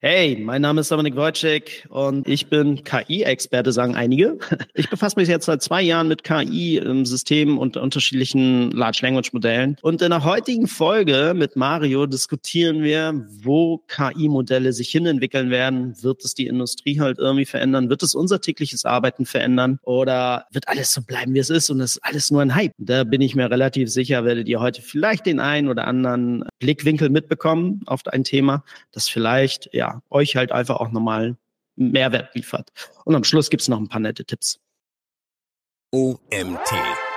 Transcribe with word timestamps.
Hey, 0.00 0.38
mein 0.40 0.62
Name 0.62 0.82
ist 0.82 0.92
Dominik 0.92 1.16
Wojcik 1.16 1.88
und 1.88 2.28
ich 2.28 2.46
bin 2.46 2.84
KI-Experte, 2.84 3.72
sagen 3.72 3.96
einige. 3.96 4.38
Ich 4.74 4.88
befasse 4.88 5.18
mich 5.18 5.28
jetzt 5.28 5.46
seit 5.46 5.60
zwei 5.60 5.82
Jahren 5.82 6.06
mit 6.06 6.22
KI 6.22 6.76
im 6.76 7.04
System 7.04 7.58
und 7.58 7.76
unterschiedlichen 7.76 8.70
Large 8.70 9.00
Language 9.02 9.32
Modellen. 9.32 9.76
Und 9.82 10.00
in 10.00 10.10
der 10.10 10.22
heutigen 10.22 10.68
Folge 10.68 11.32
mit 11.34 11.56
Mario 11.56 12.06
diskutieren 12.06 12.84
wir, 12.84 13.26
wo 13.42 13.78
KI-Modelle 13.88 14.72
sich 14.72 14.88
hinentwickeln 14.88 15.50
werden. 15.50 16.00
Wird 16.00 16.24
es 16.24 16.34
die 16.34 16.46
Industrie 16.46 17.00
halt 17.00 17.18
irgendwie 17.18 17.44
verändern? 17.44 17.90
Wird 17.90 18.04
es 18.04 18.14
unser 18.14 18.40
tägliches 18.40 18.84
Arbeiten 18.84 19.26
verändern? 19.26 19.80
Oder 19.82 20.46
wird 20.52 20.68
alles 20.68 20.92
so 20.92 21.02
bleiben, 21.02 21.34
wie 21.34 21.40
es 21.40 21.50
ist 21.50 21.70
und 21.70 21.80
es 21.80 21.96
ist 21.96 22.04
alles 22.04 22.30
nur 22.30 22.40
ein 22.40 22.54
Hype? 22.54 22.72
Da 22.78 23.02
bin 23.02 23.20
ich 23.20 23.34
mir 23.34 23.50
relativ 23.50 23.90
sicher, 23.90 24.24
werdet 24.24 24.46
ihr 24.46 24.60
heute 24.60 24.80
vielleicht 24.80 25.26
den 25.26 25.40
einen 25.40 25.66
oder 25.66 25.88
anderen 25.88 26.44
Blickwinkel 26.60 27.10
mitbekommen 27.10 27.80
auf 27.86 28.06
ein 28.06 28.22
Thema, 28.22 28.62
das 28.92 29.08
vielleicht, 29.08 29.70
ja, 29.72 29.87
euch 30.10 30.36
halt 30.36 30.52
einfach 30.52 30.76
auch 30.76 30.90
nochmal 30.90 31.36
Mehrwert 31.76 32.34
liefert. 32.34 32.72
Und 33.04 33.14
am 33.14 33.24
Schluss 33.24 33.50
gibt's 33.50 33.68
noch 33.68 33.78
ein 33.78 33.88
paar 33.88 34.00
nette 34.00 34.24
Tipps. 34.24 34.60
OMT 35.92 37.07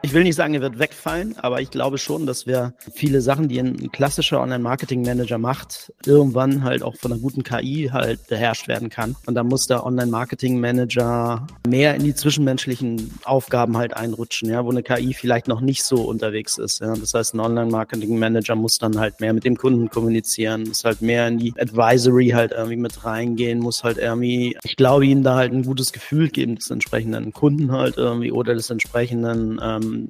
Ich 0.00 0.14
will 0.14 0.22
nicht 0.22 0.36
sagen, 0.36 0.54
er 0.54 0.60
wird 0.60 0.78
wegfallen, 0.78 1.34
aber 1.38 1.60
ich 1.60 1.70
glaube 1.70 1.98
schon, 1.98 2.24
dass 2.24 2.46
wir 2.46 2.72
viele 2.94 3.20
Sachen, 3.20 3.48
die 3.48 3.58
ein 3.58 3.90
klassischer 3.90 4.40
Online-Marketing-Manager 4.40 5.38
macht, 5.38 5.92
irgendwann 6.06 6.62
halt 6.62 6.84
auch 6.84 6.94
von 6.94 7.12
einer 7.12 7.20
guten 7.20 7.42
KI 7.42 7.90
halt 7.92 8.28
beherrscht 8.28 8.68
werden 8.68 8.90
kann. 8.90 9.16
Und 9.26 9.34
da 9.34 9.42
muss 9.42 9.66
der 9.66 9.84
Online-Marketing-Manager 9.84 11.48
mehr 11.66 11.96
in 11.96 12.04
die 12.04 12.14
zwischenmenschlichen 12.14 13.18
Aufgaben 13.24 13.76
halt 13.76 13.92
einrutschen, 13.92 14.48
ja, 14.48 14.64
wo 14.64 14.70
eine 14.70 14.84
KI 14.84 15.14
vielleicht 15.14 15.48
noch 15.48 15.60
nicht 15.60 15.82
so 15.82 16.02
unterwegs 16.02 16.58
ist. 16.58 16.80
Ja. 16.80 16.94
Das 16.94 17.12
heißt, 17.12 17.34
ein 17.34 17.40
Online-Marketing-Manager 17.40 18.54
muss 18.54 18.78
dann 18.78 18.98
halt 19.00 19.20
mehr 19.20 19.32
mit 19.32 19.44
dem 19.44 19.56
Kunden 19.56 19.90
kommunizieren, 19.90 20.62
muss 20.68 20.84
halt 20.84 21.02
mehr 21.02 21.26
in 21.26 21.38
die 21.38 21.54
Advisory 21.58 22.28
halt 22.28 22.52
irgendwie 22.52 22.76
mit 22.76 23.04
reingehen, 23.04 23.58
muss 23.58 23.82
halt 23.82 23.98
irgendwie, 23.98 24.56
ich 24.62 24.76
glaube, 24.76 25.06
ihnen 25.06 25.24
da 25.24 25.34
halt 25.34 25.52
ein 25.52 25.64
gutes 25.64 25.92
Gefühl 25.92 26.28
geben 26.28 26.54
des 26.54 26.70
entsprechenden 26.70 27.32
Kunden 27.32 27.72
halt 27.72 27.96
irgendwie 27.96 28.30
oder 28.30 28.54
des 28.54 28.70
entsprechenden 28.70 29.58
ähm, 29.60 29.87
ähm, 29.88 30.08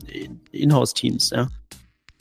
Inhouse-Teams. 0.53 1.31
Ja. 1.31 1.49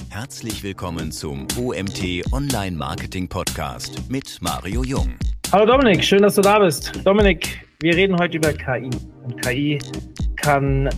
Herzlich 0.09 0.63
willkommen 0.63 1.11
zum 1.11 1.47
OMT 1.59 2.31
Online 2.31 2.75
Marketing 2.75 3.27
Podcast 3.27 4.09
mit 4.09 4.38
Mario 4.41 4.83
Jung. 4.83 5.17
Hallo 5.52 5.66
Dominik, 5.66 6.03
schön, 6.03 6.22
dass 6.22 6.35
du 6.35 6.41
da 6.41 6.59
bist. 6.59 7.05
Dominik, 7.05 7.66
wir 7.81 7.95
reden 7.95 8.17
heute 8.17 8.38
über 8.38 8.53
KI. 8.53 8.89
Und 9.23 9.41
KI 9.41 9.80
kann 10.35 10.89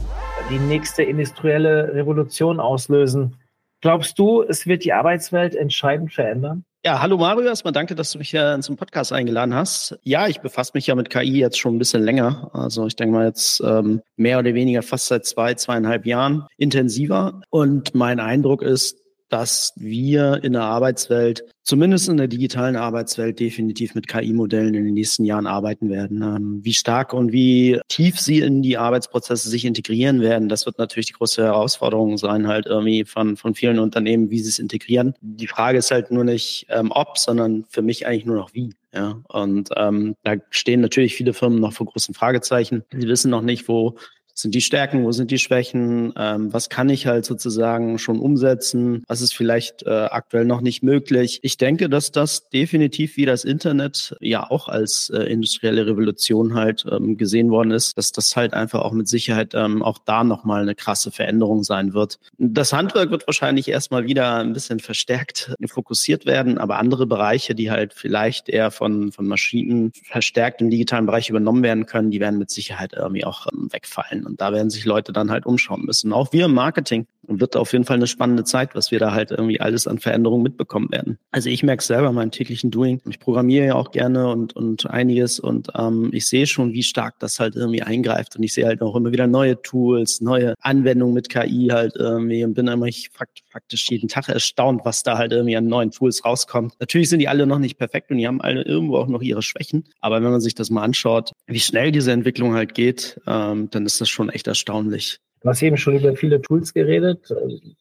die 0.49 0.59
nächste 0.59 1.03
industrielle 1.03 1.93
Revolution 1.93 2.59
auslösen. 2.59 3.35
Glaubst 3.81 4.19
du, 4.19 4.43
es 4.43 4.67
wird 4.67 4.83
die 4.83 4.93
Arbeitswelt 4.93 5.55
entscheidend 5.55 6.13
verändern? 6.13 6.65
Ja, 6.85 7.01
hallo 7.01 7.17
Mario, 7.17 7.45
erstmal 7.45 7.73
danke, 7.73 7.93
dass 7.93 8.13
du 8.13 8.19
mich 8.19 8.29
hier 8.29 8.57
zum 8.61 8.77
Podcast 8.77 9.11
eingeladen 9.11 9.53
hast. 9.53 9.99
Ja, 10.03 10.29
ich 10.29 10.39
befasse 10.39 10.71
mich 10.75 10.87
ja 10.87 10.95
mit 10.95 11.09
KI 11.09 11.37
jetzt 11.37 11.59
schon 11.59 11.75
ein 11.75 11.77
bisschen 11.77 12.01
länger. 12.03 12.49
Also 12.53 12.87
ich 12.87 12.95
denke 12.95 13.13
mal 13.13 13.25
jetzt 13.25 13.59
ähm, 13.59 14.01
mehr 14.15 14.39
oder 14.39 14.53
weniger 14.53 14.81
fast 14.81 15.07
seit 15.07 15.25
zwei, 15.25 15.55
zweieinhalb 15.55 16.05
Jahren 16.05 16.47
intensiver. 16.55 17.41
Und 17.49 17.95
mein 17.95 18.21
Eindruck 18.21 18.61
ist, 18.61 18.98
dass 19.29 19.73
wir 19.75 20.43
in 20.43 20.53
der 20.53 20.63
Arbeitswelt, 20.63 21.43
zumindest 21.63 22.09
in 22.09 22.17
der 22.17 22.27
digitalen 22.27 22.75
Arbeitswelt, 22.75 23.39
definitiv 23.39 23.95
mit 23.95 24.07
KI-Modellen 24.07 24.73
in 24.73 24.85
den 24.85 24.93
nächsten 24.93 25.23
Jahren 25.23 25.47
arbeiten 25.47 25.89
werden. 25.89 26.21
Ähm, 26.21 26.59
wie 26.63 26.73
stark 26.73 27.13
und 27.13 27.31
wie 27.31 27.79
tief 27.87 28.19
sie 28.19 28.39
in 28.39 28.61
die 28.61 28.77
Arbeitsprozesse 28.77 29.49
sich 29.49 29.65
integrieren 29.65 30.21
werden, 30.21 30.49
das 30.49 30.65
wird 30.65 30.79
natürlich 30.79 31.07
die 31.07 31.13
große 31.13 31.43
Herausforderung 31.43 32.17
sein, 32.17 32.47
halt 32.47 32.65
irgendwie 32.65 33.05
von, 33.05 33.37
von 33.37 33.53
vielen 33.53 33.79
Unternehmen, 33.79 34.29
wie 34.29 34.39
sie 34.39 34.49
es 34.49 34.59
integrieren. 34.59 35.13
Die 35.21 35.47
Frage 35.47 35.77
ist 35.77 35.91
halt 35.91 36.11
nur 36.11 36.23
nicht 36.23 36.65
ähm, 36.69 36.91
ob, 36.91 37.17
sondern 37.17 37.65
für 37.69 37.81
mich 37.81 38.07
eigentlich 38.07 38.25
nur 38.25 38.37
noch 38.37 38.53
wie. 38.53 38.73
Ja, 38.91 39.21
und 39.27 39.69
ähm, 39.77 40.15
da 40.23 40.33
stehen 40.49 40.81
natürlich 40.81 41.13
viele 41.13 41.33
Firmen 41.33 41.59
noch 41.59 41.73
vor 41.73 41.85
großen 41.85 42.15
Fragezeichen. 42.15 42.83
Sie 42.91 43.07
wissen 43.07 43.29
noch 43.29 43.43
nicht, 43.43 43.67
wo 43.67 43.97
sind 44.41 44.55
die 44.55 44.61
Stärken, 44.61 45.03
wo 45.03 45.11
sind 45.11 45.31
die 45.31 45.39
Schwächen, 45.39 46.13
ähm, 46.17 46.53
was 46.53 46.69
kann 46.69 46.89
ich 46.89 47.07
halt 47.07 47.25
sozusagen 47.25 47.99
schon 47.99 48.19
umsetzen, 48.19 49.03
was 49.07 49.21
ist 49.21 49.35
vielleicht 49.35 49.83
äh, 49.83 49.89
aktuell 49.89 50.45
noch 50.45 50.61
nicht 50.61 50.83
möglich. 50.83 51.39
Ich 51.43 51.57
denke, 51.57 51.89
dass 51.89 52.11
das 52.11 52.49
definitiv 52.49 53.17
wie 53.17 53.25
das 53.25 53.43
Internet 53.43 54.15
ja 54.21 54.49
auch 54.49 54.67
als 54.67 55.09
äh, 55.09 55.23
industrielle 55.23 55.85
Revolution 55.85 56.53
halt 56.53 56.85
ähm, 56.89 57.17
gesehen 57.17 57.49
worden 57.49 57.71
ist, 57.71 57.97
dass 57.97 58.11
das 58.11 58.35
halt 58.35 58.53
einfach 58.53 58.81
auch 58.81 58.93
mit 58.93 59.07
Sicherheit 59.07 59.53
ähm, 59.55 59.83
auch 59.83 59.97
da 59.97 60.23
nochmal 60.23 60.61
eine 60.61 60.75
krasse 60.75 61.11
Veränderung 61.11 61.63
sein 61.63 61.93
wird. 61.93 62.19
Das 62.37 62.73
Handwerk 62.73 63.11
wird 63.11 63.27
wahrscheinlich 63.27 63.67
erstmal 63.67 64.05
wieder 64.05 64.37
ein 64.37 64.53
bisschen 64.53 64.79
verstärkt 64.79 65.53
fokussiert 65.67 66.25
werden, 66.25 66.57
aber 66.57 66.77
andere 66.77 67.05
Bereiche, 67.05 67.55
die 67.55 67.71
halt 67.71 67.93
vielleicht 67.93 68.49
eher 68.49 68.71
von, 68.71 69.11
von 69.11 69.27
Maschinen 69.27 69.91
verstärkt 70.03 70.61
im 70.61 70.69
digitalen 70.69 71.05
Bereich 71.05 71.29
übernommen 71.29 71.63
werden 71.63 71.85
können, 71.85 72.11
die 72.11 72.19
werden 72.19 72.39
mit 72.39 72.49
Sicherheit 72.49 72.93
irgendwie 72.93 73.25
auch 73.25 73.47
ähm, 73.51 73.67
wegfallen. 73.71 74.28
Und 74.29 74.41
da 74.41 74.53
werden 74.53 74.69
sich 74.69 74.85
Leute 74.85 75.11
dann 75.11 75.31
halt 75.31 75.45
umschauen 75.45 75.83
müssen. 75.85 76.13
Auch 76.13 76.31
wir 76.31 76.45
im 76.45 76.53
Marketing 76.53 77.07
wird 77.29 77.55
auf 77.55 77.73
jeden 77.73 77.85
Fall 77.85 77.97
eine 77.97 78.07
spannende 78.07 78.43
Zeit, 78.43 78.75
was 78.75 78.91
wir 78.91 78.99
da 78.99 79.13
halt 79.13 79.31
irgendwie 79.31 79.61
alles 79.61 79.87
an 79.87 79.99
Veränderungen 79.99 80.43
mitbekommen 80.43 80.91
werden. 80.91 81.19
Also 81.31 81.49
ich 81.49 81.63
merke 81.63 81.83
selber 81.83 82.11
meinem 82.11 82.31
täglichen 82.31 82.71
Doing. 82.71 83.01
Ich 83.07 83.19
programmiere 83.19 83.67
ja 83.67 83.75
auch 83.75 83.91
gerne 83.91 84.29
und, 84.29 84.55
und 84.55 84.89
einiges 84.89 85.39
und 85.39 85.69
ähm, 85.77 86.09
ich 86.11 86.27
sehe 86.27 86.47
schon, 86.47 86.73
wie 86.73 86.83
stark 86.83 87.19
das 87.19 87.39
halt 87.39 87.55
irgendwie 87.55 87.83
eingreift 87.83 88.35
und 88.35 88.43
ich 88.43 88.53
sehe 88.53 88.65
halt 88.65 88.81
auch 88.81 88.95
immer 88.95 89.11
wieder 89.11 89.27
neue 89.27 89.61
Tools, 89.61 90.21
neue 90.21 90.55
Anwendungen 90.61 91.13
mit 91.13 91.29
KI 91.29 91.69
halt 91.71 91.95
irgendwie 91.95 92.43
und 92.43 92.53
bin 92.53 92.67
immer 92.67 92.87
ich 92.87 93.09
fakt, 93.11 93.43
faktisch 93.51 93.89
jeden 93.89 94.07
Tag 94.07 94.29
erstaunt, 94.29 94.81
was 94.83 95.03
da 95.03 95.17
halt 95.17 95.31
irgendwie 95.31 95.57
an 95.57 95.67
neuen 95.67 95.91
Tools 95.91 96.25
rauskommt. 96.25 96.73
Natürlich 96.79 97.09
sind 97.09 97.19
die 97.19 97.27
alle 97.27 97.45
noch 97.45 97.59
nicht 97.59 97.77
perfekt 97.77 98.11
und 98.11 98.17
die 98.17 98.27
haben 98.27 98.41
alle 98.41 98.63
irgendwo 98.63 98.97
auch 98.97 99.07
noch 99.07 99.21
ihre 99.21 99.41
Schwächen, 99.41 99.85
aber 100.01 100.21
wenn 100.23 100.31
man 100.31 100.41
sich 100.41 100.55
das 100.55 100.69
mal 100.69 100.83
anschaut, 100.83 101.31
wie 101.47 101.59
schnell 101.59 101.91
diese 101.91 102.11
Entwicklung 102.11 102.53
halt 102.53 102.73
geht, 102.73 103.19
ähm, 103.27 103.69
dann 103.69 103.85
ist 103.85 104.01
das 104.01 104.08
schon 104.09 104.29
echt 104.29 104.47
erstaunlich. 104.47 105.19
Du 105.41 105.47
hast 105.47 105.61
eben 105.61 105.77
schon 105.77 105.95
über 105.95 106.15
viele 106.17 106.41
Tools 106.41 106.73
geredet. 106.73 107.33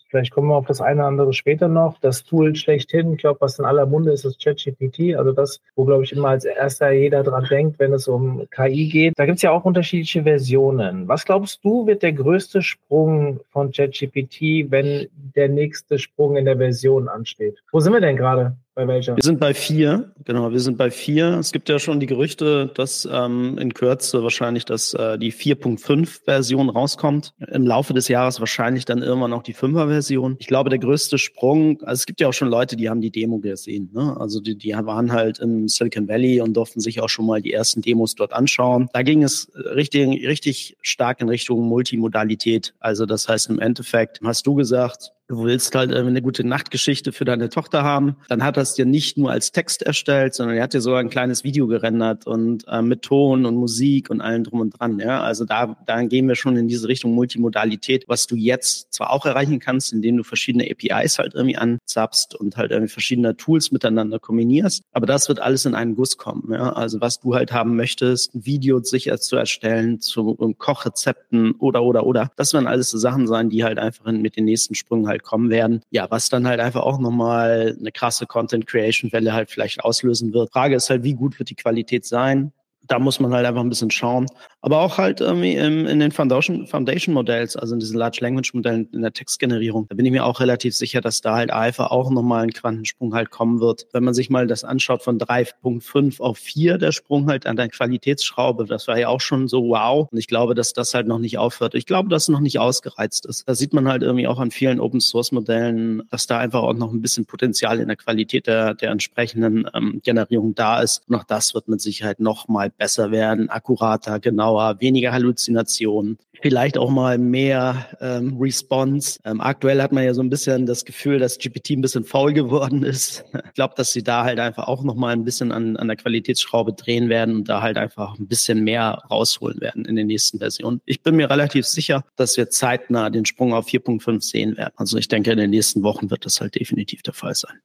Vielleicht 0.09 0.31
kommen 0.31 0.49
wir 0.49 0.55
auf 0.55 0.66
das 0.66 0.81
eine 0.81 1.00
oder 1.00 1.09
andere 1.09 1.33
später 1.33 1.66
noch. 1.66 1.99
Das 1.99 2.22
Tool 2.22 2.55
schlechthin, 2.55 3.15
ich 3.15 3.19
glaube, 3.19 3.41
was 3.41 3.59
in 3.59 3.65
aller 3.65 3.84
Munde 3.84 4.12
ist, 4.12 4.25
ist 4.25 4.41
ChatGPT. 4.41 5.16
Also 5.16 5.33
das, 5.33 5.61
wo, 5.75 5.84
glaube 5.84 6.05
ich, 6.05 6.12
immer 6.12 6.28
als 6.28 6.44
erster 6.44 6.93
jeder 6.93 7.25
dran 7.25 7.47
denkt, 7.50 7.81
wenn 7.81 7.93
es 7.93 8.06
um 8.06 8.47
KI 8.50 8.89
geht. 8.89 9.15
Da 9.16 9.27
gibt 9.27 9.37
es 9.37 9.43
ja 9.43 9.50
auch 9.50 9.65
unterschiedliche 9.65 10.22
Versionen. 10.22 11.09
Was 11.09 11.25
glaubst 11.25 11.65
du, 11.65 11.87
wird 11.89 12.05
der 12.05 12.12
größte 12.12 12.62
Sprung 12.62 13.41
von 13.50 13.72
ChatGPT, 13.72 14.71
wenn 14.71 15.09
der 15.34 15.49
nächste 15.49 15.99
Sprung 15.99 16.37
in 16.37 16.45
der 16.45 16.59
Version 16.59 17.09
ansteht? 17.09 17.59
Wo 17.72 17.81
sind 17.81 17.93
wir 17.93 18.00
denn 18.00 18.16
gerade? 18.16 18.56
Bei 18.78 18.87
welcher? 18.87 19.16
Wir 19.16 19.25
sind 19.25 19.41
bei 19.41 19.55
vier, 19.55 20.12
genau, 20.25 20.53
wir 20.53 20.61
sind 20.61 20.78
bei 20.78 20.93
vier. 20.93 21.37
Es 21.41 21.50
gibt 21.50 21.69
ja 21.69 21.81
schon 21.81 21.99
die 21.99 22.06
Gerüchte, 22.06 22.71
dass 22.77 23.09
ähm, 23.11 23.59
in 23.59 23.75
Kürze 23.75 24.22
wahrscheinlich 24.22 24.66
dass, 24.66 24.94
äh, 24.94 25.19
die 25.19 25.33
4.5-Version 25.33 26.71
rauskommt. 26.71 27.34
Im 27.50 27.66
Laufe 27.66 27.93
des 27.93 28.06
Jahres 28.06 28.39
wahrscheinlich 28.39 28.84
dann 28.84 29.03
irgendwann 29.03 29.33
auch 29.33 29.43
die 29.43 29.53
5er-Version. 29.53 30.37
Ich 30.39 30.47
glaube, 30.47 30.71
der 30.71 30.78
größte 30.78 31.19
Sprung, 31.19 31.83
also 31.83 31.94
es 31.94 32.06
gibt 32.06 32.21
ja 32.21 32.28
auch 32.28 32.33
schon 32.33 32.50
Leute, 32.50 32.77
die 32.77 32.89
haben 32.89 33.00
die 33.00 33.11
Demo 33.11 33.39
gesehen. 33.41 33.91
Ne? 33.93 34.16
Also 34.16 34.41
die, 34.41 34.56
die 34.56 34.71
waren 34.75 35.10
halt 35.10 35.41
im 35.41 35.66
Silicon 35.66 36.06
Valley 36.06 36.41
und 36.41 36.56
durften 36.56 36.78
sich 36.78 37.00
auch 37.00 37.09
schon 37.09 37.27
mal 37.27 37.43
die 37.43 37.53
ersten 37.53 37.83
Demos 37.83 38.15
dort 38.15 38.33
anschauen. 38.33 38.89
Da 38.93 39.03
ging 39.03 39.25
es 39.25 39.50
richtig, 39.56 40.06
richtig 40.25 40.77
stark 40.83 41.21
in 41.21 41.28
Richtung 41.28 41.62
Multimodalität. 41.62 42.75
Also 42.78 43.06
das 43.06 43.28
heißt 43.28 43.50
im 43.50 43.59
Endeffekt, 43.59 44.21
hast 44.22 44.47
du 44.47 44.55
gesagt, 44.55 45.15
du 45.28 45.44
willst 45.44 45.75
halt 45.75 45.93
eine 45.93 46.22
gute 46.22 46.44
Nachtgeschichte 46.44 47.12
für 47.12 47.25
deine 47.25 47.50
Tochter 47.50 47.83
haben, 47.83 48.16
dann 48.28 48.43
hat 48.43 48.56
er 48.56 48.62
es 48.62 48.75
dir 48.75 48.87
nicht 48.87 49.19
nur 49.19 49.31
als 49.31 49.53
Text 49.53 49.83
erstellt, 49.83 50.34
sondern 50.34 50.56
er 50.56 50.62
hat 50.65 50.75
dir 50.75 50.81
sogar 50.81 51.00
ein 51.00 51.11
kleines 51.11 51.44
Video 51.44 51.66
gerendert 51.66 52.27
und 52.27 52.65
äh, 52.66 52.83
mit 52.83 53.03
Ton 53.03 53.44
und 53.44 53.55
Musik 53.56 54.11
und 54.11 54.21
allem 54.21 54.44
drum 54.44 54.61
und 54.61 54.78
dran. 54.78 54.99
Ja, 54.99 55.21
also 55.21 55.44
da, 55.44 55.77
da 55.87 56.03
gehen 56.03 56.28
wir 56.28 56.34
schon 56.34 56.56
in 56.56 56.66
diese 56.66 56.89
Richtung 56.89 57.15
Multimodalität, 57.15 58.05
was 58.09 58.27
du 58.27 58.37
jetzt 58.37 58.93
zwar 58.93 59.11
auch 59.11 59.27
erreichen 59.27 59.61
kannst, 59.61 59.93
indem 59.93 60.16
du 60.16 60.25
verschiedene 60.25 60.69
APIs 60.71 61.19
halt 61.19 61.34
irgendwie 61.34 61.56
anzapst 61.56 62.34
und 62.34 62.56
halt 62.56 62.71
irgendwie 62.71 62.91
verschiedene 62.91 63.37
Tools 63.37 63.71
miteinander 63.71 64.19
kombinierst, 64.19 64.83
aber 64.92 65.07
das 65.07 65.28
wird 65.28 65.41
alles 65.41 65.66
in 65.66 65.75
einen 65.75 65.95
Guss 65.95 66.16
kommen. 66.16 66.53
Ja, 66.53 66.72
also 66.72 67.01
was 67.01 67.21
du 67.21 67.34
halt 67.34 67.53
haben 67.53 67.77
möchtest, 67.77 68.34
ein 68.34 68.47
Video 68.47 68.83
sicher 68.83 69.19
zu 69.19 69.36
erstellen 69.36 70.01
zu 70.01 70.30
um 70.30 70.57
Kochrezepten 70.57 71.53
oder 71.53 71.83
oder 71.83 72.07
oder, 72.07 72.30
das 72.36 72.54
werden 72.54 72.66
alles 72.66 72.91
so 72.91 72.98
Sachen 72.98 73.27
sein, 73.27 73.51
die 73.51 73.65
halt 73.65 73.78
einfach 73.78 74.10
mit 74.10 74.36
den 74.36 74.47
nächsten 74.47 74.75
Sprüngen 74.75 75.07
halt 75.07 75.17
halt 75.18 75.22
kommen 75.24 75.50
werden. 75.50 75.82
Ja, 75.91 76.10
was 76.10 76.28
dann 76.28 76.47
halt 76.47 76.60
einfach 76.60 76.82
auch 76.82 76.98
nochmal 76.98 77.76
eine 77.78 77.92
krasse 77.92 78.26
Content 78.26 78.66
Creation 78.66 79.12
Welle 79.12 79.32
halt 79.32 79.50
vielleicht 79.50 79.84
auslösen 79.84 80.32
wird. 80.32 80.53
Frage 80.53 80.76
ist 80.76 80.91
halt, 80.91 81.03
wie 81.03 81.15
gut 81.15 81.38
wird 81.38 81.50
die 81.50 81.54
Qualität 81.54 82.04
sein? 82.04 82.53
Da 82.89 82.99
muss 82.99 83.21
man 83.21 83.33
halt 83.33 83.47
einfach 83.47 83.61
ein 83.61 83.69
bisschen 83.69 83.91
schauen. 83.91 84.27
Aber 84.61 84.81
auch 84.81 84.99
halt 84.99 85.21
irgendwie 85.21 85.55
in, 85.55 85.87
in 85.87 86.01
den 86.01 86.11
Foundation, 86.11 86.67
Foundation 86.67 87.15
Modells, 87.15 87.57
also 87.57 87.75
in 87.75 87.81
diesen 87.81 87.97
Large 87.97 88.19
Language 88.21 88.55
Modellen 88.55 88.89
in 88.93 89.03
der 89.03 89.13
Textgenerierung, 89.13 89.87
da 89.89 89.95
bin 89.95 90.05
ich 90.05 90.11
mir 90.13 90.25
auch 90.25 90.41
relativ 90.41 90.75
sicher, 90.75 91.01
dass 91.01 91.21
da 91.21 91.37
halt 91.37 91.51
einfach 91.51 91.91
auch 91.91 92.11
nochmal 92.11 92.43
ein 92.43 92.53
Quantensprung 92.53 93.15
halt 93.15 93.31
kommen 93.31 93.61
wird. 93.61 93.87
Wenn 93.93 94.05
man 94.05 94.15
sich 94.15 94.31
mal 94.31 94.47
das 94.47 94.65
anschaut 94.65 95.03
von 95.03 95.19
3.5 95.19 96.21
auf 96.21 96.39
4, 96.39 96.79
der 96.79 96.93
Sprung 96.93 97.29
halt 97.29 97.47
an 97.47 97.57
der 97.57 97.69
Qualitätsschraube, 97.69 98.65
das 98.65 98.89
war 98.89 98.99
ja 98.99 99.09
auch 99.09 99.21
schon 99.21 99.47
so 99.49 99.69
wow. 99.69 100.09
Und 100.11 100.19
ich 100.19 100.27
glaube, 100.27 100.55
dass 100.55 100.73
das 100.73 100.95
halt 100.95 101.07
noch 101.07 101.19
nicht 101.19 101.39
aufhört. 101.39 101.75
Ich 101.75 101.87
glaube, 101.87 102.09
dass 102.09 102.25
es 102.25 102.29
noch 102.29 102.41
nicht 102.41 102.59
ausgereizt 102.59 103.27
ist. 103.27 103.49
Da 103.49 103.55
sieht 103.55 103.73
man 103.73 103.87
halt 103.87 104.03
irgendwie 104.03 104.27
auch 104.27 104.41
an 104.41 104.51
vielen 104.51 104.81
Open 104.81 105.01
Source 105.01 105.31
Modellen, 105.31 106.03
dass 106.11 106.27
da 106.27 106.39
einfach 106.39 106.63
auch 106.63 106.75
noch 106.75 106.93
ein 106.93 107.03
bisschen 107.03 107.27
Potenzial 107.27 107.79
in 107.81 107.89
der 107.89 107.97
Qualität 107.97 108.47
der, 108.47 108.75
der 108.75 108.91
entsprechenden 108.91 109.69
ähm, 109.75 110.01
Generierung 110.03 110.55
da 110.55 110.81
ist. 110.81 111.03
Und 111.09 111.15
auch 111.15 111.25
das 111.25 111.55
wird 111.55 111.69
mit 111.69 111.81
Sicherheit 111.81 112.19
noch 112.19 112.49
mal 112.49 112.71
besser 112.78 113.10
werden, 113.10 113.51
akkurater, 113.51 114.21
genauer, 114.21 114.80
weniger 114.80 115.13
Halluzinationen 115.13 116.19
vielleicht 116.42 116.78
auch 116.78 116.91
mal 116.91 117.19
mehr 117.19 117.89
ähm, 118.01 118.36
Response. 118.39 119.19
Ähm, 119.25 119.41
aktuell 119.41 119.83
hat 119.83 119.92
man 119.92 120.04
ja 120.04 120.15
so 120.15 120.22
ein 120.22 120.30
bisschen 120.30 120.66
das 120.66 120.84
Gefühl, 120.84 121.19
dass 121.19 121.39
GPT 121.39 121.71
ein 121.71 121.80
bisschen 121.80 122.04
faul 122.04 122.33
geworden 122.33 122.83
ist. 122.83 123.25
Ich 123.48 123.54
glaube, 123.54 123.75
dass 123.77 123.92
sie 123.92 124.03
da 124.03 124.25
halt 124.25 124.39
einfach 124.39 124.69
auch 124.69 124.83
noch 124.83 124.95
mal 124.95 125.13
ein 125.13 125.25
bisschen 125.25 125.53
an, 125.53 125.77
an 125.77 125.89
der 125.89 125.97
Qualitätsschraube 125.97 126.72
drehen 126.72 127.09
werden 127.09 127.36
und 127.36 127.48
da 127.48 127.63
halt 127.63 127.77
einfach 127.77 128.19
ein 128.19 128.28
bisschen 128.28 128.63
mehr 128.63 129.03
rausholen 129.10 129.60
werden 129.60 129.84
in 129.84 129.97
den 129.97 130.07
nächsten 130.07 130.39
Versionen. 130.39 130.80
Ich 130.84 131.03
bin 131.03 131.16
mir 131.16 131.30
relativ 131.30 131.66
sicher, 131.66 132.04
dass 132.16 132.36
wir 132.36 132.51
zeitnah 132.51 133.10
den 133.10 133.25
Sprung 133.25 133.53
auf 133.53 133.66
4.5 133.66 134.22
sehen 134.22 134.57
werden. 134.57 134.75
Also 134.77 134.97
ich 134.98 135.09
denke, 135.09 135.33
in 135.33 135.39
den 135.39 135.51
nächsten 135.51 135.83
Wochen 135.83 136.10
wird 136.10 136.25
das 136.25 136.41
halt 136.41 136.54
definitiv 136.54 137.03
der 137.03 137.15
Fall 137.15 137.34
sein. 137.34 137.59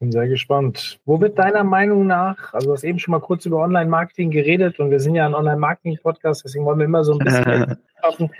Bin 0.00 0.12
sehr 0.12 0.28
gespannt. 0.28 1.00
Wo 1.04 1.20
wird 1.20 1.38
deiner 1.40 1.64
Meinung 1.64 2.06
nach, 2.06 2.54
also 2.54 2.68
du 2.68 2.72
hast 2.72 2.84
eben 2.84 3.00
schon 3.00 3.12
mal 3.12 3.20
kurz 3.20 3.46
über 3.46 3.58
Online-Marketing 3.58 4.30
geredet 4.30 4.78
und 4.78 4.92
wir 4.92 5.00
sind 5.00 5.16
ja 5.16 5.26
ein 5.26 5.34
Online-Marketing-Podcast, 5.34 6.44
deswegen 6.44 6.64
wollen 6.64 6.78
wir 6.78 6.84
immer 6.84 7.02
so 7.02 7.14
ein 7.14 7.18
bisschen 7.18 7.78
schaffen. 8.00 8.30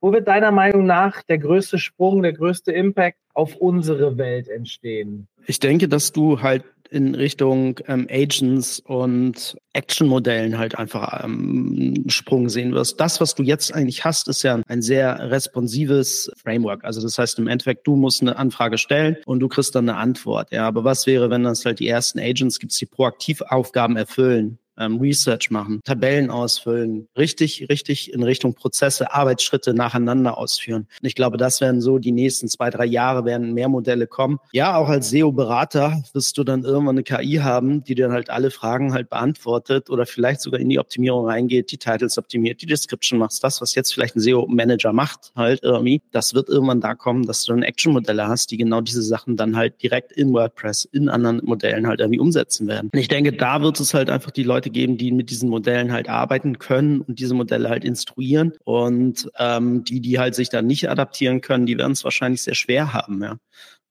Wo 0.00 0.12
wird 0.12 0.28
deiner 0.28 0.50
Meinung 0.50 0.84
nach 0.84 1.22
der 1.22 1.38
größte 1.38 1.78
Sprung, 1.78 2.22
der 2.22 2.34
größte 2.34 2.70
Impact 2.70 3.16
auf 3.32 3.56
unsere 3.56 4.18
Welt 4.18 4.48
entstehen? 4.48 5.26
Ich 5.46 5.58
denke, 5.58 5.88
dass 5.88 6.12
du 6.12 6.42
halt 6.42 6.64
in 6.90 7.14
Richtung 7.14 7.80
ähm, 7.86 8.06
Agents 8.10 8.80
und 8.80 9.56
Action-Modellen 9.72 10.58
halt 10.58 10.78
einfach 10.78 11.24
ähm, 11.24 12.04
Sprung 12.08 12.48
sehen 12.48 12.72
wirst. 12.72 13.00
Das, 13.00 13.20
was 13.20 13.34
du 13.34 13.42
jetzt 13.42 13.74
eigentlich 13.74 14.04
hast, 14.04 14.28
ist 14.28 14.42
ja 14.42 14.60
ein 14.66 14.82
sehr 14.82 15.30
responsives 15.30 16.30
Framework. 16.42 16.84
Also 16.84 17.00
das 17.02 17.18
heißt 17.18 17.38
im 17.38 17.48
Endeffekt, 17.48 17.86
du 17.86 17.96
musst 17.96 18.22
eine 18.22 18.36
Anfrage 18.36 18.78
stellen 18.78 19.16
und 19.26 19.40
du 19.40 19.48
kriegst 19.48 19.74
dann 19.74 19.88
eine 19.88 19.98
Antwort. 19.98 20.52
Ja, 20.52 20.66
aber 20.66 20.84
was 20.84 21.06
wäre, 21.06 21.30
wenn 21.30 21.44
das 21.44 21.64
halt 21.64 21.78
die 21.80 21.88
ersten 21.88 22.18
Agents 22.18 22.58
gibt, 22.58 22.78
die 22.80 22.86
proaktiv 22.86 23.42
Aufgaben 23.42 23.96
erfüllen? 23.96 24.58
Ähm, 24.78 24.98
Research 24.98 25.50
machen, 25.50 25.80
Tabellen 25.84 26.30
ausfüllen, 26.30 27.08
richtig, 27.16 27.66
richtig 27.68 28.12
in 28.12 28.22
Richtung 28.22 28.54
Prozesse, 28.54 29.12
Arbeitsschritte 29.12 29.74
nacheinander 29.74 30.38
ausführen. 30.38 30.86
Und 31.00 31.06
ich 31.06 31.14
glaube, 31.14 31.36
das 31.36 31.60
werden 31.60 31.80
so 31.80 31.98
die 31.98 32.12
nächsten 32.12 32.48
zwei, 32.48 32.70
drei 32.70 32.84
Jahre 32.84 33.24
werden 33.24 33.54
mehr 33.54 33.68
Modelle 33.68 34.06
kommen. 34.06 34.38
Ja, 34.52 34.76
auch 34.76 34.88
als 34.88 35.10
SEO-Berater 35.10 36.02
wirst 36.12 36.38
du 36.38 36.44
dann 36.44 36.64
irgendwann 36.64 36.96
eine 36.96 37.02
KI 37.02 37.36
haben, 37.36 37.84
die 37.84 37.94
dir 37.94 38.10
halt 38.10 38.30
alle 38.30 38.50
Fragen 38.50 38.92
halt 38.92 39.10
beantwortet 39.10 39.90
oder 39.90 40.06
vielleicht 40.06 40.40
sogar 40.40 40.60
in 40.60 40.68
die 40.68 40.78
Optimierung 40.78 41.26
reingeht, 41.26 41.70
die 41.72 41.78
Titles 41.78 42.18
optimiert, 42.18 42.62
die 42.62 42.66
Description 42.66 43.18
machst, 43.18 43.42
das, 43.42 43.60
was 43.60 43.74
jetzt 43.74 43.92
vielleicht 43.92 44.16
ein 44.16 44.20
SEO-Manager 44.20 44.92
macht, 44.92 45.32
halt 45.34 45.62
irgendwie. 45.62 46.02
Das 46.12 46.34
wird 46.34 46.48
irgendwann 46.48 46.80
da 46.80 46.94
kommen, 46.94 47.26
dass 47.26 47.44
du 47.44 47.52
dann 47.52 47.62
Action-Modelle 47.62 48.28
hast, 48.28 48.50
die 48.50 48.56
genau 48.56 48.80
diese 48.80 49.02
Sachen 49.02 49.36
dann 49.36 49.56
halt 49.56 49.82
direkt 49.82 50.12
in 50.12 50.32
WordPress, 50.32 50.84
in 50.84 51.08
anderen 51.08 51.40
Modellen 51.44 51.86
halt 51.86 52.00
irgendwie 52.00 52.20
umsetzen 52.20 52.66
werden. 52.66 52.90
Und 52.92 52.98
ich 52.98 53.08
denke, 53.08 53.32
da 53.32 53.60
wird 53.62 53.80
es 53.80 53.94
halt 53.94 54.10
einfach 54.10 54.30
die 54.30 54.42
Leute 54.42 54.65
Leute 54.66 54.70
geben, 54.70 54.98
die 54.98 55.12
mit 55.12 55.30
diesen 55.30 55.48
Modellen 55.48 55.92
halt 55.92 56.08
arbeiten 56.08 56.58
können 56.58 57.00
und 57.00 57.18
diese 57.18 57.34
Modelle 57.34 57.68
halt 57.68 57.84
instruieren. 57.84 58.52
Und 58.64 59.30
ähm, 59.38 59.84
die, 59.84 60.00
die 60.00 60.18
halt 60.18 60.34
sich 60.34 60.48
dann 60.48 60.66
nicht 60.66 60.90
adaptieren 60.90 61.40
können, 61.40 61.66
die 61.66 61.78
werden 61.78 61.92
es 61.92 62.04
wahrscheinlich 62.04 62.42
sehr 62.42 62.54
schwer 62.54 62.92
haben, 62.92 63.22
ja. 63.22 63.36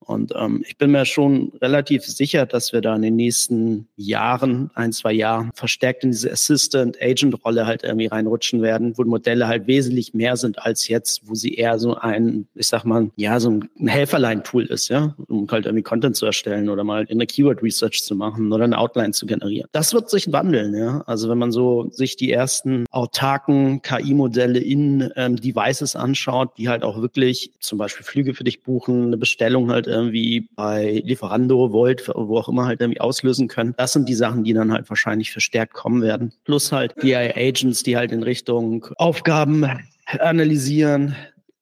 Und 0.06 0.34
ähm, 0.36 0.64
ich 0.68 0.78
bin 0.78 0.92
mir 0.92 1.06
schon 1.06 1.52
relativ 1.62 2.04
sicher, 2.04 2.46
dass 2.46 2.74
wir 2.74 2.82
da 2.82 2.96
in 2.96 3.02
den 3.02 3.16
nächsten 3.16 3.88
Jahren, 3.96 4.70
ein, 4.76 4.94
zwei 4.94 5.14
Jahren, 5.14 5.52
verstärkt 5.54 6.04
in 6.04 6.12
diese 6.12 6.32
Assistant-Agent-Rolle 6.32 7.66
halt 7.66 7.84
irgendwie 7.84 8.08
reinrutschen 8.08 8.62
werden, 8.62 8.98
wo 8.98 9.04
Modelle 9.04 9.48
halt 9.48 9.68
wesentlich 9.68 10.14
mehr 10.14 10.38
sind 10.38 10.60
als 10.60 10.88
jetzt, 10.88 11.22
wo 11.26 11.36
sie 11.36 11.56
eher 11.56 11.80
so 11.80 11.96
ein, 11.96 12.48
ich 12.54 12.68
sag 12.68 12.86
mal, 12.86 13.10
ja, 13.16 13.40
so 13.40 13.50
ein 13.50 13.88
Helferlein-Tool 13.88 14.66
ist, 14.66 14.90
ja, 14.90 15.16
um 15.28 15.48
halt 15.50 15.66
irgendwie 15.66 15.84
Content 15.84 16.16
zu 16.16 16.26
erstellen 16.26 16.70
oder 16.70 16.84
mal 16.84 17.08
eine 17.10 17.26
Keyword-Research 17.26 18.04
zu 18.04 18.16
machen 18.16 18.52
oder 18.52 18.66
eine 18.66 18.78
Outline 18.78 19.12
zu 19.12 19.26
generieren. 19.26 19.68
Das 19.72 19.94
wird 19.94 20.10
sich 20.10 20.32
wandeln, 20.32 20.76
ja. 20.76 21.04
Also 21.08 21.30
wenn 21.30 21.38
man 21.38 21.52
so 21.52 21.90
sich 21.92 22.16
die 22.16 22.32
ersten 22.32 22.86
autarken 22.92 23.82
KI-Modelle 23.82 24.60
in 24.60 25.12
ähm, 25.16 25.36
Devices 25.38 25.96
anschaut, 25.96 26.52
die 26.58 26.70
halt 26.70 26.84
auch 26.84 27.02
wirklich 27.02 27.52
zum 27.60 27.78
Beispiel 27.78 28.06
Flüge 28.06 28.34
für 28.34 28.44
dich 28.44 28.62
buchen, 28.64 29.08
eine 29.08 29.18
Bestellung 29.18 29.72
halt 29.72 29.88
irgendwie 29.96 30.48
bei 30.56 31.02
Lieferando, 31.04 31.72
Volt, 31.72 32.08
wo 32.14 32.38
auch 32.38 32.50
immer 32.50 32.66
halt 32.66 32.82
irgendwie 32.82 33.02
auslösen 33.02 33.48
können. 33.48 33.74
Das 33.78 33.94
sind 33.94 34.08
die 34.08 34.14
Sachen, 34.14 34.44
die 34.44 34.54
dann 34.54 34.72
halt 34.72 34.90
wahrscheinlich 34.90 35.32
verstärkt 35.32 35.74
kommen 35.74 36.02
werden. 36.02 36.34
Plus 36.44 36.72
halt 36.72 36.94
die 37.02 37.16
Agents, 37.16 37.84
die 37.84 37.98
halt 37.98 38.12
in 38.12 38.24
Richtung 38.24 38.88
Aufgaben 38.98 39.66
analysieren, 40.20 41.16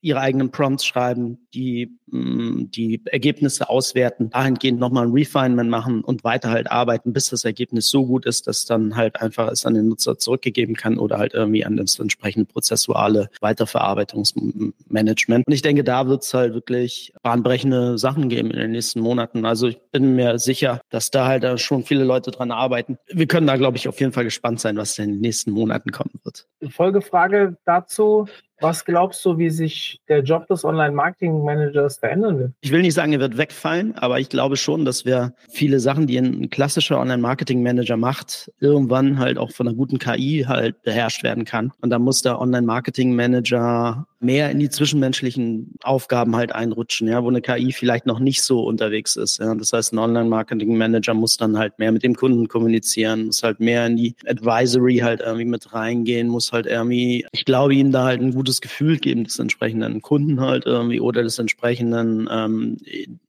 ihre 0.03 0.19
eigenen 0.19 0.51
Prompts 0.51 0.85
schreiben, 0.85 1.39
die 1.53 1.97
mh, 2.07 2.65
die 2.75 3.01
Ergebnisse 3.05 3.69
auswerten, 3.69 4.29
dahingehend 4.29 4.79
nochmal 4.79 5.07
ein 5.07 5.13
Refinement 5.13 5.69
machen 5.69 6.03
und 6.03 6.23
weiter 6.23 6.51
halt 6.51 6.69
arbeiten, 6.69 7.13
bis 7.13 7.29
das 7.29 7.45
Ergebnis 7.45 7.89
so 7.89 8.05
gut 8.05 8.25
ist, 8.25 8.47
dass 8.47 8.65
dann 8.65 8.95
halt 8.95 9.21
einfach 9.21 9.49
es 9.49 9.65
an 9.65 9.75
den 9.75 9.87
Nutzer 9.87 10.17
zurückgegeben 10.17 10.75
kann 10.75 10.99
oder 10.99 11.17
halt 11.17 11.33
irgendwie 11.33 11.65
an 11.65 11.77
das 11.77 11.99
entsprechende 11.99 12.45
prozessuale 12.45 13.29
Weiterverarbeitungsmanagement. 13.39 15.47
Und 15.47 15.53
ich 15.53 15.61
denke, 15.61 15.85
da 15.85 16.07
wird 16.07 16.23
es 16.23 16.33
halt 16.33 16.53
wirklich 16.53 17.13
bahnbrechende 17.23 17.97
Sachen 17.97 18.27
geben 18.27 18.51
in 18.51 18.59
den 18.59 18.71
nächsten 18.71 18.99
Monaten. 18.99 19.45
Also 19.45 19.67
ich 19.67 19.79
bin 19.91 20.15
mir 20.15 20.37
sicher, 20.37 20.81
dass 20.89 21.11
da 21.11 21.27
halt 21.27 21.61
schon 21.61 21.83
viele 21.83 22.03
Leute 22.03 22.31
dran 22.31 22.51
arbeiten. 22.51 22.97
Wir 23.07 23.27
können 23.27 23.47
da, 23.47 23.55
glaube 23.55 23.77
ich, 23.77 23.87
auf 23.87 23.99
jeden 24.01 24.11
Fall 24.11 24.25
gespannt 24.25 24.59
sein, 24.59 24.75
was 24.75 24.99
in 24.99 25.11
den 25.11 25.21
nächsten 25.21 25.51
Monaten 25.51 25.91
kommen 25.91 26.19
wird. 26.23 26.45
Folgefrage 26.71 27.57
dazu. 27.65 28.27
Was 28.63 28.85
glaubst 28.85 29.25
du, 29.25 29.37
wie 29.37 29.49
sich 29.49 29.99
der 30.07 30.23
Job 30.23 30.47
des 30.47 30.63
Online-Marketing-Managers 30.63 31.97
verändern 31.97 32.39
wird? 32.39 32.53
Ich 32.61 32.71
will 32.71 32.81
nicht 32.81 32.93
sagen, 32.93 33.11
er 33.11 33.19
wird 33.19 33.37
wegfallen, 33.37 33.93
aber 33.97 34.21
ich 34.21 34.29
glaube 34.29 34.55
schon, 34.55 34.85
dass 34.85 35.03
wir 35.03 35.33
viele 35.49 35.81
Sachen, 35.81 36.07
die 36.07 36.17
ein 36.17 36.49
klassischer 36.49 36.97
Online-Marketing-Manager 36.97 37.97
macht, 37.97 38.53
irgendwann 38.61 39.19
halt 39.19 39.37
auch 39.37 39.51
von 39.51 39.67
einer 39.67 39.75
guten 39.75 39.99
KI 39.99 40.45
halt 40.47 40.81
beherrscht 40.81 41.23
werden 41.23 41.43
kann. 41.43 41.73
Und 41.81 41.89
da 41.89 41.99
muss 41.99 42.21
der 42.21 42.39
Online-Marketing-Manager 42.39 44.07
mehr 44.23 44.51
in 44.51 44.59
die 44.59 44.69
zwischenmenschlichen 44.69 45.75
Aufgaben 45.83 46.35
halt 46.35 46.53
einrutschen, 46.53 47.07
ja, 47.07 47.23
wo 47.23 47.29
eine 47.29 47.41
KI 47.41 47.71
vielleicht 47.71 48.05
noch 48.05 48.19
nicht 48.19 48.41
so 48.41 48.63
unterwegs 48.63 49.15
ist. 49.15 49.39
Ja. 49.39 49.53
Das 49.55 49.73
heißt, 49.73 49.93
ein 49.93 49.99
Online-Marketing-Manager 49.99 51.13
muss 51.13 51.37
dann 51.37 51.57
halt 51.57 51.77
mehr 51.79 51.91
mit 51.91 52.03
dem 52.03 52.15
Kunden 52.15 52.47
kommunizieren, 52.47 53.27
muss 53.27 53.43
halt 53.43 53.59
mehr 53.59 53.85
in 53.87 53.97
die 53.97 54.15
Advisory 54.25 54.97
halt 54.97 55.21
irgendwie 55.21 55.45
mit 55.45 55.73
reingehen, 55.73 56.27
muss 56.27 56.51
halt 56.51 56.65
irgendwie, 56.65 57.25
ich 57.31 57.45
glaube, 57.45 57.75
ihm 57.75 57.91
da 57.91 58.05
halt 58.05 58.21
ein 58.21 58.33
gutes 58.33 58.61
Gefühl 58.61 58.97
geben 58.97 59.23
des 59.23 59.39
entsprechenden 59.39 60.01
Kunden 60.01 60.41
halt 60.41 60.65
irgendwie 60.65 60.99
oder 60.99 61.23
des 61.23 61.39
entsprechenden 61.39 62.27
ähm, 62.31 62.77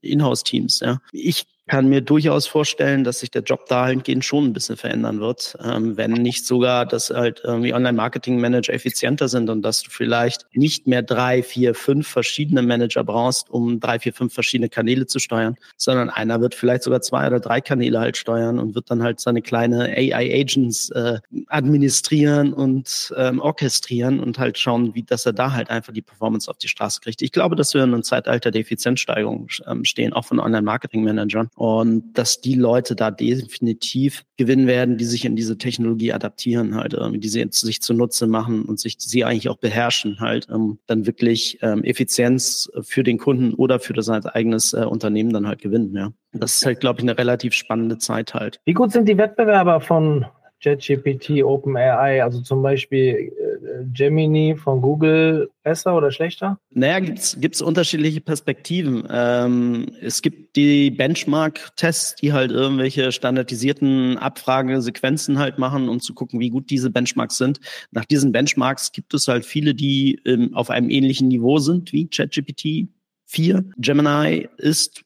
Inhouse-Teams. 0.00 0.80
Ja. 0.80 1.00
Ich 1.12 1.46
kann 1.66 1.88
mir 1.88 2.02
durchaus 2.02 2.46
vorstellen, 2.46 3.04
dass 3.04 3.20
sich 3.20 3.30
der 3.30 3.42
Job 3.42 3.66
dahingehend 3.66 4.24
schon 4.24 4.44
ein 4.44 4.52
bisschen 4.52 4.76
verändern 4.76 5.20
wird, 5.20 5.56
ähm, 5.64 5.96
wenn 5.96 6.12
nicht 6.12 6.46
sogar, 6.46 6.84
dass 6.84 7.08
halt 7.08 7.40
irgendwie 7.42 7.72
Online-Marketing-Manager 7.72 8.72
effizienter 8.72 9.28
sind 9.28 9.48
und 9.48 9.62
dass 9.62 9.82
du 9.82 9.90
vielleicht 9.90 10.46
nicht 10.52 10.86
mehr 10.86 11.02
drei, 11.02 11.42
vier, 11.42 11.74
fünf 11.74 12.06
verschiedene 12.06 12.60
Manager 12.60 13.02
brauchst, 13.02 13.48
um 13.48 13.80
drei, 13.80 13.98
vier, 13.98 14.12
fünf 14.12 14.34
verschiedene 14.34 14.68
Kanäle 14.68 15.06
zu 15.06 15.18
steuern, 15.18 15.56
sondern 15.78 16.10
einer 16.10 16.40
wird 16.42 16.54
vielleicht 16.54 16.82
sogar 16.82 17.00
zwei 17.00 17.26
oder 17.26 17.40
drei 17.40 17.62
Kanäle 17.62 17.98
halt 17.98 18.18
steuern 18.18 18.58
und 18.58 18.74
wird 18.74 18.90
dann 18.90 19.02
halt 19.02 19.20
seine 19.20 19.40
kleine 19.40 19.84
AI-Agents 19.84 20.90
äh, 20.90 21.18
administrieren 21.48 22.52
und 22.52 23.14
ähm, 23.16 23.40
orchestrieren 23.40 24.20
und 24.20 24.38
halt 24.38 24.58
schauen, 24.58 24.94
wie 24.94 25.02
dass 25.02 25.24
er 25.24 25.32
da 25.32 25.52
halt 25.52 25.70
einfach 25.70 25.94
die 25.94 26.02
Performance 26.02 26.50
auf 26.50 26.58
die 26.58 26.68
Straße 26.68 27.00
kriegt. 27.00 27.22
Ich 27.22 27.32
glaube, 27.32 27.56
dass 27.56 27.72
wir 27.72 27.82
in 27.82 27.94
einem 27.94 28.02
Zeitalter 28.02 28.50
der 28.50 28.60
Effizienzsteigerung 28.60 29.48
ähm, 29.66 29.84
stehen, 29.84 30.12
auch 30.12 30.26
von 30.26 30.40
Online-Marketing-Managern 30.40 31.50
und 31.54 32.14
dass 32.14 32.40
die 32.40 32.54
Leute 32.54 32.96
da 32.96 33.10
definitiv 33.10 34.24
gewinnen 34.36 34.66
werden, 34.66 34.98
die 34.98 35.04
sich 35.04 35.24
in 35.24 35.36
diese 35.36 35.56
Technologie 35.56 36.12
adaptieren, 36.12 36.74
halt, 36.74 36.94
ähm, 36.94 37.20
die 37.20 37.28
sie 37.28 37.46
sich 37.50 37.80
zunutze 37.80 38.26
machen 38.26 38.64
und 38.64 38.80
sich 38.80 38.96
sie 38.98 39.24
eigentlich 39.24 39.48
auch 39.48 39.58
beherrschen, 39.58 40.18
halt, 40.20 40.48
ähm, 40.50 40.78
dann 40.86 41.06
wirklich 41.06 41.58
ähm, 41.62 41.84
Effizienz 41.84 42.70
für 42.82 43.04
den 43.04 43.18
Kunden 43.18 43.54
oder 43.54 43.78
für 43.78 43.92
das 43.92 44.08
eigenes 44.08 44.72
äh, 44.72 44.84
Unternehmen 44.84 45.32
dann 45.32 45.46
halt 45.46 45.60
gewinnen, 45.60 45.94
ja. 45.94 46.12
Das 46.32 46.56
ist 46.56 46.66
halt, 46.66 46.80
glaube 46.80 46.98
ich, 46.98 47.04
eine 47.04 47.16
relativ 47.16 47.54
spannende 47.54 47.98
Zeit 47.98 48.34
halt. 48.34 48.60
Wie 48.64 48.72
gut 48.72 48.90
sind 48.90 49.08
die 49.08 49.16
Wettbewerber 49.16 49.80
von 49.80 50.26
JetGPT, 50.60 51.42
OpenAI, 51.42 52.22
also 52.22 52.40
zum 52.40 52.62
Beispiel 52.62 53.32
äh, 53.38 53.84
Gemini 53.92 54.56
von 54.56 54.80
Google 54.80 55.50
besser 55.62 55.96
oder 55.96 56.10
schlechter? 56.10 56.58
Naja, 56.70 57.00
gibt's 57.00 57.36
gibt's 57.40 57.60
unterschiedliche 57.60 58.20
Perspektiven. 58.20 59.06
Ähm, 59.10 59.90
es 60.00 60.22
gibt 60.22 60.56
die 60.56 60.90
Benchmark-Tests, 60.90 62.16
die 62.16 62.32
halt 62.32 62.50
irgendwelche 62.50 63.12
standardisierten 63.12 64.16
Abfragesequenzen 64.18 65.38
halt 65.38 65.58
machen, 65.58 65.88
um 65.88 66.00
zu 66.00 66.14
gucken, 66.14 66.40
wie 66.40 66.50
gut 66.50 66.70
diese 66.70 66.90
Benchmarks 66.90 67.36
sind. 67.36 67.60
Nach 67.90 68.04
diesen 68.04 68.32
Benchmarks 68.32 68.92
gibt 68.92 69.12
es 69.14 69.28
halt 69.28 69.44
viele, 69.44 69.74
die 69.74 70.20
ähm, 70.24 70.54
auf 70.54 70.70
einem 70.70 70.90
ähnlichen 70.90 71.28
Niveau 71.28 71.58
sind 71.58 71.92
wie 71.92 72.08
ChatGPT 72.08 72.88
4. 73.26 73.64
Gemini 73.76 74.48
ist 74.58 75.02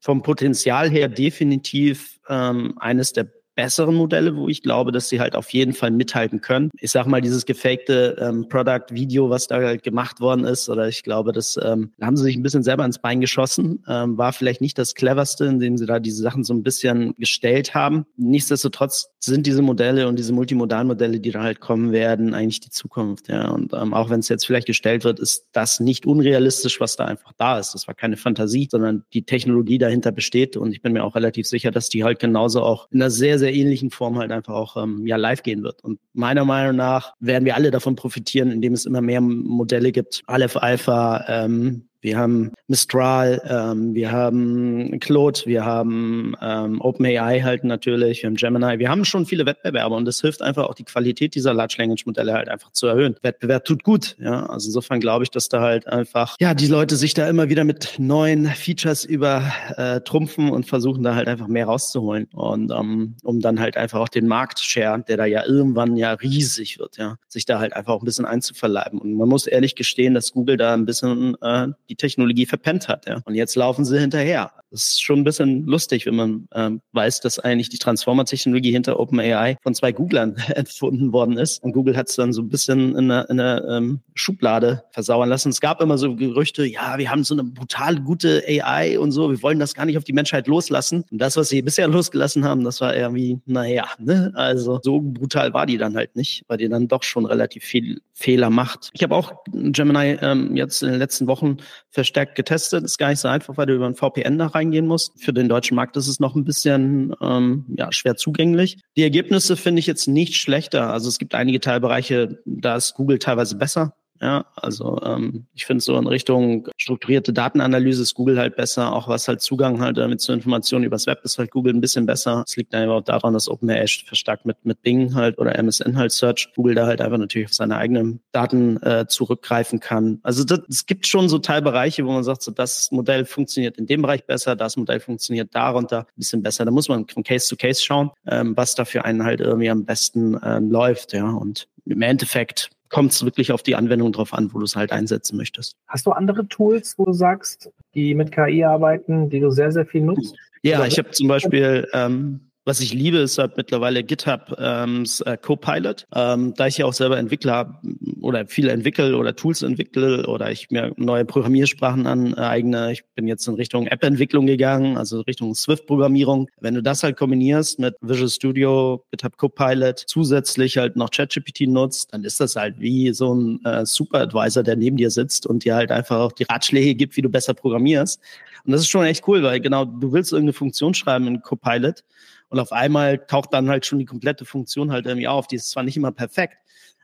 vom 0.00 0.22
Potenzial 0.22 0.88
her 0.88 1.08
definitiv 1.08 2.20
ähm, 2.28 2.74
eines 2.78 3.12
der 3.12 3.28
besseren 3.60 3.94
Modelle, 3.94 4.36
wo 4.36 4.48
ich 4.48 4.62
glaube, 4.62 4.90
dass 4.90 5.10
sie 5.10 5.20
halt 5.20 5.36
auf 5.36 5.50
jeden 5.50 5.74
Fall 5.74 5.90
mithalten 5.90 6.40
können. 6.40 6.70
Ich 6.80 6.92
sag 6.92 7.06
mal, 7.06 7.20
dieses 7.20 7.44
gefakte 7.44 8.16
ähm, 8.18 8.48
Product-Video, 8.48 9.28
was 9.28 9.48
da 9.48 9.56
halt 9.56 9.82
gemacht 9.82 10.18
worden 10.20 10.46
ist, 10.46 10.70
oder 10.70 10.88
ich 10.88 11.02
glaube, 11.02 11.32
das 11.32 11.58
ähm, 11.62 11.92
haben 12.00 12.16
sie 12.16 12.24
sich 12.24 12.36
ein 12.36 12.42
bisschen 12.42 12.62
selber 12.62 12.86
ins 12.86 13.00
Bein 13.00 13.20
geschossen, 13.20 13.84
ähm, 13.86 14.16
war 14.16 14.32
vielleicht 14.32 14.62
nicht 14.62 14.78
das 14.78 14.94
cleverste, 14.94 15.44
indem 15.44 15.76
sie 15.76 15.84
da 15.84 16.00
diese 16.00 16.22
Sachen 16.22 16.42
so 16.42 16.54
ein 16.54 16.62
bisschen 16.62 17.14
gestellt 17.18 17.74
haben. 17.74 18.06
Nichtsdestotrotz 18.16 19.10
sind 19.18 19.46
diese 19.46 19.60
Modelle 19.60 20.08
und 20.08 20.18
diese 20.18 20.32
multimodalen 20.32 20.86
Modelle, 20.86 21.20
die 21.20 21.30
da 21.30 21.42
halt 21.42 21.60
kommen 21.60 21.92
werden, 21.92 22.32
eigentlich 22.32 22.60
die 22.60 22.70
Zukunft. 22.70 23.28
Ja, 23.28 23.50
und 23.50 23.74
ähm, 23.74 23.92
auch 23.92 24.08
wenn 24.08 24.20
es 24.20 24.30
jetzt 24.30 24.46
vielleicht 24.46 24.68
gestellt 24.68 25.04
wird, 25.04 25.20
ist 25.20 25.48
das 25.52 25.80
nicht 25.80 26.06
unrealistisch, 26.06 26.80
was 26.80 26.96
da 26.96 27.04
einfach 27.04 27.34
da 27.36 27.58
ist. 27.58 27.74
Das 27.74 27.86
war 27.86 27.94
keine 27.94 28.16
Fantasie, 28.16 28.68
sondern 28.70 29.04
die 29.12 29.24
Technologie 29.24 29.76
dahinter 29.76 30.12
besteht 30.12 30.56
und 30.56 30.72
ich 30.72 30.80
bin 30.80 30.94
mir 30.94 31.04
auch 31.04 31.14
relativ 31.14 31.46
sicher, 31.46 31.70
dass 31.70 31.90
die 31.90 32.04
halt 32.04 32.20
genauso 32.20 32.62
auch 32.62 32.88
in 32.90 33.02
einer 33.02 33.10
sehr 33.10 33.38
sehr 33.38 33.49
ähnlichen 33.52 33.90
Form 33.90 34.18
halt 34.18 34.32
einfach 34.32 34.54
auch 34.54 34.82
ähm, 34.82 35.06
ja 35.06 35.16
live 35.16 35.42
gehen 35.42 35.62
wird. 35.62 35.82
Und 35.82 36.00
meiner 36.12 36.44
Meinung 36.44 36.76
nach 36.76 37.14
werden 37.20 37.44
wir 37.44 37.54
alle 37.56 37.70
davon 37.70 37.96
profitieren, 37.96 38.50
indem 38.50 38.72
es 38.72 38.86
immer 38.86 39.00
mehr 39.00 39.20
Modelle 39.20 39.92
gibt. 39.92 40.22
Aleph 40.26 40.56
Alpha, 40.56 41.24
ähm, 41.28 41.89
wir 42.00 42.16
haben 42.16 42.52
Mistral, 42.66 43.42
ähm, 43.46 43.94
wir 43.94 44.10
haben 44.10 44.98
Claude, 45.00 45.40
wir 45.44 45.64
haben 45.64 46.34
ähm, 46.40 46.80
OpenAI 46.80 47.40
halt 47.40 47.64
natürlich, 47.64 48.22
wir 48.22 48.28
haben 48.28 48.36
Gemini. 48.36 48.78
Wir 48.78 48.88
haben 48.88 49.04
schon 49.04 49.26
viele 49.26 49.44
Wettbewerber 49.44 49.96
und 49.96 50.04
das 50.06 50.20
hilft 50.20 50.40
einfach 50.40 50.64
auch 50.64 50.74
die 50.74 50.84
Qualität 50.84 51.34
dieser 51.34 51.52
Large 51.52 51.76
Language 51.78 52.06
Modelle 52.06 52.32
halt 52.32 52.48
einfach 52.48 52.72
zu 52.72 52.86
erhöhen. 52.86 53.16
Wettbewerb 53.22 53.64
tut 53.64 53.84
gut, 53.84 54.16
ja. 54.18 54.46
Also 54.46 54.68
insofern 54.68 55.00
glaube 55.00 55.24
ich, 55.24 55.30
dass 55.30 55.48
da 55.48 55.60
halt 55.60 55.86
einfach, 55.86 56.36
ja, 56.40 56.54
die 56.54 56.68
Leute 56.68 56.96
sich 56.96 57.14
da 57.14 57.28
immer 57.28 57.48
wieder 57.48 57.64
mit 57.64 57.94
neuen 57.98 58.46
Features 58.46 59.04
übertrumpfen 59.04 60.48
äh, 60.48 60.52
und 60.52 60.66
versuchen 60.66 61.02
da 61.02 61.14
halt 61.14 61.28
einfach 61.28 61.48
mehr 61.48 61.66
rauszuholen 61.66 62.28
und 62.32 62.70
ähm, 62.70 63.16
um 63.22 63.40
dann 63.40 63.60
halt 63.60 63.76
einfach 63.76 64.00
auch 64.00 64.08
den 64.08 64.26
Marktshare, 64.26 65.02
der 65.06 65.16
da 65.16 65.24
ja 65.26 65.44
irgendwann 65.44 65.96
ja 65.96 66.12
riesig 66.12 66.78
wird, 66.78 66.96
ja, 66.96 67.16
sich 67.28 67.44
da 67.44 67.58
halt 67.58 67.74
einfach 67.74 67.92
auch 67.92 68.02
ein 68.02 68.06
bisschen 68.06 68.24
einzuverleiben. 68.24 69.00
Und 69.00 69.14
man 69.14 69.28
muss 69.28 69.46
ehrlich 69.46 69.74
gestehen, 69.74 70.14
dass 70.14 70.32
Google 70.32 70.56
da 70.56 70.74
ein 70.74 70.86
bisschen 70.86 71.36
äh, 71.42 71.68
die 71.90 71.96
Technologie 71.96 72.46
verpennt 72.46 72.88
hat. 72.88 73.06
Ja. 73.06 73.20
Und 73.24 73.34
jetzt 73.34 73.56
laufen 73.56 73.84
sie 73.84 73.98
hinterher. 73.98 74.52
Das 74.70 74.82
ist 74.82 75.02
schon 75.02 75.18
ein 75.18 75.24
bisschen 75.24 75.66
lustig, 75.66 76.06
wenn 76.06 76.14
man 76.14 76.48
ähm, 76.54 76.80
weiß, 76.92 77.20
dass 77.20 77.40
eigentlich 77.40 77.70
die 77.70 77.78
Transformer-Technologie 77.78 78.70
hinter 78.70 79.00
OpenAI 79.00 79.56
von 79.62 79.74
zwei 79.74 79.90
Googlern 79.90 80.36
erfunden 80.54 81.12
worden 81.12 81.36
ist. 81.36 81.62
Und 81.62 81.72
Google 81.72 81.96
hat 81.96 82.08
es 82.08 82.14
dann 82.14 82.32
so 82.32 82.40
ein 82.40 82.48
bisschen 82.48 82.94
in 82.94 83.10
einer, 83.10 83.28
in 83.28 83.40
einer 83.40 83.68
ähm, 83.68 84.00
Schublade 84.14 84.84
versauern 84.92 85.28
lassen. 85.28 85.48
Es 85.48 85.60
gab 85.60 85.82
immer 85.82 85.98
so 85.98 86.14
Gerüchte, 86.14 86.64
ja, 86.64 86.98
wir 86.98 87.10
haben 87.10 87.24
so 87.24 87.34
eine 87.34 87.42
brutal 87.42 88.00
gute 88.00 88.44
AI 88.46 88.98
und 88.98 89.10
so, 89.10 89.30
wir 89.30 89.42
wollen 89.42 89.58
das 89.58 89.74
gar 89.74 89.86
nicht 89.86 89.98
auf 89.98 90.04
die 90.04 90.12
Menschheit 90.12 90.46
loslassen. 90.46 91.04
Und 91.10 91.18
das, 91.18 91.36
was 91.36 91.48
sie 91.48 91.62
bisher 91.62 91.88
losgelassen 91.88 92.44
haben, 92.44 92.62
das 92.62 92.80
war 92.80 92.94
irgendwie, 92.94 93.40
naja, 93.46 93.86
ne? 93.98 94.30
also 94.34 94.78
so 94.82 95.00
brutal 95.00 95.52
war 95.52 95.66
die 95.66 95.78
dann 95.78 95.96
halt 95.96 96.14
nicht, 96.14 96.44
weil 96.46 96.58
die 96.58 96.68
dann 96.68 96.86
doch 96.86 97.02
schon 97.02 97.26
relativ 97.26 97.64
viel 97.64 98.00
Fehler 98.12 98.50
macht. 98.50 98.90
Ich 98.92 99.02
habe 99.02 99.16
auch 99.16 99.32
Gemini 99.50 100.18
ähm, 100.20 100.56
jetzt 100.56 100.82
in 100.82 100.90
den 100.90 100.98
letzten 100.98 101.26
Wochen 101.26 101.56
verstärkt 101.90 102.36
getestet. 102.36 102.84
Ist 102.84 102.98
gar 102.98 103.08
nicht 103.08 103.20
so 103.20 103.28
einfach, 103.28 103.56
weil 103.56 103.66
du 103.66 103.74
über 103.74 103.86
ein 103.86 103.94
VPN 103.94 104.38
da 104.38 104.46
reingehen 104.46 104.86
musst. 104.86 105.22
Für 105.22 105.32
den 105.32 105.48
deutschen 105.48 105.74
Markt 105.74 105.96
ist 105.96 106.08
es 106.08 106.20
noch 106.20 106.34
ein 106.34 106.44
bisschen 106.44 107.14
ähm, 107.20 107.66
ja, 107.76 107.92
schwer 107.92 108.16
zugänglich. 108.16 108.80
Die 108.96 109.02
Ergebnisse 109.02 109.56
finde 109.56 109.80
ich 109.80 109.86
jetzt 109.86 110.06
nicht 110.06 110.36
schlechter. 110.36 110.92
Also 110.92 111.08
es 111.08 111.18
gibt 111.18 111.34
einige 111.34 111.60
Teilbereiche, 111.60 112.38
da 112.44 112.76
ist 112.76 112.94
Google 112.94 113.18
teilweise 113.18 113.56
besser. 113.56 113.94
Ja, 114.22 114.44
also 114.54 115.00
ähm, 115.02 115.46
ich 115.54 115.64
finde 115.64 115.82
so 115.82 115.96
in 115.96 116.06
Richtung 116.06 116.68
strukturierte 116.76 117.32
Datenanalyse 117.32 118.02
ist 118.02 118.14
Google 118.14 118.38
halt 118.38 118.54
besser, 118.54 118.92
auch 118.92 119.08
was 119.08 119.26
halt 119.28 119.40
Zugang 119.40 119.80
halt 119.80 119.96
damit 119.96 120.20
zu 120.20 120.32
Informationen 120.34 120.84
übers 120.84 121.06
Web 121.06 121.20
ist 121.24 121.38
halt 121.38 121.50
Google 121.50 121.72
ein 121.72 121.80
bisschen 121.80 122.04
besser. 122.04 122.44
Es 122.46 122.54
liegt 122.54 122.74
einfach 122.74 122.96
auch 122.96 123.00
daran, 123.04 123.32
dass 123.32 123.48
OpenAI 123.48 123.86
verstärkt 123.86 124.44
mit, 124.44 124.62
mit 124.64 124.82
Bing 124.82 125.14
halt 125.14 125.38
oder 125.38 125.58
MSN 125.58 125.96
halt 125.96 126.12
Search 126.12 126.52
Google 126.54 126.74
da 126.74 126.86
halt 126.86 127.00
einfach 127.00 127.16
natürlich 127.16 127.48
auf 127.48 127.54
seine 127.54 127.78
eigenen 127.78 128.20
Daten 128.32 128.76
äh, 128.82 129.06
zurückgreifen 129.08 129.80
kann. 129.80 130.20
Also 130.22 130.44
das, 130.44 130.60
es 130.68 130.84
gibt 130.84 131.06
schon 131.06 131.30
so 131.30 131.38
Teilbereiche, 131.38 132.04
wo 132.04 132.12
man 132.12 132.22
sagt, 132.22 132.42
so 132.42 132.50
das 132.50 132.90
Modell 132.90 133.24
funktioniert 133.24 133.78
in 133.78 133.86
dem 133.86 134.02
Bereich 134.02 134.26
besser, 134.26 134.54
das 134.54 134.76
Modell 134.76 135.00
funktioniert 135.00 135.54
darunter 135.54 136.00
ein 136.00 136.18
bisschen 136.18 136.42
besser. 136.42 136.66
Da 136.66 136.70
muss 136.70 136.90
man 136.90 137.08
von 137.08 137.22
Case 137.22 137.46
zu 137.46 137.56
Case 137.56 137.82
schauen, 137.82 138.10
ähm, 138.26 138.54
was 138.54 138.74
da 138.74 138.84
für 138.84 139.06
einen 139.06 139.24
halt 139.24 139.40
irgendwie 139.40 139.70
am 139.70 139.86
besten 139.86 140.38
ähm, 140.44 140.70
läuft, 140.70 141.14
ja. 141.14 141.30
Und 141.30 141.68
im 141.86 142.02
Endeffekt 142.02 142.70
kommt 142.90 143.12
es 143.12 143.24
wirklich 143.24 143.52
auf 143.52 143.62
die 143.62 143.76
Anwendung 143.76 144.12
drauf 144.12 144.34
an, 144.34 144.52
wo 144.52 144.58
du 144.58 144.64
es 144.64 144.76
halt 144.76 144.92
einsetzen 144.92 145.36
möchtest. 145.36 145.76
Hast 145.86 146.06
du 146.06 146.12
andere 146.12 146.46
Tools, 146.48 146.98
wo 146.98 147.06
du 147.06 147.12
sagst, 147.12 147.70
die 147.94 148.14
mit 148.14 148.32
KI 148.32 148.64
arbeiten, 148.64 149.30
die 149.30 149.40
du 149.40 149.50
sehr, 149.50 149.72
sehr 149.72 149.86
viel 149.86 150.02
nutzt? 150.02 150.34
Ja, 150.62 150.84
ich 150.84 150.98
habe 150.98 151.10
zum 151.10 151.28
Beispiel 151.28 151.88
ähm, 151.94 152.49
was 152.64 152.80
ich 152.80 152.92
liebe, 152.92 153.18
ist 153.18 153.38
halt 153.38 153.56
mittlerweile 153.56 154.04
GitHub 154.04 154.54
ähm, 154.58 155.04
äh, 155.24 155.36
Copilot. 155.38 156.06
Ähm, 156.14 156.52
da 156.54 156.66
ich 156.66 156.78
ja 156.78 156.86
auch 156.86 156.92
selber 156.92 157.18
Entwickler 157.18 157.80
oder 158.20 158.46
viele 158.46 158.70
entwickle 158.70 159.16
oder 159.16 159.34
Tools 159.34 159.62
entwickle 159.62 160.26
oder 160.26 160.50
ich 160.50 160.70
mir 160.70 160.92
neue 160.96 161.24
Programmiersprachen 161.24 162.06
aneigne. 162.06 162.92
Ich 162.92 163.04
bin 163.14 163.26
jetzt 163.26 163.48
in 163.48 163.54
Richtung 163.54 163.86
App-Entwicklung 163.86 164.46
gegangen, 164.46 164.98
also 164.98 165.22
Richtung 165.22 165.54
Swift-Programmierung. 165.54 166.48
Wenn 166.60 166.74
du 166.74 166.82
das 166.82 167.02
halt 167.02 167.16
kombinierst 167.16 167.78
mit 167.78 167.96
Visual 168.02 168.28
Studio, 168.28 169.04
GitHub 169.10 169.38
Copilot, 169.38 170.04
zusätzlich 170.06 170.76
halt 170.76 170.96
noch 170.96 171.10
ChatGPT 171.10 171.62
nutzt, 171.62 172.12
dann 172.12 172.24
ist 172.24 172.40
das 172.40 172.56
halt 172.56 172.78
wie 172.78 173.12
so 173.12 173.34
ein 173.34 173.64
äh, 173.64 173.86
Super-Advisor, 173.86 174.62
der 174.62 174.76
neben 174.76 174.98
dir 174.98 175.10
sitzt 175.10 175.46
und 175.46 175.64
dir 175.64 175.76
halt 175.76 175.90
einfach 175.90 176.18
auch 176.18 176.32
die 176.32 176.44
Ratschläge 176.44 176.94
gibt, 176.94 177.16
wie 177.16 177.22
du 177.22 177.30
besser 177.30 177.54
programmierst. 177.54 178.20
Und 178.64 178.72
das 178.72 178.82
ist 178.82 178.88
schon 178.88 179.06
echt 179.06 179.26
cool, 179.26 179.42
weil 179.42 179.60
genau, 179.60 179.86
du 179.86 180.12
willst 180.12 180.32
irgendeine 180.32 180.52
Funktion 180.52 180.92
schreiben 180.92 181.26
in 181.26 181.40
Copilot 181.40 182.04
und 182.50 182.58
auf 182.58 182.72
einmal 182.72 183.18
taucht 183.26 183.54
dann 183.54 183.68
halt 183.68 183.86
schon 183.86 183.98
die 183.98 184.04
komplette 184.04 184.44
Funktion 184.44 184.92
halt 184.92 185.06
irgendwie 185.06 185.28
auf. 185.28 185.46
Die 185.46 185.56
ist 185.56 185.70
zwar 185.70 185.82
nicht 185.82 185.96
immer 185.96 186.12
perfekt, 186.12 186.58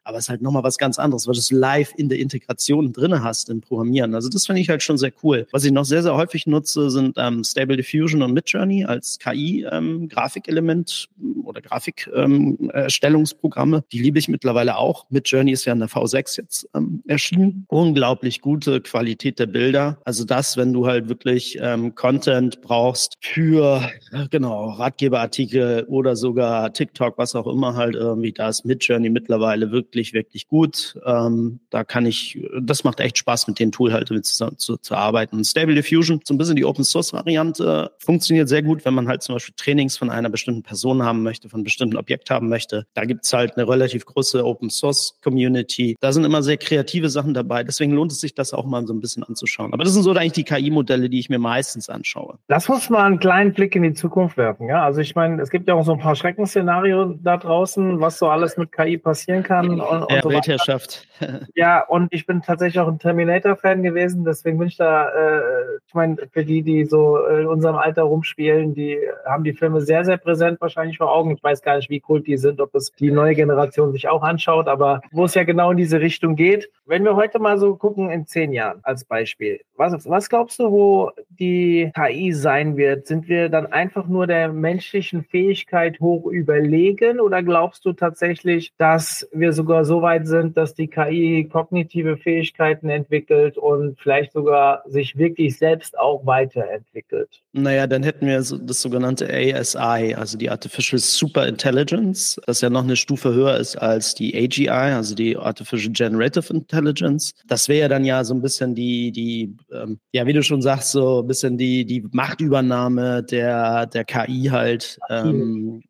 aber 0.07 0.19
es 0.19 0.27
ist 0.27 0.29
halt 0.29 0.41
nochmal 0.41 0.63
was 0.63 0.79
ganz 0.79 1.01
anderes, 1.01 1.27
weil 1.27 1.35
du 1.35 1.41
es 1.41 1.51
live 1.51 1.93
in 1.97 2.09
der 2.09 2.21
Integration 2.21 2.93
drinne 2.93 3.25
hast 3.25 3.51
im 3.51 3.61
Programmieren. 3.61 4.15
Also 4.15 4.29
das 4.29 4.47
finde 4.47 4.63
ich 4.63 4.69
halt 4.69 4.85
schon 4.85 4.99
sehr 4.99 5.11
cool. 5.25 5.49
Was 5.51 5.65
ich 5.65 5.73
noch 5.73 5.85
sehr, 5.85 6.05
sehr 6.05 6.15
häufig 6.15 6.47
nutze, 6.47 6.91
sind 6.91 7.17
ähm, 7.19 7.43
Stable 7.43 7.77
Diffusion 7.77 8.23
und 8.23 8.33
Midjourney 8.33 8.85
als 8.85 9.19
KI-Grafikelement 9.19 11.09
ähm, 11.21 11.45
oder 11.45 11.61
Grafikerstellungsprogramme. 11.61 13.79
Ähm, 13.79 13.83
Die 13.91 13.99
liebe 13.99 14.21
ich 14.21 14.29
mittlerweile 14.29 14.77
auch. 14.77 15.07
Midjourney 15.11 15.51
ist 15.51 15.65
ja 15.65 15.73
in 15.73 15.81
der 15.81 15.89
V6 15.89 16.41
jetzt 16.41 16.69
ähm, 16.75 17.03
erschienen. 17.09 17.67
Unglaublich 17.69 18.41
gute 18.41 18.81
Qualität 18.81 19.41
der 19.41 19.47
Bilder. 19.47 19.99
Also 20.05 20.25
das, 20.25 20.57
wenn 20.57 20.73
du 20.73 20.87
halt 20.87 21.09
wirklich 21.09 21.59
ähm, 21.61 21.97
Content 21.97 22.63
brauchst 22.63 23.15
für, 23.21 23.83
genau, 24.31 24.71
Ratgeberartikel 24.71 25.83
oder 25.89 26.15
sogar 26.15 26.73
TikTok, 26.73 27.19
was 27.19 27.35
auch 27.35 27.49
immer 27.49 27.75
halt 27.75 27.97
irgendwie, 27.97 28.31
da 28.33 28.51
ist 28.51 28.65
Midjourney 28.65 29.11
mittlerweile 29.11 29.73
wirklich 29.73 29.96
wirklich, 29.97 30.13
wirklich 30.13 30.47
gut. 30.47 30.99
Ähm, 31.07 31.61
da 31.71 31.83
kann 31.83 32.05
ich, 32.05 32.39
das 32.61 32.85
macht 32.85 33.01
echt 33.01 33.17
Spaß, 33.19 33.49
mit 33.49 33.59
dem 33.59 33.73
Tool 33.73 33.93
halt 33.93 34.09
zusammen 34.27 34.59
zu, 34.59 34.77
zu 34.77 34.95
arbeiten. 34.95 35.43
Stable 35.43 35.75
Diffusion, 35.75 36.21
so 36.23 36.35
ein 36.35 36.39
bisschen 36.39 36.57
die 36.57 36.65
Open 36.65 36.85
Source 36.85 37.13
Variante, 37.13 37.91
funktioniert 37.99 38.49
sehr 38.49 38.63
gut, 38.63 38.85
wenn 38.85 38.95
man 38.95 39.09
halt 39.09 39.23
zum 39.23 39.35
Beispiel 39.35 39.55
Trainings 39.57 39.97
von 39.97 40.11
einer 40.11 40.29
bestimmten 40.29 40.63
Person 40.63 41.03
haben 41.03 41.23
möchte, 41.23 41.49
von 41.49 41.59
einem 41.59 41.65
bestimmten 41.65 41.97
Objekt 41.97 42.31
haben 42.31 42.49
möchte. 42.49 42.87
Da 42.95 43.05
gibt's 43.05 43.33
halt 43.33 43.57
eine 43.57 43.67
relativ 43.67 44.05
große 44.05 44.45
Open 44.45 44.69
Source 44.69 45.19
Community. 45.23 45.97
Da 46.01 46.13
sind 46.13 46.25
immer 46.25 46.43
sehr 46.43 46.59
kreative 46.59 47.09
Sachen 47.09 47.33
dabei. 47.33 47.65
Deswegen 47.65 47.93
lohnt 47.93 48.13
es 48.13 48.21
sich, 48.21 48.35
das 48.35 48.53
auch 48.53 48.67
mal 48.67 48.87
so 48.87 48.93
ein 48.93 49.01
bisschen 49.01 49.23
anzuschauen. 49.23 49.73
Aber 49.73 49.85
das 49.85 49.95
sind 49.95 50.03
so 50.03 50.13
eigentlich 50.13 50.33
die 50.33 50.45
KI-Modelle, 50.45 51.09
die 51.09 51.19
ich 51.19 51.31
mir 51.31 51.39
meistens 51.39 51.89
anschaue. 51.89 52.39
Lass 52.49 52.69
uns 52.69 52.91
mal 52.91 53.05
einen 53.05 53.19
kleinen 53.19 53.55
Blick 53.55 53.75
in 53.75 53.83
die 53.83 53.95
Zukunft 53.95 54.37
werfen. 54.37 54.69
Ja, 54.69 54.85
also 54.85 55.01
ich 55.01 55.15
meine, 55.15 55.41
es 55.41 55.51
gibt 55.51 55.69
ja 55.69 55.75
auch 55.75 55.85
so 55.85 55.93
ein 55.93 55.99
paar 55.99 56.17
Schreckensszenarien 56.17 57.21
da 57.23 57.39
draußen, 57.39 58.01
was 58.01 58.19
so 58.19 58.29
alles 58.29 58.57
mit 58.57 58.73
KI 58.73 58.99
passieren 58.99 59.43
kann 59.43 59.81
und, 59.91 60.03
und 60.03 60.13
ja, 60.13 60.23
so 60.23 60.31
Weltherrschaft. 60.31 61.07
ja, 61.55 61.81
und 61.81 62.13
ich 62.13 62.27
bin 62.27 62.43
tatsächlich 62.43 62.81
auch 62.81 62.89
ein 62.89 62.99
Terminator-Fan 62.99 63.83
gewesen, 63.83 64.25
deswegen 64.25 64.59
bin 64.59 64.69
ich 64.69 64.77
da, 64.77 65.09
äh, 65.09 65.43
ich 65.87 65.95
meine, 65.95 66.17
für 66.31 66.45
die, 66.45 66.63
die 66.63 66.85
so 66.85 67.19
in 67.27 67.47
unserem 67.47 67.77
Alter 67.77 68.03
rumspielen, 68.03 68.75
die 68.75 68.99
haben 69.25 69.45
die 69.45 69.53
Filme 69.53 69.81
sehr, 69.81 70.05
sehr 70.05 70.17
präsent 70.17 70.61
wahrscheinlich 70.61 70.99
vor 70.99 71.13
Augen. 71.13 71.33
Ich 71.33 71.43
weiß 71.43 71.63
gar 71.63 71.77
nicht, 71.77 71.91
wie 71.91 72.03
cool 72.09 72.21
die 72.21 72.37
sind, 72.37 72.61
ob 72.61 72.75
es 72.75 72.93
die 72.93 73.11
neue 73.11 73.35
Generation 73.35 73.93
sich 73.93 74.09
auch 74.09 74.23
anschaut, 74.23 74.69
aber 74.69 75.01
wo 75.13 75.25
es 75.25 75.35
ja 75.35 75.45
genau 75.45 75.71
in 75.71 75.77
diese 75.77 76.01
Richtung 76.01 76.37
geht. 76.37 76.71
Wenn 76.85 77.05
wir 77.05 77.17
heute 77.17 77.39
mal 77.39 77.59
so 77.59 77.77
gucken 77.77 78.11
in 78.11 78.27
zehn 78.27 78.53
Jahren 78.53 78.81
als 78.83 79.05
Beispiel, 79.05 79.61
was, 79.77 80.09
was 80.09 80.29
glaubst 80.29 80.59
du, 80.59 80.71
wo 80.71 81.11
die 81.29 81.91
KI 81.95 82.33
sein 82.33 82.77
wird? 82.77 83.07
Sind 83.07 83.29
wir 83.29 83.49
dann 83.49 83.67
einfach 83.67 84.07
nur 84.07 84.27
der 84.27 84.53
menschlichen 84.53 85.25
Fähigkeit 85.25 86.01
hoch 86.01 86.27
überlegen 86.27 87.21
oder 87.21 87.43
glaubst 87.43 87.85
du 87.85 87.93
tatsächlich, 87.93 88.73
dass 88.79 89.29
wir 89.33 89.53
sogar 89.53 89.76
so 89.85 90.03
weit 90.03 90.27
sind, 90.27 90.57
dass 90.57 90.75
die 90.75 90.89
KI 90.89 91.49
kognitive 91.51 92.17
Fähigkeiten 92.17 92.89
entwickelt 92.89 93.59
und 93.59 93.99
vielleicht 94.01 94.33
sogar 94.33 94.83
sich 94.87 95.17
wirklich 95.17 95.59
selbst 95.59 95.99
auch 95.99 96.25
weiterentwickelt? 96.27 97.43
Naja, 97.53 97.87
dann 97.87 98.03
hätten 98.03 98.27
wir 98.27 98.37
das 98.37 98.83
sogenannte 98.83 99.29
ASI, 99.29 100.15
also 100.15 100.39
die 100.39 100.51
Artificial 100.51 100.99
Super 100.99 101.47
Intelligence, 101.47 102.41
das 102.47 102.61
ja 102.61 102.71
noch 102.71 102.85
eine 102.85 102.97
Stufe 102.97 103.33
höher 103.33 103.57
ist 103.57 103.77
als 103.77 104.15
die 104.15 104.37
AGI, 104.37 104.69
also 104.69 105.15
die 105.15 105.37
Artificial 105.37 105.93
Generative 105.93 106.53
Intelligence. 106.53 107.33
Das 107.47 107.69
wäre 107.69 107.81
ja 107.81 107.89
dann 107.89 108.05
ja 108.05 108.25
so 108.25 108.35
ein 108.35 108.43
bisschen 108.43 108.75
die, 108.75 109.13
die, 109.13 109.57
ähm, 109.73 109.99
ja, 110.13 110.27
wie 110.27 110.33
du 110.33 110.43
schon 110.43 110.63
sagst, 110.63 110.93
so 110.93 111.21
ein 111.21 111.27
bisschen 111.27 111.57
die, 111.59 111.85
die 111.85 112.05
Machtübernahme 112.13 113.23
der, 113.23 113.87
der 113.87 114.05
KI 114.05 114.49
halt, 114.51 114.99
ähm, 115.11 115.83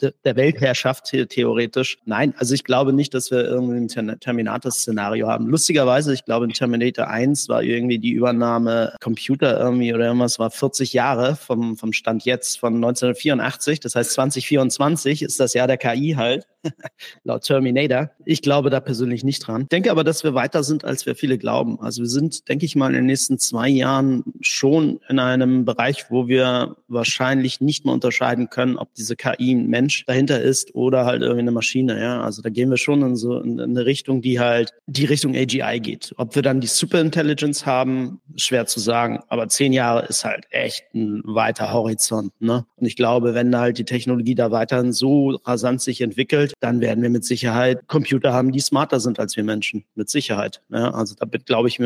der 0.00 0.36
Weltherrschaft 0.36 1.06
theoretisch. 1.28 1.98
Nein, 2.04 2.34
also 2.38 2.54
ich 2.54 2.64
glaube 2.64 2.92
nicht, 2.92 3.14
dass 3.14 3.30
wir 3.30 3.44
irgendwie 3.44 3.96
ein 3.96 4.20
Terminator-Szenario 4.20 5.28
haben. 5.28 5.46
Lustigerweise, 5.46 6.12
ich 6.12 6.24
glaube, 6.24 6.46
in 6.46 6.52
Terminator 6.52 7.08
1 7.08 7.48
war 7.48 7.62
irgendwie 7.62 7.98
die 7.98 8.12
Übernahme 8.12 8.96
Computer 9.00 9.58
irgendwie 9.58 9.94
oder 9.94 10.06
irgendwas 10.06 10.38
war 10.38 10.50
40 10.50 10.92
Jahre 10.92 11.36
vom, 11.36 11.76
vom 11.76 11.92
Stand 11.92 12.24
jetzt 12.24 12.58
von 12.58 12.74
1984. 12.74 13.80
Das 13.80 13.94
heißt, 13.94 14.12
2024 14.12 15.22
ist 15.22 15.38
das 15.40 15.54
Jahr 15.54 15.66
der 15.66 15.78
KI 15.78 16.14
halt, 16.16 16.46
laut 17.24 17.42
Terminator. 17.42 18.10
Ich 18.24 18.42
glaube 18.42 18.70
da 18.70 18.80
persönlich 18.80 19.24
nicht 19.24 19.46
dran. 19.46 19.66
Denke 19.70 19.90
aber, 19.90 20.04
dass 20.04 20.24
wir 20.24 20.34
weiter 20.34 20.62
sind, 20.62 20.84
als 20.84 21.06
wir 21.06 21.14
viele 21.14 21.38
glauben. 21.38 21.80
Also 21.80 22.02
wir 22.02 22.08
sind, 22.08 22.48
denke 22.48 22.66
ich 22.66 22.76
mal, 22.76 22.88
in 22.88 22.94
den 22.94 23.06
nächsten 23.06 23.38
zwei 23.38 23.68
Jahren 23.68 24.24
schon 24.40 25.00
in 25.08 25.18
einem 25.18 25.64
Bereich, 25.64 26.10
wo 26.10 26.28
wir 26.28 26.76
wahrscheinlich 26.88 27.60
nicht 27.60 27.84
mehr 27.84 27.94
unterscheiden 27.94 28.50
können, 28.50 28.76
ob 28.76 28.94
diese 28.94 29.16
KI 29.16 29.52
ein 29.52 29.68
Mensch 29.68 30.04
dahinter 30.06 30.40
ist 30.40 30.74
oder 30.74 31.04
halt 31.04 31.22
irgendwie 31.22 31.40
eine 31.40 31.52
Maschine. 31.52 32.00
Ja, 32.00 32.20
also 32.22 32.42
da 32.42 32.50
gehen 32.50 32.70
wir 32.70 32.76
schon 32.76 33.02
in 33.02 33.16
so 33.16 33.40
in 33.40 33.60
eine 33.60 33.86
Richtung, 33.86 34.22
die 34.22 34.40
halt 34.40 34.72
die 34.86 35.04
Richtung 35.04 35.34
AGI 35.34 35.80
geht. 35.80 36.12
Ob 36.16 36.34
wir 36.34 36.42
dann 36.42 36.60
die 36.60 36.66
Superintelligence 36.66 37.66
haben, 37.66 38.20
schwer 38.36 38.66
zu 38.66 38.80
sagen. 38.80 39.20
Aber 39.28 39.48
zehn 39.48 39.72
Jahre 39.72 40.06
ist 40.06 40.24
halt 40.24 40.46
echt 40.50 40.84
ein 40.94 41.22
weiter 41.24 41.72
Horizont. 41.72 42.32
Ne? 42.40 42.64
Und 42.76 42.86
ich 42.86 42.96
glaube, 42.96 43.34
wenn 43.34 43.56
halt 43.56 43.78
die 43.78 43.84
Technologie 43.84 44.34
da 44.34 44.50
weiterhin 44.50 44.92
so 44.92 45.40
rasant 45.44 45.80
sich 45.80 46.00
entwickelt, 46.00 46.51
dann 46.60 46.80
werden 46.80 47.02
wir 47.02 47.10
mit 47.10 47.24
Sicherheit 47.24 47.86
Computer 47.86 48.32
haben, 48.32 48.52
die 48.52 48.60
smarter 48.60 49.00
sind 49.00 49.18
als 49.18 49.36
wir 49.36 49.44
Menschen. 49.44 49.84
Mit 49.94 50.10
Sicherheit. 50.10 50.62
Ne? 50.68 50.92
Also 50.94 51.14
da 51.14 51.26
glaube 51.26 51.68
ich 51.68 51.78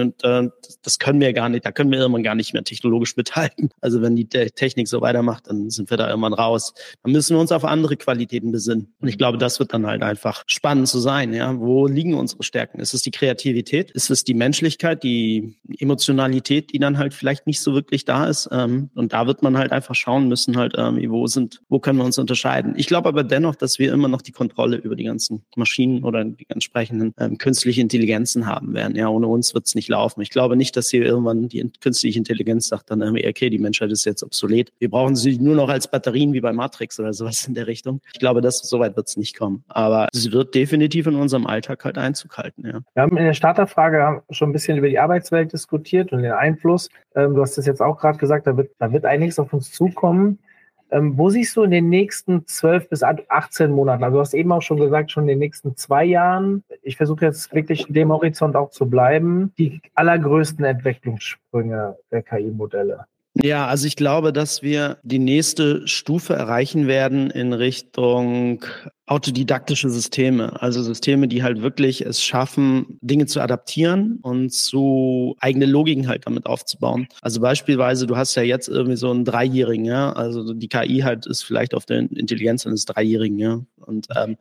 das 0.83 0.99
können 0.99 1.21
wir 1.21 1.33
gar 1.33 1.49
nicht, 1.49 1.65
da 1.65 1.73
können 1.73 1.91
wir 1.91 1.99
irgendwann 1.99 2.23
gar 2.23 2.35
nicht 2.35 2.53
mehr 2.53 2.65
technologisch 2.65 3.17
mithalten. 3.17 3.71
Also 3.81 4.03
wenn 4.03 4.17
die 4.17 4.27
Technik 4.27 4.89
so 4.89 5.01
weitermacht, 5.01 5.49
dann 5.49 5.71
sind 5.71 5.91
wir 5.91 5.97
da 5.97 6.09
irgendwann 6.09 6.35
raus. 6.35 6.75
Dann 7.03 7.13
müssen 7.13 7.37
wir 7.37 7.41
uns 7.41 7.53
auf 7.53 7.65
andere 7.65 7.97
Qualitäten 7.97 8.53
besinnen. 8.53 8.95
Und 9.01 9.09
ich 9.09 9.19
glaube, 9.19 9.39
das 9.39 9.59
wird 9.59 9.73
dann 9.73 9.87
halt 9.87 10.03
einfach 10.03 10.45
spannend 10.47 10.89
zu 10.89 10.99
sein. 10.99 11.33
Ja, 11.33 11.59
wo 11.59 11.87
liegen 11.87 12.15
unsere 12.15 12.43
Stärken? 12.43 12.81
Ist 12.81 12.95
es 12.95 13.03
die 13.03 13.11
Kreativität? 13.11 13.91
Ist 13.93 14.11
es 14.11 14.25
die 14.25 14.35
Menschlichkeit, 14.35 15.03
die 15.03 15.57
Emotionalität, 15.79 16.73
die 16.73 16.79
dann 16.79 16.99
halt 16.99 17.15
vielleicht 17.15 17.47
nicht 17.47 17.61
so 17.61 17.75
wirklich 17.75 18.05
da 18.05 18.27
ist? 18.27 18.49
Ähm, 18.53 18.91
und 18.95 19.13
da 19.13 19.27
wird 19.27 19.43
man 19.43 19.57
halt 19.57 19.73
einfach 19.73 19.95
schauen 19.95 20.29
müssen, 20.29 20.57
halt 20.57 20.75
irgendwie, 20.75 21.11
wo 21.11 21.27
sind, 21.27 21.61
wo 21.69 21.79
können 21.79 21.99
wir 21.99 22.05
uns 22.05 22.19
unterscheiden? 22.19 22.75
Ich 22.77 22.87
glaube 22.87 23.09
aber 23.09 23.25
dennoch, 23.25 23.55
dass 23.55 23.79
wir 23.79 23.93
immer 23.93 24.09
noch 24.09 24.23
die 24.23 24.33
Kontrolle 24.33 24.56
über 24.65 24.97
die 24.97 25.05
ganzen 25.05 25.45
Maschinen 25.57 26.05
oder 26.05 26.25
die 26.25 26.47
entsprechenden 26.49 27.13
ähm, 27.19 27.39
künstlichen 27.39 27.83
Intelligenzen 27.83 28.47
haben 28.47 28.75
werden. 28.75 28.97
Ja, 28.97 29.09
ohne 29.09 29.27
uns 29.27 29.55
wird 29.55 29.67
es 29.67 29.75
nicht 29.75 29.89
laufen. 29.89 30.21
Ich 30.23 30.31
glaube 30.31 30.57
nicht, 30.57 30.77
dass 30.77 30.91
hier 30.91 31.05
irgendwann 31.05 31.49
die 31.49 31.71
künstliche 31.81 32.19
Intelligenz 32.19 32.69
sagt 32.69 32.91
dann 32.91 33.01
irgendwie, 33.01 33.27
okay, 33.27 33.51
die 33.51 33.59
Menschheit 33.59 33.91
ist 33.91 34.05
jetzt 34.05 34.23
obsolet. 34.23 34.73
Wir 34.79 34.91
brauchen 34.91 35.17
sie 35.17 35.39
nur 35.39 35.55
noch 35.55 35.69
als 35.69 35.89
Batterien 35.89 36.33
wie 36.33 36.41
bei 36.41 36.53
Matrix 36.53 36.99
oder 36.99 37.13
sowas 37.13 37.47
in 37.47 37.55
der 37.55 37.67
Richtung. 37.67 38.01
Ich 38.13 38.19
glaube, 38.19 38.41
dass 38.41 38.59
so 38.59 38.79
weit 38.81 38.97
wird 38.97 39.09
es 39.09 39.17
nicht 39.17 39.39
kommen. 39.39 39.65
Aber 39.69 40.09
sie 40.13 40.33
wird 40.33 40.55
definitiv 40.55 41.07
in 41.07 41.17
unserem 41.17 41.47
Alltag 41.47 41.85
halt 41.85 41.99
Einzug 41.99 42.39
halten. 42.39 42.67
Ja. 42.67 42.81
Wir 42.95 43.03
haben 43.03 43.17
in 43.17 43.25
der 43.25 43.35
Starterfrage 43.35 44.23
schon 44.31 44.51
ein 44.51 44.53
bisschen 44.53 44.79
über 44.79 44.89
die 44.89 44.99
Arbeitswelt 44.99 45.53
diskutiert 45.53 46.13
und 46.13 46.23
den 46.23 46.33
Einfluss. 46.33 46.89
Ähm, 47.15 47.35
du 47.35 47.43
hast 47.43 47.59
es 47.59 47.67
jetzt 47.67 47.81
auch 47.81 47.99
gerade 47.99 48.19
gesagt, 48.19 48.47
da 48.47 48.57
wird, 48.57 48.71
da 48.79 48.93
wird 48.93 49.05
einiges 49.05 49.39
auf 49.39 49.53
uns 49.53 49.71
zukommen. 49.73 50.39
Ähm, 50.91 51.19
wo 51.19 51.31
siehst 51.31 51.57
du 51.57 51.63
in 51.63 51.71
den 51.71 51.89
nächsten 51.89 52.47
12 52.47 52.89
bis 52.89 53.03
18 53.03 53.71
Monaten, 53.71 54.05
also 54.05 54.17
du 54.17 54.21
hast 54.21 54.35
eben 54.35 54.53
auch 54.53 54.63
schon 54.63 54.79
gesagt, 54.79 55.11
schon 55.11 55.25
in 55.25 55.29
den 55.29 55.39
nächsten 55.41 55.77
zwei 55.77 56.05
Jahren, 56.05 56.63
ich 56.83 56.97
versuche 56.97 57.25
jetzt 57.25 57.53
wirklich 57.55 57.89
in 57.89 57.95
dem 57.95 58.13
Horizont 58.13 58.55
auch 58.55 58.71
zu 58.71 58.87
bleiben, 58.87 59.53
die 59.59 59.81
allergrößten 59.95 60.65
Entwicklungssprünge 60.65 61.97
der 62.11 62.23
KI-Modelle? 62.23 63.07
Ja, 63.35 63.67
also 63.67 63.87
ich 63.87 63.97
glaube, 63.97 64.33
dass 64.33 64.63
wir 64.63 64.97
die 65.03 65.19
nächste 65.19 65.87
Stufe 65.87 66.35
erreichen 66.35 66.87
werden 66.87 67.31
in 67.31 67.53
Richtung 67.53 68.65
autodidaktische 69.07 69.89
Systeme, 69.89 70.61
also 70.61 70.83
Systeme, 70.83 71.29
die 71.29 71.45
halt 71.45 71.63
wirklich 71.63 72.05
es 72.05 72.23
schaffen, 72.23 72.99
Dinge 73.01 73.27
zu 73.27 73.41
adaptieren 73.41 74.19
und 74.23 74.53
zu 74.53 75.37
eigene 75.39 75.67
Logiken 75.67 76.09
halt 76.09 76.27
damit 76.27 76.47
aufzubauen. 76.47 77.07
Also 77.23 77.41
beispielsweise, 77.41 78.09
du 78.09 78.17
hast 78.17 78.35
ja 78.35 78.43
jetzt 78.43 78.69
irgendwie 78.69 78.97
so 78.97 79.11
einen 79.11 79.25
Dreijährigen, 79.25 79.85
ja, 79.85 80.13
also 80.13 80.53
die 80.53 80.69
KI 80.69 81.01
halt 81.05 81.27
ist 81.27 81.45
vielleicht 81.45 81.73
auf 81.73 81.87
der 81.87 81.99
Intelligenz 81.99 82.67
eines 82.67 82.85
Dreijährigen, 82.85 83.39
ja. 83.39 83.61
Und 83.77 84.09
ähm, 84.17 84.37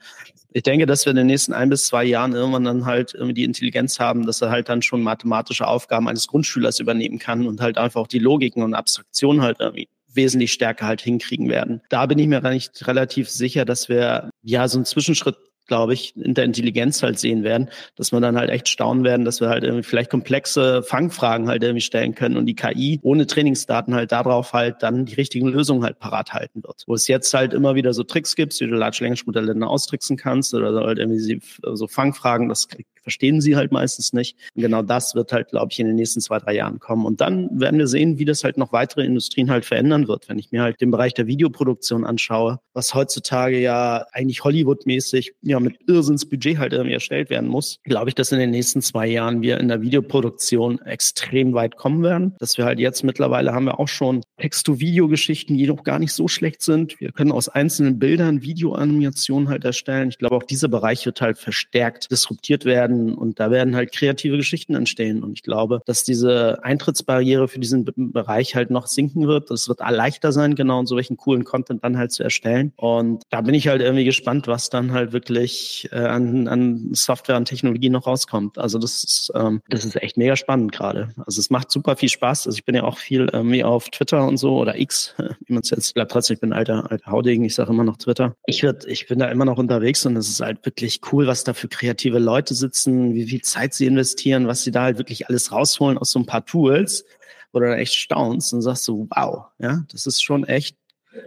ich 0.52 0.64
denke, 0.64 0.88
dass 0.88 1.06
wir 1.06 1.12
in 1.12 1.18
den 1.18 1.28
nächsten 1.28 1.54
ein 1.54 1.70
bis 1.70 1.86
zwei 1.86 2.04
Jahren 2.04 2.34
irgendwann 2.34 2.64
dann 2.64 2.86
halt 2.86 3.14
irgendwie 3.14 3.36
die 3.36 3.44
Intelligenz 3.44 4.00
haben, 4.00 4.26
dass 4.26 4.42
er 4.42 4.50
halt 4.50 4.68
dann 4.68 4.82
schon 4.82 5.04
mathematische 5.04 5.68
Aufgaben 5.68 6.08
eines 6.08 6.28
Grundschülers 6.28 6.80
übernehmen 6.80 7.20
kann 7.20 7.46
und 7.46 7.62
halt 7.62 7.78
einfach 7.78 8.02
auch 8.02 8.08
die 8.08 8.20
Logiken 8.20 8.64
und 8.64 8.74
Abstraktionen 8.74 9.44
halt 9.44 9.58
irgendwie 9.60 9.90
wesentlich 10.16 10.54
stärker 10.54 10.88
halt 10.88 11.02
hinkriegen 11.02 11.50
werden. 11.50 11.82
Da 11.90 12.06
bin 12.06 12.20
ich 12.20 12.28
mir 12.28 12.44
eigentlich 12.44 12.72
relativ 12.84 13.30
sicher, 13.30 13.66
dass 13.66 13.90
wir 13.90 14.30
ja 14.42 14.68
so 14.68 14.78
einen 14.78 14.86
Zwischenschritt 14.86 15.38
glaube 15.68 15.94
ich, 15.94 16.16
in 16.16 16.34
der 16.34 16.44
Intelligenz 16.44 17.02
halt 17.02 17.20
sehen 17.20 17.44
werden, 17.44 17.70
dass 17.96 18.12
wir 18.12 18.20
dann 18.20 18.38
halt 18.38 18.50
echt 18.50 18.70
staunen 18.70 19.04
werden, 19.04 19.26
dass 19.26 19.42
wir 19.42 19.50
halt 19.50 19.64
irgendwie 19.64 19.84
vielleicht 19.84 20.10
komplexe 20.10 20.84
Fangfragen 20.84 21.48
halt 21.48 21.64
irgendwie 21.64 21.82
stellen 21.82 22.16
können 22.16 22.38
und 22.38 22.46
die 22.46 22.56
KI 22.56 23.00
ohne 23.02 23.26
Trainingsdaten 23.26 23.96
halt 23.96 24.12
darauf 24.12 24.54
halt 24.54 24.84
dann 24.84 25.06
die 25.06 25.16
richtigen 25.16 25.48
Lösungen 25.48 25.84
halt 25.84 26.00
parat 26.00 26.34
halten 26.34 26.64
wird. 26.64 26.84
Wo 26.88 26.94
es 26.94 27.08
jetzt 27.08 27.34
halt 27.34 27.54
immer 27.54 27.76
wieder 27.76 27.94
so 27.94 28.04
Tricks 28.04 28.36
gibt, 28.36 28.60
wie 28.60 28.68
du 28.68 28.76
Large 28.76 29.00
Language 29.02 29.26
Modelle 29.26 29.68
austricksen 29.68 30.18
kannst 30.18 30.54
oder 30.54 30.74
halt 30.86 31.00
irgendwie 31.00 31.42
so 31.74 31.88
Fangfragen, 31.88 32.50
das 32.50 32.68
verstehen 33.06 33.40
sie 33.40 33.56
halt 33.56 33.72
meistens 33.72 34.14
nicht. 34.14 34.36
Und 34.56 34.64
genau 34.64 34.82
das 34.82 35.14
wird 35.14 35.32
halt, 35.32 35.50
glaube 35.50 35.68
ich, 35.72 35.80
in 35.80 35.86
den 35.86 35.96
nächsten 35.96 36.22
zwei, 36.22 36.40
drei 36.40 36.56
Jahren 36.56 36.80
kommen. 36.80 37.06
Und 37.06 37.22
dann 37.22 37.50
werden 37.60 37.78
wir 37.78 37.86
sehen, 37.86 38.18
wie 38.18 38.26
das 38.26 38.44
halt 38.44 38.58
noch 38.58 38.74
weitere 38.74 39.06
Industrien 39.06 39.52
halt 39.52 39.64
verändern 39.64 40.08
wird. 40.08 40.28
Wenn 40.28 40.40
ich 40.40 40.52
mir 40.52 40.64
halt 40.64 40.82
den 40.82 40.90
Bereich 40.90 41.14
der 41.14 41.28
Videoproduktion 41.28 42.04
anschaue, 42.04 42.60
was 42.74 42.96
heutzutage 42.96 43.60
ja 43.60 44.06
eigentlich 44.12 44.44
Hollywood-mäßig 44.44 45.34
ja 45.44 45.60
mit 45.60 45.78
Irrsinnsbudget 45.88 46.58
halt 46.58 46.74
irgendwie 46.74 46.94
erstellt 46.94 47.30
werden 47.30 47.48
muss, 47.48 47.78
glaube 47.84 48.10
ich, 48.10 48.16
dass 48.16 48.32
in 48.32 48.40
den 48.40 48.50
nächsten 48.50 48.82
zwei 48.82 49.06
Jahren 49.06 49.44
wir 49.44 49.60
in 49.60 49.68
der 49.68 49.82
Videoproduktion 49.82 50.82
extrem 50.82 51.54
weit 51.54 51.78
kommen 51.78 52.02
werden. 52.02 52.34
Dass 52.40 52.58
wir 52.58 52.66
halt 52.66 52.80
jetzt 52.80 53.04
mittlerweile 53.04 53.54
haben 53.54 53.66
wir 53.66 53.80
auch 53.80 53.88
schon 53.88 54.24
Text-to-Video-Geschichten, 54.38 55.56
die 55.56 55.68
noch 55.68 55.84
gar 55.84 56.00
nicht 56.00 56.14
so 56.14 56.28
schlecht 56.28 56.64
sind. 56.64 57.00
Wir 57.00 57.12
können 57.12 57.32
aus 57.32 57.50
einzelnen 57.50 58.00
Bildern 58.00 58.42
Videoanimationen 58.42 59.48
halt 59.48 59.64
erstellen. 59.64 60.10
Ich 60.10 60.18
glaube, 60.18 60.36
auch 60.36 60.44
dieser 60.44 60.70
Bereich 60.70 61.06
wird 61.06 61.22
halt 61.22 61.38
verstärkt 61.38 62.10
disruptiert 62.12 62.66
werden 62.66 62.95
werden 62.96 63.16
und 63.16 63.40
da 63.40 63.52
werden 63.52 63.76
halt 63.76 63.92
kreative 63.92 64.38
Geschichten 64.38 64.76
entstehen. 64.76 65.24
Und 65.24 65.34
ich 65.34 65.44
glaube, 65.44 65.82
dass 65.86 66.04
diese 66.04 66.64
Eintrittsbarriere 66.64 67.48
für 67.48 67.60
diesen 67.60 67.86
Bereich 67.86 68.56
halt 68.56 68.70
noch 68.70 68.88
sinken 68.88 69.28
wird. 69.28 69.52
Es 69.52 69.68
wird 69.68 69.80
leichter 69.80 70.32
sein, 70.32 70.56
genau 70.56 70.80
und 70.80 70.88
so 70.88 70.96
welchen 70.96 71.18
coolen 71.18 71.44
Content 71.44 71.84
dann 71.84 71.98
halt 71.98 72.12
zu 72.12 72.24
erstellen. 72.24 72.74
Und 72.76 73.24
da 73.30 73.42
bin 73.42 73.54
ich 73.54 73.68
halt 73.68 73.82
irgendwie 73.82 74.06
gespannt, 74.06 74.48
was 74.48 74.70
dann 74.70 74.92
halt 74.92 75.14
wirklich 75.14 75.90
äh, 75.92 75.98
an, 75.98 76.48
an 76.48 76.90
Software 76.94 77.38
und 77.38 77.46
Technologie 77.46 77.90
noch 77.90 78.08
rauskommt. 78.08 78.58
Also 78.58 78.80
das 78.80 79.04
ist, 79.04 79.32
ähm, 79.36 79.62
das 79.70 79.86
ist 79.86 80.02
echt 80.02 80.18
mega 80.18 80.36
spannend 80.36 80.72
gerade. 80.72 81.14
Also 81.26 81.40
es 81.40 81.50
macht 81.50 81.72
super 81.72 81.96
viel 81.96 82.10
Spaß. 82.10 82.48
Also 82.48 82.58
ich 82.58 82.66
bin 82.66 82.76
ja 82.76 82.84
auch 82.84 82.98
viel 82.98 83.30
irgendwie 83.32 83.64
auf 83.64 83.90
Twitter 83.90 84.28
und 84.28 84.38
so 84.38 84.58
oder 84.58 84.78
X, 84.80 85.16
wie 85.46 85.54
man 85.54 85.62
es 85.64 85.70
jetzt, 85.70 85.94
glaube 85.94 86.08
trotzdem, 86.08 86.36
ich 86.36 86.42
bin 86.42 86.54
alter, 86.54 86.90
alter 86.92 87.12
Haudegen, 87.12 87.46
ich 87.46 87.56
sage 87.56 87.72
immer 87.72 87.84
noch 87.84 87.98
Twitter. 87.98 88.36
Ich, 88.46 88.64
würd, 88.64 88.86
ich 88.86 89.08
bin 89.08 89.20
da 89.20 89.28
immer 89.28 89.46
noch 89.46 89.58
unterwegs 89.58 90.06
und 90.06 90.16
es 90.18 90.30
ist 90.30 90.42
halt 90.42 90.66
wirklich 90.66 91.02
cool, 91.12 91.28
was 91.28 91.44
da 91.44 91.54
für 91.54 91.68
kreative 91.68 92.20
Leute 92.20 92.54
sitzen 92.54 92.85
nutzen, 92.86 93.14
wie 93.14 93.26
viel 93.26 93.42
Zeit 93.42 93.74
sie 93.74 93.86
investieren, 93.86 94.48
was 94.48 94.64
sie 94.64 94.72
da 94.72 94.84
halt 94.84 94.98
wirklich 94.98 95.28
alles 95.28 95.52
rausholen 95.52 95.98
aus 95.98 96.12
so 96.12 96.20
ein 96.20 96.26
paar 96.26 96.46
Tools, 96.46 97.06
wo 97.52 97.60
du 97.60 97.68
dann 97.68 97.80
echt 97.80 97.96
staunst 97.96 98.54
und 98.54 98.62
sagst 98.62 98.84
so, 98.84 99.08
wow, 99.16 99.46
ja, 99.60 99.84
das 99.92 100.06
ist 100.06 100.22
schon 100.22 100.44
echt 100.46 100.78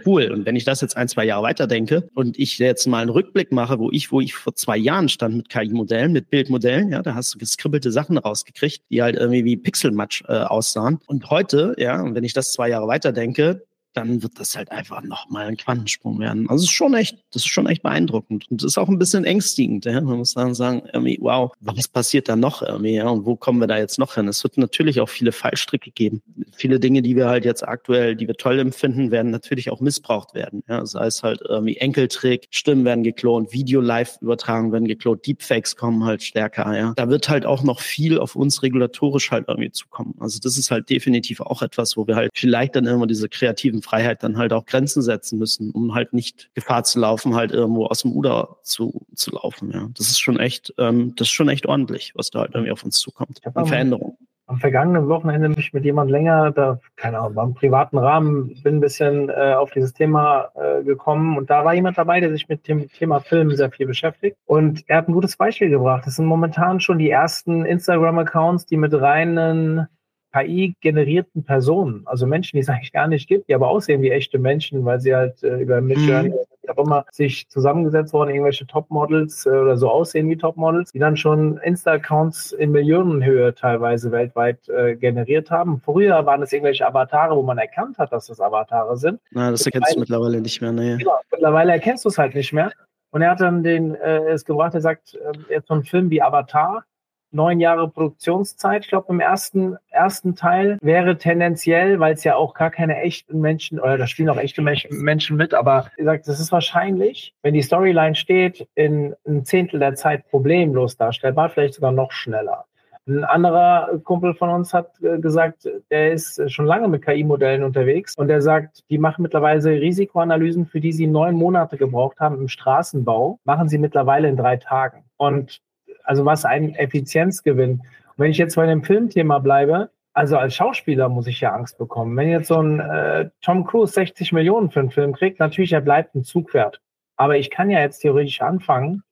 cool. 0.04 0.30
Und 0.30 0.44
wenn 0.44 0.56
ich 0.56 0.64
das 0.64 0.82
jetzt 0.82 0.98
ein, 0.98 1.08
zwei 1.08 1.24
Jahre 1.24 1.42
weiter 1.42 1.66
denke 1.66 2.10
und 2.14 2.38
ich 2.38 2.58
jetzt 2.58 2.86
mal 2.86 3.00
einen 3.00 3.10
Rückblick 3.10 3.52
mache, 3.52 3.78
wo 3.78 3.90
ich, 3.90 4.12
wo 4.12 4.20
ich 4.20 4.34
vor 4.34 4.54
zwei 4.54 4.76
Jahren 4.76 5.08
stand 5.08 5.36
mit 5.36 5.48
KI-Modellen, 5.48 6.12
mit 6.12 6.28
Bildmodellen, 6.28 6.92
ja, 6.92 7.00
da 7.00 7.14
hast 7.14 7.34
du 7.34 7.38
geskribbelte 7.38 7.90
Sachen 7.90 8.18
rausgekriegt, 8.18 8.82
die 8.90 9.02
halt 9.02 9.16
irgendwie 9.16 9.46
wie 9.46 9.56
Pixelmatch 9.56 10.24
äh, 10.28 10.32
aussahen. 10.32 10.98
Und 11.06 11.30
heute, 11.30 11.74
ja, 11.78 12.02
und 12.02 12.14
wenn 12.14 12.24
ich 12.24 12.34
das 12.34 12.52
zwei 12.52 12.68
Jahre 12.68 12.86
weiter 12.86 13.12
denke, 13.12 13.64
dann 13.94 14.22
wird 14.22 14.38
das 14.38 14.56
halt 14.56 14.70
einfach 14.70 15.02
nochmal 15.02 15.46
ein 15.46 15.56
Quantensprung 15.56 16.18
werden. 16.20 16.48
Also 16.48 16.64
es 16.64 16.70
ist 16.70 16.76
schon 16.76 16.94
echt, 16.94 17.18
das 17.32 17.42
ist 17.42 17.48
schon 17.48 17.66
echt 17.66 17.82
beeindruckend 17.82 18.50
und 18.50 18.62
es 18.62 18.66
ist 18.66 18.78
auch 18.78 18.88
ein 18.88 18.98
bisschen 18.98 19.24
ängstigend. 19.24 19.84
Ja? 19.84 20.00
Man 20.00 20.18
muss 20.18 20.34
dann 20.34 20.54
sagen, 20.54 20.82
irgendwie, 20.92 21.18
wow, 21.20 21.52
was 21.60 21.88
passiert 21.88 22.28
da 22.28 22.36
noch 22.36 22.62
irgendwie, 22.62 22.94
ja? 22.94 23.08
und 23.08 23.26
wo 23.26 23.36
kommen 23.36 23.60
wir 23.60 23.66
da 23.66 23.78
jetzt 23.78 23.98
noch 23.98 24.14
hin? 24.14 24.28
Es 24.28 24.44
wird 24.44 24.58
natürlich 24.58 25.00
auch 25.00 25.08
viele 25.08 25.32
Fallstricke 25.32 25.90
geben. 25.90 26.22
Viele 26.54 26.78
Dinge, 26.80 27.02
die 27.02 27.16
wir 27.16 27.28
halt 27.28 27.44
jetzt 27.44 27.66
aktuell, 27.66 28.14
die 28.14 28.28
wir 28.28 28.34
toll 28.34 28.58
empfinden, 28.58 29.10
werden 29.10 29.30
natürlich 29.30 29.70
auch 29.70 29.80
missbraucht 29.80 30.34
werden. 30.34 30.62
Ja? 30.68 30.84
Sei 30.86 31.06
es 31.06 31.22
halt 31.22 31.40
irgendwie 31.48 31.76
Enkeltrick, 31.76 32.46
Stimmen 32.50 32.84
werden 32.84 33.02
geklont, 33.02 33.52
Video 33.52 33.80
live 33.80 34.18
übertragen 34.20 34.72
werden 34.72 34.86
geklont, 34.86 35.26
Deepfakes 35.26 35.76
kommen 35.76 36.04
halt 36.04 36.22
stärker. 36.22 36.76
Ja? 36.76 36.92
Da 36.96 37.08
wird 37.08 37.28
halt 37.28 37.46
auch 37.46 37.62
noch 37.62 37.80
viel 37.80 38.18
auf 38.18 38.36
uns 38.36 38.62
regulatorisch 38.62 39.30
halt 39.30 39.46
irgendwie 39.48 39.70
zukommen. 39.70 40.14
Also 40.20 40.38
das 40.40 40.56
ist 40.56 40.70
halt 40.70 40.88
definitiv 40.90 41.40
auch 41.40 41.62
etwas, 41.62 41.96
wo 41.96 42.06
wir 42.06 42.16
halt 42.16 42.30
vielleicht 42.34 42.76
dann 42.76 42.86
immer 42.86 43.06
diese 43.06 43.28
kreativen 43.28 43.77
Freiheit 43.82 44.22
dann 44.22 44.36
halt 44.36 44.52
auch 44.52 44.66
Grenzen 44.66 45.02
setzen 45.02 45.38
müssen, 45.38 45.70
um 45.70 45.94
halt 45.94 46.12
nicht 46.12 46.50
Gefahr 46.54 46.84
zu 46.84 46.98
laufen, 47.00 47.34
halt 47.34 47.52
irgendwo 47.52 47.86
aus 47.86 48.02
dem 48.02 48.12
Uder 48.12 48.56
zu, 48.62 49.06
zu 49.14 49.32
laufen. 49.32 49.70
Ja, 49.72 49.88
das 49.96 50.08
ist 50.08 50.20
schon 50.20 50.38
echt, 50.38 50.74
ähm, 50.78 51.14
das 51.16 51.28
ist 51.28 51.32
schon 51.32 51.48
echt 51.48 51.66
ordentlich, 51.66 52.12
was 52.14 52.30
da 52.30 52.40
halt 52.40 52.54
irgendwie 52.54 52.72
auf 52.72 52.84
uns 52.84 52.98
zukommt. 52.98 53.40
Eine 53.54 53.66
Veränderung 53.66 54.16
am 54.48 54.58
vergangenen 54.58 55.08
Wochenende 55.08 55.50
mich 55.50 55.74
mit 55.74 55.84
jemand 55.84 56.10
länger, 56.10 56.50
da, 56.52 56.80
keine 56.96 57.18
Ahnung, 57.18 57.34
beim 57.34 57.54
privaten 57.54 57.98
Rahmen, 57.98 58.58
bin 58.62 58.76
ein 58.76 58.80
bisschen 58.80 59.28
äh, 59.28 59.54
auf 59.54 59.70
dieses 59.72 59.92
Thema 59.92 60.48
äh, 60.54 60.82
gekommen 60.82 61.36
und 61.36 61.50
da 61.50 61.66
war 61.66 61.74
jemand 61.74 61.98
dabei, 61.98 62.18
der 62.20 62.30
sich 62.30 62.48
mit 62.48 62.66
dem 62.66 62.88
Thema 62.88 63.20
Film 63.20 63.50
sehr 63.54 63.70
viel 63.70 63.86
beschäftigt 63.86 64.38
und 64.46 64.84
er 64.88 64.96
hat 64.98 65.08
ein 65.08 65.12
gutes 65.12 65.36
Beispiel 65.36 65.68
gebracht. 65.68 66.06
Das 66.06 66.16
sind 66.16 66.24
momentan 66.24 66.80
schon 66.80 66.98
die 66.98 67.10
ersten 67.10 67.66
Instagram-Accounts, 67.66 68.64
die 68.64 68.78
mit 68.78 68.94
reinen 68.94 69.86
KI-generierten 70.32 71.44
Personen, 71.44 72.02
also 72.06 72.26
Menschen, 72.26 72.56
die 72.56 72.60
es 72.60 72.68
eigentlich 72.68 72.92
gar 72.92 73.08
nicht 73.08 73.28
gibt, 73.28 73.48
die 73.48 73.54
aber 73.54 73.68
aussehen 73.68 74.02
wie 74.02 74.10
echte 74.10 74.38
Menschen, 74.38 74.84
weil 74.84 75.00
sie 75.00 75.14
halt 75.14 75.42
äh, 75.42 75.58
über 75.58 75.80
Midjourney 75.80 76.30
mhm. 76.30 76.70
auch 76.70 76.84
immer 76.84 77.04
sich 77.12 77.48
zusammengesetzt 77.48 78.12
wurden, 78.12 78.30
irgendwelche 78.30 78.66
Topmodels 78.66 79.46
äh, 79.46 79.50
oder 79.50 79.76
so 79.76 79.90
aussehen 79.90 80.28
wie 80.28 80.36
Topmodels, 80.36 80.92
die 80.92 80.98
dann 80.98 81.16
schon 81.16 81.58
Insta-Accounts 81.58 82.52
in 82.52 82.70
Millionenhöhe 82.72 83.54
teilweise 83.54 84.10
weltweit 84.12 84.68
äh, 84.68 84.96
generiert 84.96 85.50
haben. 85.50 85.80
Früher 85.84 86.24
waren 86.26 86.42
es 86.42 86.52
irgendwelche 86.52 86.86
Avatare, 86.86 87.36
wo 87.36 87.42
man 87.42 87.58
erkannt 87.58 87.98
hat, 87.98 88.12
dass 88.12 88.26
das 88.26 88.40
Avatare 88.40 88.96
sind. 88.96 89.20
Na, 89.30 89.50
das 89.50 89.64
erkennst 89.64 89.94
du 89.94 90.00
mittlerweile 90.00 90.40
nicht 90.40 90.60
mehr, 90.60 90.72
ne? 90.72 90.96
Genau, 90.98 91.18
mittlerweile 91.30 91.72
erkennst 91.72 92.04
du 92.04 92.08
es 92.08 92.18
halt 92.18 92.34
nicht 92.34 92.52
mehr. 92.52 92.70
Und 93.10 93.22
er 93.22 93.30
hat 93.30 93.40
dann 93.40 93.62
den, 93.62 93.94
äh, 93.94 94.30
es 94.30 94.44
gebracht, 94.44 94.74
er 94.74 94.80
sagt, 94.80 95.14
äh, 95.14 95.54
jetzt 95.54 95.68
so 95.68 95.74
ein 95.74 95.84
Film 95.84 96.10
wie 96.10 96.20
Avatar, 96.20 96.84
neun 97.30 97.60
Jahre 97.60 97.88
Produktionszeit. 97.88 98.84
Ich 98.84 98.90
glaube, 98.90 99.12
im 99.12 99.20
ersten, 99.20 99.76
ersten 99.90 100.34
Teil 100.34 100.78
wäre 100.80 101.18
tendenziell, 101.18 102.00
weil 102.00 102.14
es 102.14 102.24
ja 102.24 102.36
auch 102.36 102.54
gar 102.54 102.70
keine 102.70 103.00
echten 103.00 103.40
Menschen, 103.40 103.80
oder 103.80 103.98
da 103.98 104.06
spielen 104.06 104.28
auch 104.28 104.38
echte 104.38 104.62
Menschen 104.62 105.36
mit, 105.36 105.54
aber 105.54 105.90
wie 105.96 106.02
gesagt, 106.02 106.28
das 106.28 106.40
ist 106.40 106.52
wahrscheinlich, 106.52 107.34
wenn 107.42 107.54
die 107.54 107.62
Storyline 107.62 108.14
steht, 108.14 108.68
in 108.74 109.14
ein 109.26 109.44
Zehntel 109.44 109.80
der 109.80 109.94
Zeit 109.94 110.28
problemlos 110.28 110.96
darstellbar, 110.96 111.50
vielleicht 111.50 111.74
sogar 111.74 111.92
noch 111.92 112.12
schneller. 112.12 112.64
Ein 113.08 113.24
anderer 113.24 114.00
Kumpel 114.04 114.34
von 114.34 114.50
uns 114.50 114.74
hat 114.74 115.00
äh, 115.02 115.18
gesagt, 115.18 115.66
der 115.90 116.12
ist 116.12 116.52
schon 116.52 116.66
lange 116.66 116.88
mit 116.88 117.02
KI-Modellen 117.02 117.62
unterwegs 117.62 118.14
und 118.18 118.28
der 118.28 118.42
sagt, 118.42 118.84
die 118.90 118.98
machen 118.98 119.22
mittlerweile 119.22 119.62
Risikoanalysen, 119.80 120.66
für 120.66 120.80
die 120.80 120.92
sie 120.92 121.06
neun 121.06 121.34
Monate 121.34 121.78
gebraucht 121.78 122.20
haben 122.20 122.38
im 122.38 122.48
Straßenbau, 122.48 123.40
machen 123.44 123.70
sie 123.70 123.78
mittlerweile 123.78 124.28
in 124.28 124.36
drei 124.36 124.58
Tagen. 124.58 125.04
Und 125.16 125.62
also 126.08 126.24
was 126.24 126.44
ein 126.44 126.74
Effizienzgewinn. 126.74 127.72
Und 127.72 127.84
wenn 128.16 128.30
ich 128.30 128.38
jetzt 128.38 128.56
bei 128.56 128.66
dem 128.66 128.82
Filmthema 128.82 129.38
bleibe, 129.38 129.90
also 130.14 130.36
als 130.38 130.54
Schauspieler 130.54 131.08
muss 131.08 131.26
ich 131.26 131.40
ja 131.40 131.52
Angst 131.52 131.78
bekommen. 131.78 132.16
Wenn 132.16 132.30
jetzt 132.30 132.48
so 132.48 132.60
ein 132.60 132.80
äh, 132.80 133.30
Tom 133.42 133.66
Cruise 133.66 133.92
60 133.92 134.32
Millionen 134.32 134.70
für 134.70 134.80
einen 134.80 134.90
Film 134.90 135.12
kriegt, 135.12 135.38
natürlich, 135.38 135.72
er 135.72 135.82
bleibt 135.82 136.14
ein 136.14 136.24
Zugpferd. 136.24 136.80
Aber 137.16 137.36
ich 137.36 137.50
kann 137.50 137.68
ja 137.68 137.80
jetzt 137.80 138.00
theoretisch 138.00 138.40
anfangen. 138.40 139.02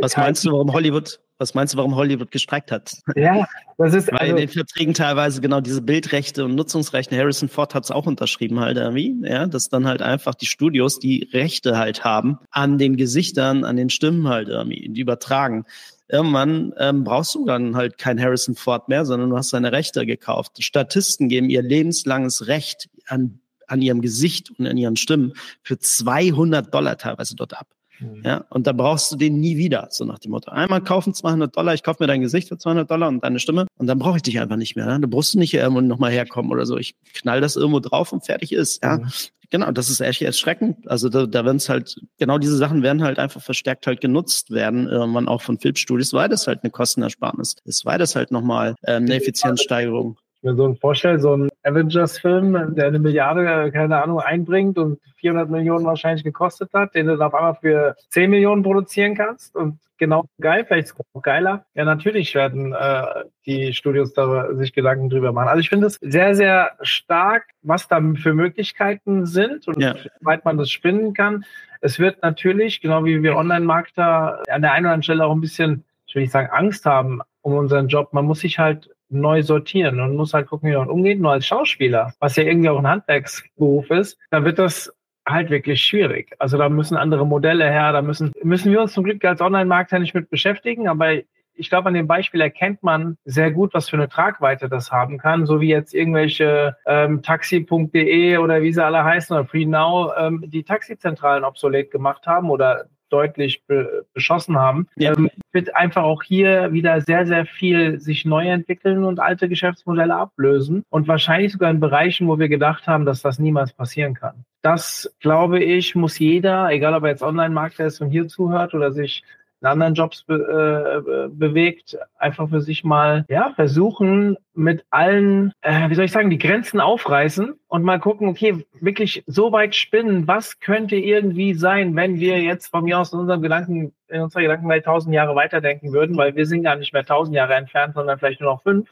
Was 0.00 0.16
meinst 0.16 0.44
du, 0.44 0.52
warum 0.52 0.72
Hollywood, 0.72 1.20
was 1.38 1.54
meinst 1.54 1.74
du, 1.74 1.78
warum 1.78 1.94
Hollywood 1.94 2.30
gestreikt 2.30 2.72
hat? 2.72 2.94
Ja, 3.16 3.46
das 3.76 3.92
ist. 3.92 4.08
Weil 4.12 4.18
also, 4.20 4.30
in 4.30 4.36
den 4.38 4.48
Verträgen 4.48 4.94
teilweise 4.94 5.40
genau 5.40 5.60
diese 5.60 5.82
Bildrechte 5.82 6.44
und 6.44 6.54
Nutzungsrechte, 6.54 7.16
Harrison 7.16 7.48
Ford 7.48 7.74
hat 7.74 7.84
es 7.84 7.90
auch 7.90 8.06
unterschrieben 8.06 8.60
halt 8.60 8.78
irgendwie, 8.78 9.14
ja, 9.22 9.46
dass 9.46 9.68
dann 9.68 9.86
halt 9.86 10.00
einfach 10.00 10.34
die 10.34 10.46
Studios 10.46 11.00
die 11.00 11.28
Rechte 11.32 11.76
halt 11.76 12.02
haben 12.04 12.38
an 12.50 12.78
den 12.78 12.96
Gesichtern, 12.96 13.64
an 13.64 13.76
den 13.76 13.90
Stimmen 13.90 14.28
halt 14.28 14.48
irgendwie, 14.48 14.88
die 14.88 15.00
übertragen 15.00 15.66
irgendwann 16.08 16.72
ähm, 16.78 17.04
brauchst 17.04 17.34
du 17.34 17.44
dann 17.44 17.76
halt 17.76 17.98
kein 17.98 18.20
Harrison 18.20 18.54
Ford 18.54 18.88
mehr, 18.88 19.04
sondern 19.04 19.30
du 19.30 19.36
hast 19.36 19.50
seine 19.50 19.72
Rechte 19.72 20.06
gekauft. 20.06 20.62
Statisten 20.62 21.28
geben 21.28 21.50
ihr 21.50 21.62
lebenslanges 21.62 22.46
Recht 22.46 22.88
an, 23.06 23.40
an 23.66 23.82
ihrem 23.82 24.00
Gesicht 24.00 24.50
und 24.58 24.66
an 24.66 24.76
ihren 24.76 24.96
Stimmen 24.96 25.32
für 25.62 25.78
200 25.78 26.72
Dollar 26.72 26.98
teilweise 26.98 27.34
dort 27.34 27.58
ab. 27.58 27.68
Mhm. 28.00 28.22
Ja, 28.24 28.44
und 28.50 28.66
da 28.66 28.72
brauchst 28.72 29.10
du 29.12 29.16
den 29.16 29.40
nie 29.40 29.56
wieder, 29.56 29.88
so 29.90 30.04
nach 30.04 30.18
dem 30.18 30.32
Motto. 30.32 30.50
Einmal 30.50 30.82
kaufen 30.82 31.14
200 31.14 31.56
Dollar, 31.56 31.74
ich 31.74 31.82
kaufe 31.82 32.02
mir 32.02 32.06
dein 32.06 32.20
Gesicht 32.20 32.48
für 32.48 32.58
200 32.58 32.90
Dollar 32.90 33.08
und 33.08 33.24
deine 33.24 33.38
Stimme 33.38 33.66
und 33.78 33.86
dann 33.86 33.98
brauche 33.98 34.16
ich 34.16 34.22
dich 34.22 34.38
einfach 34.40 34.56
nicht 34.56 34.76
mehr. 34.76 34.86
Ne? 34.86 35.00
Du 35.00 35.08
brauchst 35.08 35.34
nicht 35.34 35.54
irgendwo 35.54 35.80
nochmal 35.80 36.10
herkommen 36.12 36.50
oder 36.52 36.66
so. 36.66 36.76
Ich 36.76 36.94
knall 37.14 37.40
das 37.40 37.56
irgendwo 37.56 37.80
drauf 37.80 38.12
und 38.12 38.24
fertig 38.24 38.52
ist. 38.52 38.82
Ja, 38.82 38.98
mhm. 38.98 39.10
Genau, 39.50 39.70
das 39.70 39.90
ist 39.90 40.00
echt 40.00 40.22
erschreckend. 40.22 40.88
Also 40.90 41.08
da, 41.08 41.26
da 41.26 41.44
werden 41.44 41.58
es 41.58 41.68
halt, 41.68 41.96
genau 42.18 42.38
diese 42.38 42.56
Sachen 42.56 42.82
werden 42.82 43.02
halt 43.02 43.18
einfach 43.18 43.40
verstärkt 43.40 43.86
halt 43.86 44.00
genutzt 44.00 44.50
werden, 44.50 44.88
irgendwann 44.88 45.28
auch 45.28 45.42
von 45.42 45.58
Filmstudios, 45.58 46.12
weil 46.12 46.28
das 46.28 46.46
halt 46.46 46.60
eine 46.62 46.70
Kostenersparnis 46.70 47.56
ist, 47.64 47.84
weil 47.84 47.98
das 47.98 48.16
halt 48.16 48.30
nochmal 48.30 48.74
ähm, 48.84 49.04
eine 49.04 49.14
Effizienzsteigerung 49.14 50.18
mir 50.42 50.54
so 50.54 50.66
ein 50.66 50.76
vorstellen, 50.76 51.20
so 51.20 51.36
ein 51.36 51.48
Avengers-Film, 51.62 52.74
der 52.74 52.86
eine 52.86 52.98
Milliarde, 52.98 53.70
keine 53.72 54.02
Ahnung, 54.02 54.20
einbringt 54.20 54.78
und 54.78 55.00
400 55.16 55.50
Millionen 55.50 55.84
wahrscheinlich 55.84 56.24
gekostet 56.24 56.70
hat, 56.72 56.94
den 56.94 57.06
du 57.06 57.16
dann 57.16 57.26
auf 57.26 57.34
einmal 57.34 57.56
für 57.56 57.96
10 58.10 58.30
Millionen 58.30 58.62
produzieren 58.62 59.14
kannst 59.14 59.56
und 59.56 59.78
genau 59.98 60.24
geil, 60.40 60.64
vielleicht 60.66 60.94
noch 61.14 61.22
geiler. 61.22 61.64
Ja, 61.74 61.84
natürlich 61.84 62.34
werden 62.34 62.72
äh, 62.72 63.24
die 63.46 63.72
Studios 63.72 64.12
da 64.12 64.54
sich 64.54 64.72
Gedanken 64.72 65.08
drüber 65.08 65.32
machen. 65.32 65.48
Also 65.48 65.60
ich 65.60 65.68
finde 65.68 65.86
es 65.86 65.96
sehr, 66.00 66.34
sehr 66.34 66.72
stark, 66.82 67.46
was 67.62 67.88
da 67.88 68.00
für 68.16 68.34
Möglichkeiten 68.34 69.26
sind 69.26 69.66
und 69.68 69.80
ja. 69.80 69.94
wie 69.94 70.08
weit 70.20 70.44
man 70.44 70.58
das 70.58 70.70
spinnen 70.70 71.14
kann. 71.14 71.44
Es 71.80 71.98
wird 71.98 72.22
natürlich, 72.22 72.80
genau 72.80 73.04
wie 73.04 73.22
wir 73.22 73.36
Online-Markter, 73.36 74.42
an 74.48 74.62
der 74.62 74.72
einen 74.72 74.86
oder 74.86 74.94
anderen 74.94 75.02
Stelle 75.02 75.24
auch 75.24 75.32
ein 75.32 75.40
bisschen, 75.40 75.84
ich 76.06 76.14
will 76.14 76.22
nicht 76.22 76.32
sagen 76.32 76.48
Angst 76.50 76.86
haben 76.86 77.20
um 77.42 77.54
unseren 77.54 77.88
Job. 77.88 78.12
Man 78.12 78.24
muss 78.24 78.40
sich 78.40 78.58
halt 78.58 78.90
neu 79.08 79.42
sortieren 79.42 80.00
und 80.00 80.16
muss 80.16 80.34
halt 80.34 80.48
gucken, 80.48 80.70
wie 80.70 80.76
man 80.76 80.90
umgeht. 80.90 81.20
Nur 81.20 81.32
als 81.32 81.46
Schauspieler, 81.46 82.12
was 82.18 82.36
ja 82.36 82.44
irgendwie 82.44 82.68
auch 82.68 82.78
ein 82.78 82.86
Handwerksberuf 82.86 83.90
ist, 83.90 84.18
da 84.30 84.44
wird 84.44 84.58
das 84.58 84.92
halt 85.26 85.50
wirklich 85.50 85.82
schwierig. 85.82 86.34
Also 86.38 86.56
da 86.56 86.68
müssen 86.68 86.96
andere 86.96 87.26
Modelle 87.26 87.68
her, 87.68 87.92
da 87.92 88.02
müssen, 88.02 88.32
müssen 88.42 88.72
wir 88.72 88.80
uns 88.80 88.92
zum 88.92 89.04
Glück 89.04 89.24
als 89.24 89.40
Online-Markter 89.40 89.98
nicht 89.98 90.14
mit 90.14 90.30
beschäftigen, 90.30 90.88
aber 90.88 91.16
ich 91.58 91.70
glaube, 91.70 91.88
an 91.88 91.94
dem 91.94 92.06
Beispiel 92.06 92.40
erkennt 92.40 92.82
man 92.82 93.16
sehr 93.24 93.50
gut, 93.50 93.72
was 93.74 93.88
für 93.88 93.96
eine 93.96 94.08
Tragweite 94.08 94.68
das 94.68 94.92
haben 94.92 95.18
kann, 95.18 95.46
so 95.46 95.60
wie 95.60 95.68
jetzt 95.68 95.94
irgendwelche 95.94 96.76
ähm, 96.86 97.22
Taxi.de 97.22 98.36
oder 98.36 98.62
wie 98.62 98.72
sie 98.72 98.84
alle 98.84 99.02
heißen 99.02 99.34
oder 99.34 99.46
FreeNow 99.46 100.12
ähm, 100.18 100.44
die 100.46 100.64
Taxizentralen 100.64 101.44
obsolet 101.44 101.90
gemacht 101.90 102.26
haben 102.26 102.50
oder 102.50 102.86
deutlich 103.10 103.64
be 103.66 104.06
beschossen 104.12 104.56
haben, 104.56 104.88
ja. 104.96 105.16
ähm, 105.16 105.30
wird 105.52 105.74
einfach 105.74 106.02
auch 106.02 106.22
hier 106.22 106.72
wieder 106.72 107.00
sehr, 107.00 107.26
sehr 107.26 107.46
viel 107.46 108.00
sich 108.00 108.24
neu 108.24 108.48
entwickeln 108.48 109.04
und 109.04 109.20
alte 109.20 109.48
Geschäftsmodelle 109.48 110.14
ablösen 110.14 110.84
und 110.90 111.08
wahrscheinlich 111.08 111.52
sogar 111.52 111.70
in 111.70 111.80
Bereichen, 111.80 112.28
wo 112.28 112.38
wir 112.38 112.48
gedacht 112.48 112.86
haben, 112.86 113.04
dass 113.04 113.22
das 113.22 113.38
niemals 113.38 113.72
passieren 113.72 114.14
kann. 114.14 114.44
Das, 114.62 115.14
glaube 115.20 115.62
ich, 115.62 115.94
muss 115.94 116.18
jeder, 116.18 116.70
egal 116.70 116.94
ob 116.94 117.04
er 117.04 117.10
jetzt 117.10 117.22
Online-Markter 117.22 117.86
ist 117.86 118.00
und 118.00 118.10
hier 118.10 118.26
zuhört 118.26 118.74
oder 118.74 118.92
sich 118.92 119.22
anderen 119.66 119.94
Jobs 119.94 120.24
be 120.24 120.34
äh, 120.36 121.28
bewegt, 121.28 121.98
einfach 122.18 122.48
für 122.48 122.60
sich 122.60 122.84
mal 122.84 123.24
ja 123.28 123.52
versuchen 123.54 124.36
mit 124.54 124.84
allen, 124.90 125.52
äh, 125.60 125.88
wie 125.90 125.94
soll 125.94 126.06
ich 126.06 126.12
sagen, 126.12 126.30
die 126.30 126.38
Grenzen 126.38 126.80
aufreißen 126.80 127.54
und 127.68 127.82
mal 127.82 128.00
gucken, 128.00 128.28
okay, 128.28 128.64
wirklich 128.80 129.22
so 129.26 129.52
weit 129.52 129.74
spinnen, 129.74 130.26
was 130.26 130.60
könnte 130.60 130.96
irgendwie 130.96 131.54
sein, 131.54 131.94
wenn 131.96 132.18
wir 132.18 132.40
jetzt 132.42 132.68
von 132.68 132.84
mir 132.84 132.98
aus 132.98 133.12
in 133.12 133.20
unserem 133.20 133.42
Gedanken, 133.42 133.92
in 134.08 134.22
unserer 134.22 134.42
Gedankenwelt 134.42 134.84
tausend 134.84 135.14
Jahre 135.14 135.34
weiterdenken 135.34 135.92
würden, 135.92 136.16
weil 136.16 136.34
wir 136.36 136.46
sind 136.46 136.62
gar 136.62 136.76
nicht 136.76 136.92
mehr 136.92 137.04
tausend 137.04 137.36
Jahre 137.36 137.54
entfernt, 137.54 137.94
sondern 137.94 138.18
vielleicht 138.18 138.40
nur 138.40 138.52
noch 138.52 138.62
fünf. 138.62 138.88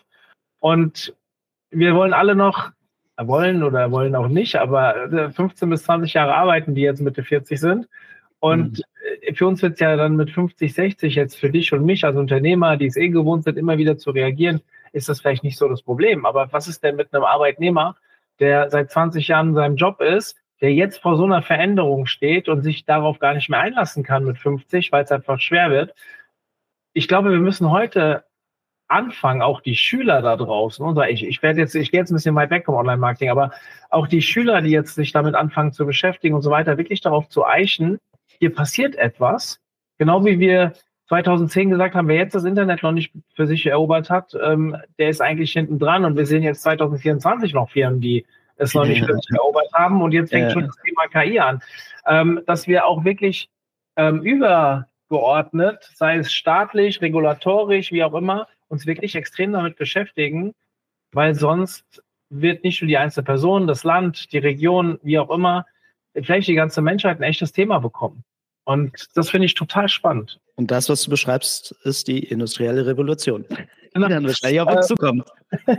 Und 0.61 1.15
wir 1.71 1.95
wollen 1.95 2.13
alle 2.13 2.35
noch 2.35 2.71
wollen 3.17 3.63
oder 3.63 3.91
wollen 3.91 4.17
auch 4.17 4.29
nicht, 4.29 4.57
aber 4.57 5.31
15 5.33 5.71
bis 5.71 5.85
20 5.85 6.15
Jahre 6.15 6.35
arbeiten, 6.35 6.75
die 6.75 6.83
jetzt 6.83 7.01
Mitte 7.01 7.23
40 7.23 7.61
sind. 7.61 7.89
Und 8.41 8.79
mhm. 8.79 8.83
Für 9.35 9.47
uns 9.47 9.63
wird 9.63 9.75
es 9.75 9.81
ja 9.81 9.97
dann 9.97 10.17
mit 10.17 10.31
50, 10.31 10.73
60 10.73 11.15
jetzt 11.15 11.37
für 11.39 11.51
dich 11.51 11.73
und 11.73 11.85
mich 11.85 12.05
als 12.05 12.17
Unternehmer, 12.17 12.77
die 12.77 12.87
es 12.87 12.97
eh 12.97 13.09
gewohnt 13.09 13.45
sind, 13.45 13.59
immer 13.59 13.79
wieder 13.79 13.99
zu 13.99 14.11
reagieren, 14.11 14.61
ist 14.93 15.09
das 15.09 15.21
vielleicht 15.21 15.45
nicht 15.45 15.59
so 15.59 15.69
das 15.69 15.83
Problem. 15.83 16.25
Aber 16.25 16.53
was 16.53 16.69
ist 16.69 16.83
denn 16.83 16.97
mit 16.97 17.13
einem 17.13 17.25
Arbeitnehmer, 17.25 17.97
der 18.39 18.71
seit 18.71 18.91
20 18.91 19.29
Jahren 19.29 19.49
in 19.49 19.55
seinem 19.55 19.77
Job 19.77 20.01
ist, 20.01 20.37
der 20.61 20.73
jetzt 20.73 20.99
vor 20.99 21.17
so 21.17 21.25
einer 21.25 21.43
Veränderung 21.43 22.07
steht 22.07 22.49
und 22.49 22.63
sich 22.63 22.85
darauf 22.85 23.19
gar 23.19 23.35
nicht 23.35 23.49
mehr 23.49 23.61
einlassen 23.61 24.03
kann 24.03 24.25
mit 24.25 24.39
50, 24.39 24.93
weil 24.93 25.05
es 25.05 25.13
einfach 25.13 25.41
schwer 25.41 25.71
wird? 25.71 25.95
Ich 26.93 27.09
glaube, 27.09 27.31
wir 27.31 27.41
müssen 27.41 27.71
heute 27.71 28.25
anfangen, 28.87 29.43
auch 29.43 29.61
die 29.61 29.77
Schüler 29.77 30.23
da 30.23 30.37
draußen, 30.37 30.85
und 30.85 31.03
ich, 31.09 31.27
ich 31.27 31.43
werde 31.43 31.61
jetzt, 31.61 31.75
ich 31.75 31.91
gehe 31.91 32.01
jetzt 32.01 32.11
ein 32.11 32.15
bisschen 32.15 32.35
weit 32.35 32.51
weg 32.51 32.67
vom 32.67 32.77
Online-Marketing, 32.77 33.31
aber 33.31 33.51
auch 33.91 34.07
die 34.07 34.23
Schüler, 34.23 34.63
die 34.63 34.71
jetzt 34.71 34.95
sich 34.95 35.11
damit 35.11 35.35
anfangen 35.35 35.73
zu 35.73 35.87
beschäftigen 35.87 36.35
und 36.35 36.43
so 36.43 36.51
weiter, 36.51 36.79
wirklich 36.79 37.01
darauf 37.01 37.29
zu 37.29 37.45
eichen, 37.45 37.99
hier 38.45 38.55
passiert 38.55 38.95
etwas, 38.97 39.59
genau 39.97 40.23
wie 40.23 40.39
wir 40.39 40.75
2010 41.09 41.71
gesagt 41.71 41.95
haben, 41.95 42.09
wer 42.09 42.17
jetzt 42.17 42.35
das 42.35 42.45
Internet 42.45 42.83
noch 42.83 42.93
nicht 42.93 43.11
für 43.35 43.47
sich 43.47 43.65
erobert 43.65 44.11
hat, 44.11 44.37
ähm, 44.43 44.77
der 44.99 45.09
ist 45.09 45.23
eigentlich 45.23 45.53
hinten 45.53 45.79
dran 45.79 46.05
und 46.05 46.15
wir 46.15 46.27
sehen 46.27 46.43
jetzt 46.43 46.63
2024 46.63 47.55
noch 47.55 47.71
Firmen, 47.71 48.03
die 48.03 48.27
es 48.57 48.75
noch 48.75 48.85
nicht 48.85 49.03
für 49.07 49.15
sich 49.15 49.31
erobert 49.31 49.73
haben 49.73 50.03
und 50.03 50.13
jetzt 50.13 50.29
fängt 50.29 50.49
ja. 50.49 50.51
schon 50.51 50.67
das 50.67 50.77
Thema 50.77 51.07
KI 51.09 51.39
an, 51.39 51.63
ähm, 52.07 52.43
dass 52.47 52.69
wir 52.69 52.85
auch 52.85 53.03
wirklich 53.03 53.49
ähm, 53.97 54.21
übergeordnet, 54.21 55.91
sei 55.95 56.19
es 56.19 56.31
staatlich, 56.31 57.01
regulatorisch, 57.01 57.93
wie 57.93 58.05
auch 58.05 58.13
immer, 58.13 58.47
uns 58.69 58.87
wirklich 58.87 59.15
extrem 59.15 59.53
damit 59.53 59.77
beschäftigen, 59.77 60.53
weil 61.13 61.35
sonst 61.35 62.03
wird 62.29 62.63
nicht 62.63 62.83
nur 62.83 62.89
die 62.89 62.99
einzelne 62.99 63.25
Person, 63.25 63.67
das 63.67 63.85
Land, 63.85 64.33
die 64.33 64.39
Region, 64.39 64.99
wie 65.03 65.19
auch 65.19 65.31
immer, 65.31 65.65
vielleicht 66.13 66.49
die 66.49 66.55
ganze 66.55 66.83
Menschheit 66.83 67.19
ein 67.19 67.23
echtes 67.23 67.53
Thema 67.53 67.79
bekommen. 67.79 68.23
Und 68.65 69.09
das 69.15 69.31
finde 69.31 69.47
ich 69.47 69.55
total 69.55 69.89
spannend. 69.89 70.41
Und 70.57 70.71
das, 70.71 70.89
was 70.89 71.03
du 71.03 71.11
beschreibst, 71.11 71.75
ist 71.85 72.09
die 72.09 72.21
industrielle 72.21 72.87
Revolution. 72.87 73.45
Genau. 73.95 74.09
Die 74.09 74.15
dann 74.15 74.27
wahrscheinlich 74.27 74.61
auf 74.61 74.75
uns 74.75 74.87
äh, 74.87 74.89
zukommt 74.89 75.25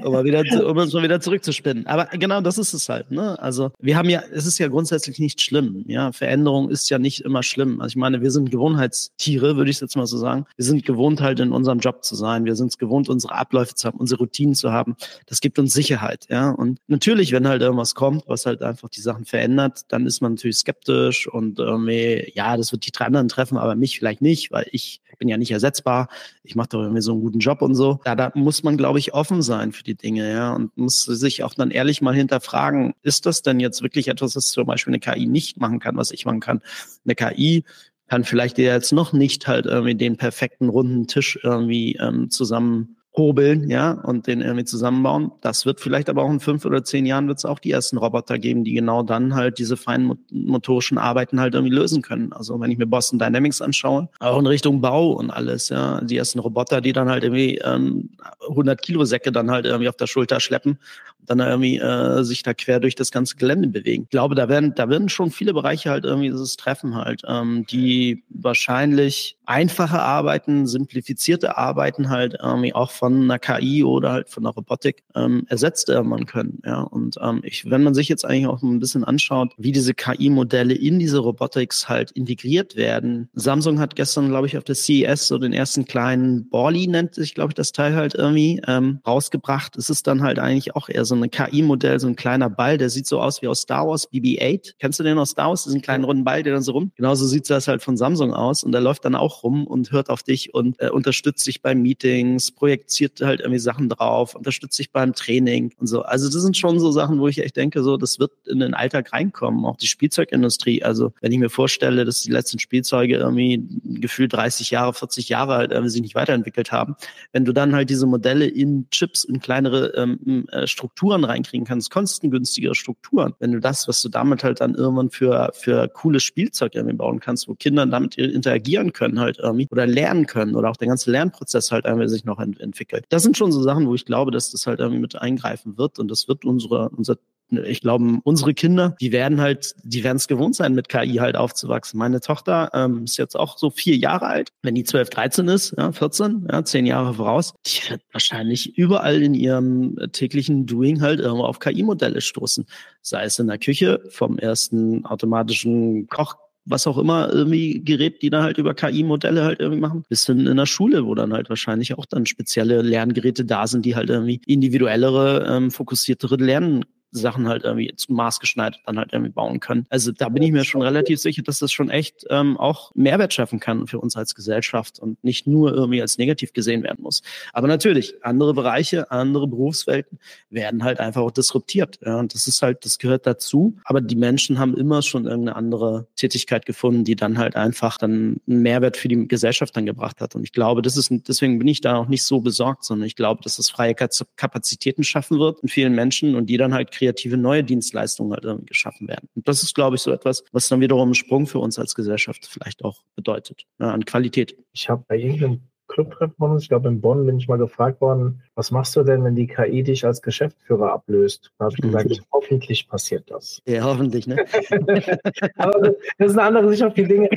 um, 0.04 0.24
wieder, 0.24 0.44
um 0.68 0.78
uns 0.78 0.94
mal 0.94 1.04
wieder 1.04 1.20
zurückzuspinnen. 1.20 1.88
Aber 1.88 2.06
genau 2.18 2.42
das 2.42 2.58
ist 2.58 2.74
es 2.74 2.90
halt. 2.90 3.12
Ne? 3.12 3.40
Also 3.42 3.72
wir 3.80 3.98
haben 3.98 4.10
ja, 4.10 4.24
es 4.32 4.46
ist 4.46 4.58
ja 4.58 4.68
grundsätzlich 4.68 5.20
nicht 5.20 5.42
schlimm. 5.42 5.84
Ja, 5.88 6.12
Veränderung 6.12 6.70
ist 6.70 6.90
ja 6.90 7.00
nicht 7.00 7.22
immer 7.22 7.44
schlimm. 7.44 7.82
Also 7.82 7.94
ich 7.94 7.96
meine, 7.98 8.22
wir 8.22 8.32
sind 8.32 8.52
Gewohnheitstiere, 8.52 9.58
würde 9.58 9.72
ich 9.72 9.80
jetzt 9.80 9.96
mal 9.96 10.08
so 10.08 10.18
sagen. 10.18 10.46
Wir 10.56 10.66
sind 10.66 10.86
gewohnt 10.86 11.22
halt 11.22 11.40
in 11.40 11.52
unserem 11.52 11.80
Job 11.80 12.04
zu 12.04 12.16
sein. 12.16 12.46
Wir 12.46 12.56
sind 12.56 12.68
es 12.68 12.78
gewohnt, 12.78 13.10
unsere 13.10 13.34
Abläufe 13.36 13.76
zu 13.76 13.88
haben, 13.88 14.00
unsere 14.00 14.20
Routinen 14.20 14.56
zu 14.56 14.72
haben. 14.72 14.96
Das 15.28 15.42
gibt 15.42 15.60
uns 15.60 15.74
Sicherheit. 15.74 16.26
Ja, 16.30 16.52
und 16.52 16.80
natürlich, 16.88 17.32
wenn 17.32 17.48
halt 17.48 17.62
irgendwas 17.62 17.96
kommt, 17.96 18.24
was 18.28 18.46
halt 18.46 18.62
einfach 18.62 18.90
die 18.90 19.02
Sachen 19.02 19.26
verändert, 19.26 19.82
dann 19.90 20.06
ist 20.06 20.22
man 20.22 20.34
natürlich 20.34 20.58
skeptisch 20.58 21.28
und 21.28 21.60
irgendwie, 21.60 22.32
ja, 22.34 22.58
das 22.58 22.72
wird 22.72 22.86
die 22.86 22.92
drei 22.92 23.06
anderen 23.06 23.28
treffen, 23.28 23.58
aber 23.58 23.76
mich 23.76 24.00
vielleicht 24.00 24.22
nicht, 24.22 24.52
weil 24.52 24.65
ich 24.72 25.02
bin 25.18 25.28
ja 25.28 25.38
nicht 25.38 25.52
ersetzbar. 25.52 26.10
Ich 26.44 26.56
mache 26.56 26.70
doch 26.70 26.82
irgendwie 26.82 27.02
so 27.02 27.14
einen 27.14 27.22
guten 27.22 27.40
Job 27.40 27.62
und 27.62 27.76
so. 27.76 28.00
Ja, 28.06 28.16
da 28.16 28.32
muss 28.36 28.64
man, 28.64 28.78
glaube 28.78 29.00
ich, 29.00 29.14
offen 29.14 29.42
sein 29.42 29.72
für 29.72 29.84
die 29.84 29.96
Dinge, 29.96 30.32
ja, 30.32 30.54
und 30.54 30.76
muss 30.78 31.04
sich 31.04 31.44
auch 31.44 31.54
dann 31.54 31.72
ehrlich 31.72 32.02
mal 32.02 32.14
hinterfragen, 32.14 32.94
ist 33.02 33.26
das 33.26 33.42
denn 33.42 33.60
jetzt 33.60 33.82
wirklich 33.82 34.08
etwas, 34.08 34.36
was 34.36 34.48
zum 34.48 34.66
Beispiel 34.66 34.94
eine 34.94 35.00
KI 35.00 35.26
nicht 35.26 35.60
machen 35.60 35.80
kann, 35.80 35.98
was 35.98 36.12
ich 36.12 36.26
machen 36.26 36.40
kann? 36.40 36.62
Eine 37.06 37.16
KI 37.16 37.64
kann 38.08 38.24
vielleicht 38.24 38.58
jetzt 38.58 38.92
noch 38.92 39.14
nicht 39.14 39.48
halt 39.48 39.66
irgendwie 39.66 39.96
den 39.96 40.18
perfekten 40.18 40.70
runden 40.70 41.08
Tisch 41.08 41.40
irgendwie 41.42 41.98
ähm, 42.00 42.30
zusammen 42.30 42.98
hobeln, 43.18 43.70
ja, 43.70 43.92
und 43.92 44.28
den 44.28 44.42
irgendwie 44.42 44.66
zusammenbauen. 44.66 45.32
Das 45.42 45.66
wird 45.66 45.80
vielleicht 45.80 46.10
aber 46.10 46.24
auch 46.24 46.30
in 46.30 46.40
fünf 46.40 46.66
oder 46.66 46.84
zehn 46.84 47.06
Jahren 47.06 47.28
wird 47.28 47.38
es 47.38 47.46
auch 47.46 47.60
die 47.60 47.72
ersten 47.72 47.98
Roboter 47.98 48.40
geben, 48.40 48.64
die 48.64 48.74
genau 48.74 49.04
dann 49.04 49.36
halt 49.36 49.58
diese 49.60 49.78
feinen 49.78 50.18
motorischen 50.32 50.98
Arbeiten 50.98 51.40
halt 51.40 51.54
irgendwie 51.54 51.74
lösen 51.74 52.02
können. 52.02 52.34
Also 52.34 52.60
wenn 52.60 52.72
ich 52.72 52.78
mir 52.78 52.88
Boston 52.88 53.20
Dynamics 53.20 53.62
anschaue, 53.62 54.10
auch 54.20 54.40
in 54.40 54.48
Richtung 54.48 54.82
Bau 54.82 55.12
und 55.12 55.32
alles, 55.32 55.70
ja, 55.70 56.02
die 56.02 56.18
ersten 56.18 56.40
Roboter, 56.40 56.82
die 56.82 56.94
dann 56.94 57.10
halt 57.10 57.24
irgendwie 57.24 57.58
ähm, 57.64 58.10
100 58.50 58.82
Kilo 58.82 59.06
Säcke 59.06 59.32
dann 59.32 59.52
halt 59.52 59.66
irgendwie 59.66 59.90
auf 59.90 59.98
der 59.98 60.08
Schulter 60.08 60.40
schleppen 60.40 60.78
dann 61.26 61.40
irgendwie 61.40 61.78
äh, 61.80 62.24
sich 62.24 62.44
da 62.44 62.54
quer 62.54 62.80
durch 62.80 62.96
das 62.96 63.12
ganze 63.12 63.36
Gelände 63.36 63.68
bewegen. 63.68 64.04
Ich 64.04 64.10
glaube, 64.10 64.36
da 64.36 64.50
werden, 64.50 64.74
da 64.76 64.90
werden 64.90 65.10
schon 65.10 65.32
viele 65.32 65.54
Bereiche 65.54 65.90
halt 65.90 66.06
irgendwie 66.06 66.30
dieses 66.30 66.58
Treffen 66.58 66.96
halt, 66.96 67.24
ähm, 67.28 67.66
die 67.70 68.24
wahrscheinlich 68.30 69.38
einfache 69.46 70.02
Arbeiten, 70.02 70.68
simplifizierte 70.68 71.58
Arbeiten 71.58 72.10
halt 72.10 72.38
irgendwie 72.42 72.74
auch 72.74 72.92
von 72.92 73.05
einer 73.14 73.40
KI 73.40 73.84
oder 73.84 74.12
halt 74.12 74.30
von 74.30 74.44
der 74.44 74.54
Robotik 74.54 75.04
ähm, 75.16 75.46
ersetzt 75.48 75.88
werden 75.88 76.26
können. 76.26 76.62
Ja, 76.66 76.82
und 76.82 77.18
ähm, 77.22 77.42
ich, 77.44 77.70
wenn 77.70 77.84
man 77.84 77.94
sich 77.94 78.10
jetzt 78.10 78.26
eigentlich 78.26 78.48
auch 78.48 78.62
ein 78.62 78.80
bisschen 78.80 79.04
anschaut, 79.04 79.54
wie 79.58 79.72
diese 79.72 79.94
KI-Modelle 79.94 80.74
in 80.74 81.00
diese 81.00 81.20
Robotics 81.20 81.90
halt 81.90 82.12
integriert 82.12 82.76
werden. 82.76 83.30
Samsung 83.34 83.80
hat 83.80 83.96
gestern, 83.96 84.30
glaube 84.30 84.48
ich, 84.48 84.58
auf 84.58 84.64
der 84.64 84.76
CES 84.76 85.28
so 85.28 85.38
den 85.38 85.54
ersten 85.54 85.86
kleinen 85.86 86.50
Borli 86.50 86.88
nennt 86.88 87.16
sich, 87.16 87.36
glaube 87.36 87.52
ich, 87.52 87.56
das 87.56 87.72
Teil 87.72 87.96
halt 87.96 88.16
irgendwie 88.16 88.62
ähm, 88.68 89.00
rausgebracht. 89.06 89.78
Es 89.78 89.90
ist 89.90 90.08
dann 90.08 90.22
halt 90.22 90.40
eigentlich 90.40 90.76
auch 90.76 90.90
eher 90.90 91.06
so 91.06 91.16
ein 91.16 91.30
KI-Modell, 91.30 92.00
so 92.00 92.08
ein 92.08 92.16
kleiner 92.16 92.50
Ball, 92.50 92.78
der 92.78 92.90
sieht 92.90 93.08
so 93.08 93.20
aus 93.20 93.42
wie 93.42 93.48
aus 93.48 93.62
Star 93.62 93.88
Wars 93.88 94.12
BB-8. 94.12 94.74
Kennst 94.80 95.00
du 95.00 95.04
den 95.04 95.18
aus 95.18 95.32
Star 95.32 95.50
Wars? 95.50 95.64
Diesen 95.64 95.82
kleinen 95.82 96.04
runden 96.04 96.24
Ball, 96.24 96.44
der 96.44 96.54
dann 96.54 96.64
so 96.64 96.74
rum. 96.74 96.92
Genauso 96.96 97.28
sieht 97.28 97.50
das 97.50 97.68
halt 97.68 97.82
von 97.82 97.98
Samsung 97.98 98.34
aus 98.34 98.64
und 98.64 98.72
der 98.72 98.82
läuft 98.82 99.06
dann 99.06 99.16
auch 99.16 99.44
rum 99.44 99.68
und 99.68 99.92
hört 99.92 100.10
auf 100.10 100.24
dich 100.24 100.54
und 100.54 100.80
äh, 100.80 100.90
unterstützt 100.90 101.46
dich 101.48 101.62
bei 101.62 101.76
Meetings, 101.76 102.52
projiziert 102.96 103.22
halt 103.22 103.42
irgendwie 103.42 103.60
Sachen 103.60 103.90
drauf, 103.90 104.36
unterstützt 104.36 104.80
dich 104.80 104.92
beim 104.92 105.14
Training 105.14 105.74
und 105.78 105.88
so. 105.88 106.04
Also 106.04 106.30
das 106.30 106.42
sind 106.42 106.58
schon 106.58 106.80
so 106.80 106.92
Sachen, 106.92 107.20
wo 107.20 107.28
ich 107.28 107.40
echt 107.40 107.56
denke, 107.56 107.84
so 107.84 107.98
das 107.98 108.20
wird 108.20 108.32
in 108.48 108.60
den 108.60 108.74
Alltag 108.74 109.12
reinkommen. 109.14 109.66
Auch 109.66 109.78
die 109.78 109.88
Spielzeugindustrie. 109.88 110.84
Also 110.84 111.14
wenn 111.22 111.32
ich 111.32 111.40
mir 111.40 111.50
vorstelle, 111.50 112.06
dass 112.06 112.22
die 112.22 112.32
letzten 112.32 112.60
Spielzeuge 112.60 113.18
irgendwie 113.18 113.64
gefühlt 113.84 114.34
30 114.34 114.72
Jahre, 114.72 114.94
40 114.94 115.30
Jahre 115.30 115.56
halt 115.56 115.72
irgendwie 115.72 115.90
sich 115.90 116.02
nicht 116.02 116.16
weiterentwickelt 116.16 116.72
haben, 116.72 116.96
wenn 117.34 117.46
du 117.46 117.54
dann 117.54 117.76
halt 117.76 117.90
diese 117.90 118.06
Modelle 118.06 118.48
in 118.48 118.88
Chips, 118.92 119.24
in 119.24 119.40
kleinere 119.40 119.94
ähm, 119.96 120.48
äh, 120.52 120.68
Strukturen 120.68 121.24
reinkriegen 121.24 121.66
kannst, 121.66 121.92
kostengünstigere 121.92 122.76
Strukturen, 122.76 123.34
wenn 123.40 123.52
du 123.52 123.60
das, 123.60 123.88
was 123.88 124.02
du 124.02 124.10
damit 124.10 124.44
halt 124.44 124.62
dann 124.62 124.76
irgendwann 124.76 125.10
für, 125.10 125.52
für 125.54 125.88
cooles 125.90 126.24
Spielzeug 126.24 126.76
irgendwie 126.76 126.96
bauen 126.96 127.20
kannst, 127.20 127.48
wo 127.48 127.56
Kinder 127.56 127.86
damit 127.86 128.18
interagieren 128.18 128.94
können 128.94 129.20
halt 129.20 129.40
irgendwie 129.40 129.68
oder 129.72 129.86
lernen 129.86 130.26
können 130.26 130.56
oder 130.56 130.70
auch 130.70 130.78
der 130.78 130.88
ganze 130.88 131.12
Lernprozess 131.12 131.72
halt 131.72 131.86
irgendwie 131.86 132.08
sich 132.08 132.26
noch 132.26 132.40
ent 132.40 132.60
entwickelt. 132.60 132.85
Das 133.10 133.24
sind 133.24 133.38
schon 133.38 133.52
so 133.52 133.62
Sachen, 133.62 133.88
wo 133.88 133.96
ich 133.96 134.06
glaube, 134.06 134.32
dass 134.32 134.52
das 134.52 134.68
halt 134.68 134.80
irgendwie 134.80 135.02
mit 135.02 135.16
eingreifen 135.16 135.78
wird 135.78 136.00
und 136.00 136.10
das 136.10 136.28
wird 136.28 136.46
unsere, 136.46 136.90
unser 136.90 137.18
ich 137.50 137.82
glaube, 137.82 138.20
unsere 138.24 138.54
Kinder, 138.54 138.96
die 139.00 139.12
werden 139.12 139.40
halt, 139.40 139.76
die 139.84 140.04
werden 140.04 140.18
es 140.18 140.28
gewohnt 140.28 140.56
sein, 140.56 140.74
mit 140.74 140.90
KI 140.90 141.16
halt 141.16 141.36
aufzuwachsen. 141.36 141.98
Meine 141.98 142.20
Tochter 142.20 142.72
ähm, 142.74 143.04
ist 143.04 143.18
jetzt 143.18 143.36
auch 143.36 143.58
so 143.58 143.70
vier 143.70 143.96
Jahre 143.96 144.26
alt. 144.26 144.50
Wenn 144.64 144.76
die 144.76 144.84
12, 144.84 145.10
13 145.12 145.48
ist, 145.50 145.76
ja, 145.78 145.92
14, 145.92 146.48
ja, 146.52 146.64
zehn 146.64 146.86
Jahre 146.86 147.14
voraus, 147.14 147.54
die 147.66 147.90
wird 147.90 148.02
wahrscheinlich 148.12 148.78
überall 148.78 149.22
in 149.22 149.36
ihrem 149.36 149.96
täglichen 150.12 150.66
Doing 150.66 151.02
halt 151.02 151.20
irgendwo 151.20 151.46
auf 151.46 151.60
KI-Modelle 151.60 152.22
stoßen. 152.22 152.66
Sei 153.02 153.24
es 153.24 153.38
in 153.38 153.48
der 153.48 153.60
Küche, 153.60 154.02
vom 154.10 154.40
ersten 154.40 155.06
automatischen 155.06 156.08
Koch 156.08 156.36
was 156.66 156.88
auch 156.88 156.98
immer 156.98 157.32
irgendwie 157.32 157.82
Gerät, 157.84 158.22
die 158.22 158.30
dann 158.30 158.44
halt 158.44 158.58
über 158.58 158.74
KI-Modelle 158.74 159.44
halt 159.44 159.60
irgendwie 159.60 159.80
machen, 159.80 160.04
bis 160.10 160.26
hin 160.26 160.48
in 160.48 160.58
der 160.58 160.66
Schule, 160.66 161.06
wo 161.06 161.14
dann 161.16 161.34
halt 161.34 161.50
wahrscheinlich 161.50 161.98
auch 161.98 162.06
dann 162.06 162.26
spezielle 162.26 162.82
Lerngeräte 162.82 163.46
da 163.46 163.68
sind, 163.68 163.86
die 163.86 163.96
halt 163.96 164.10
irgendwie 164.10 164.42
individuellere, 164.46 165.46
ähm, 165.48 165.72
fokussiertere 165.72 166.38
Lernen 166.38 166.86
Sachen 167.18 167.48
halt 167.48 167.64
irgendwie 167.64 167.94
maßgeschneidert 168.08 168.82
dann 168.86 168.98
halt 168.98 169.14
irgendwie 169.14 169.32
bauen 169.32 169.60
können. 169.60 169.86
Also 169.90 170.12
da 170.12 170.30
bin 170.30 170.44
ich 170.44 170.52
mir 170.52 170.64
schon 170.64 170.82
relativ 170.82 171.20
sicher, 171.20 171.42
dass 171.42 171.60
das 171.60 171.72
schon 171.72 171.90
echt 171.90 172.26
ähm, 172.30 172.58
auch 172.58 172.92
Mehrwert 172.96 173.34
schaffen 173.34 173.60
kann 173.60 173.88
für 173.88 174.00
uns 174.00 174.16
als 174.16 174.36
Gesellschaft 174.36 175.00
und 175.00 175.24
nicht 175.24 175.48
nur 175.48 175.74
irgendwie 175.74 176.02
als 176.02 176.18
negativ 176.18 176.54
gesehen 176.54 176.84
werden 176.84 177.02
muss. 177.02 177.22
Aber 177.54 177.68
natürlich, 177.68 178.16
andere 178.24 178.54
Bereiche, 178.54 179.12
andere 179.12 179.48
Berufswelten 179.48 180.20
werden 180.50 180.84
halt 180.84 181.00
einfach 181.00 181.22
auch 181.22 181.32
disruptiert. 181.32 182.00
Ja, 182.06 182.20
und 182.20 182.34
das 182.34 182.48
ist 182.48 182.62
halt, 182.62 182.86
das 182.86 182.98
gehört 182.98 183.26
dazu. 183.26 183.78
Aber 183.86 184.02
die 184.02 184.16
Menschen 184.16 184.60
haben 184.60 184.76
immer 184.76 185.02
schon 185.02 185.26
irgendeine 185.26 185.56
andere 185.56 186.08
Tätigkeit 186.16 186.66
gefunden, 186.66 187.04
die 187.04 187.16
dann 187.16 187.38
halt 187.38 187.56
einfach 187.56 187.98
dann 187.98 188.42
einen 188.48 188.62
Mehrwert 188.62 188.98
für 188.98 189.08
die 189.08 189.28
Gesellschaft 189.28 189.76
dann 189.76 189.86
gebracht 189.86 190.22
hat. 190.22 190.36
Und 190.36 190.44
ich 190.44 190.52
glaube, 190.52 190.82
das 190.82 190.98
ist, 190.98 191.12
deswegen 191.28 191.60
bin 191.60 191.68
ich 191.68 191.82
da 191.82 191.98
auch 191.98 192.08
nicht 192.08 192.24
so 192.24 192.42
besorgt, 192.42 192.84
sondern 192.84 193.08
ich 193.08 193.16
glaube, 193.16 193.42
dass 193.44 193.60
es 193.60 193.70
freie 193.70 193.96
Kapazitäten 193.96 195.04
schaffen 195.04 195.40
wird 195.40 195.60
in 195.62 195.70
vielen 195.70 195.94
Menschen 195.94 196.36
und 196.36 196.48
die 196.48 196.58
dann 196.58 196.74
halt 196.74 196.92
kreative 197.06 197.38
neue 197.38 197.64
Dienstleistungen 197.64 198.34
halt 198.34 198.68
geschaffen 198.68 199.08
werden. 199.08 199.30
Und 199.36 199.48
das 199.48 199.64
ist, 199.64 199.76
glaube 199.76 199.96
ich, 199.96 200.02
so 200.02 200.12
etwas, 200.12 200.44
was 200.52 200.68
dann 200.68 200.82
wiederum 200.82 201.10
einen 201.10 201.16
Sprung 201.16 201.46
für 201.48 201.60
uns 201.60 201.78
als 201.78 201.96
Gesellschaft 201.96 202.48
vielleicht 202.48 202.84
auch 202.84 203.04
bedeutet, 203.16 203.66
ja, 203.80 203.92
an 203.92 204.06
Qualität. 204.06 204.58
Ich 204.74 204.90
habe 204.90 205.04
bei 205.08 205.18
irgendeinem 205.18 205.62
Clubtreffen 205.88 206.36
von 206.38 206.52
uns, 206.52 206.64
ich 206.64 206.70
glaube 206.70 206.90
in 206.90 207.00
Bonn, 207.00 207.28
bin 207.28 207.38
ich 207.38 207.48
mal 207.48 207.60
gefragt 207.60 208.02
worden, 208.02 208.42
was 208.56 208.72
machst 208.72 208.96
du 208.96 209.04
denn, 209.04 209.24
wenn 209.24 209.36
die 209.36 209.46
KI 209.46 209.84
dich 209.84 210.04
als 210.04 210.20
Geschäftsführer 210.20 210.92
ablöst? 210.92 211.52
Da 211.60 211.66
habe 211.66 211.76
ich 211.78 211.82
gesagt, 211.82 212.10
mhm. 212.10 212.26
hoffentlich 212.32 212.90
passiert 212.90 213.30
das. 213.30 213.62
Ja, 213.68 213.84
hoffentlich, 213.84 214.26
ne? 214.26 214.38
Aber 215.58 215.94
das 216.18 216.32
ist 216.32 216.38
eine 216.38 216.42
andere 216.42 216.70
Sicht 216.70 216.84
auf 216.84 216.96
die 216.96 217.04
Dinge. 217.04 217.30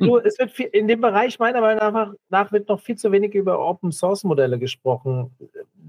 Du, 0.00 0.18
es 0.18 0.36
wird 0.40 0.50
viel, 0.50 0.66
in 0.66 0.88
dem 0.88 1.00
Bereich 1.00 1.38
meiner 1.38 1.60
Meinung 1.60 2.16
nach 2.30 2.50
wird 2.50 2.68
noch 2.68 2.80
viel 2.80 2.96
zu 2.96 3.12
wenig 3.12 3.32
über 3.34 3.60
Open 3.60 3.92
Source 3.92 4.24
Modelle 4.24 4.58
gesprochen. 4.58 5.30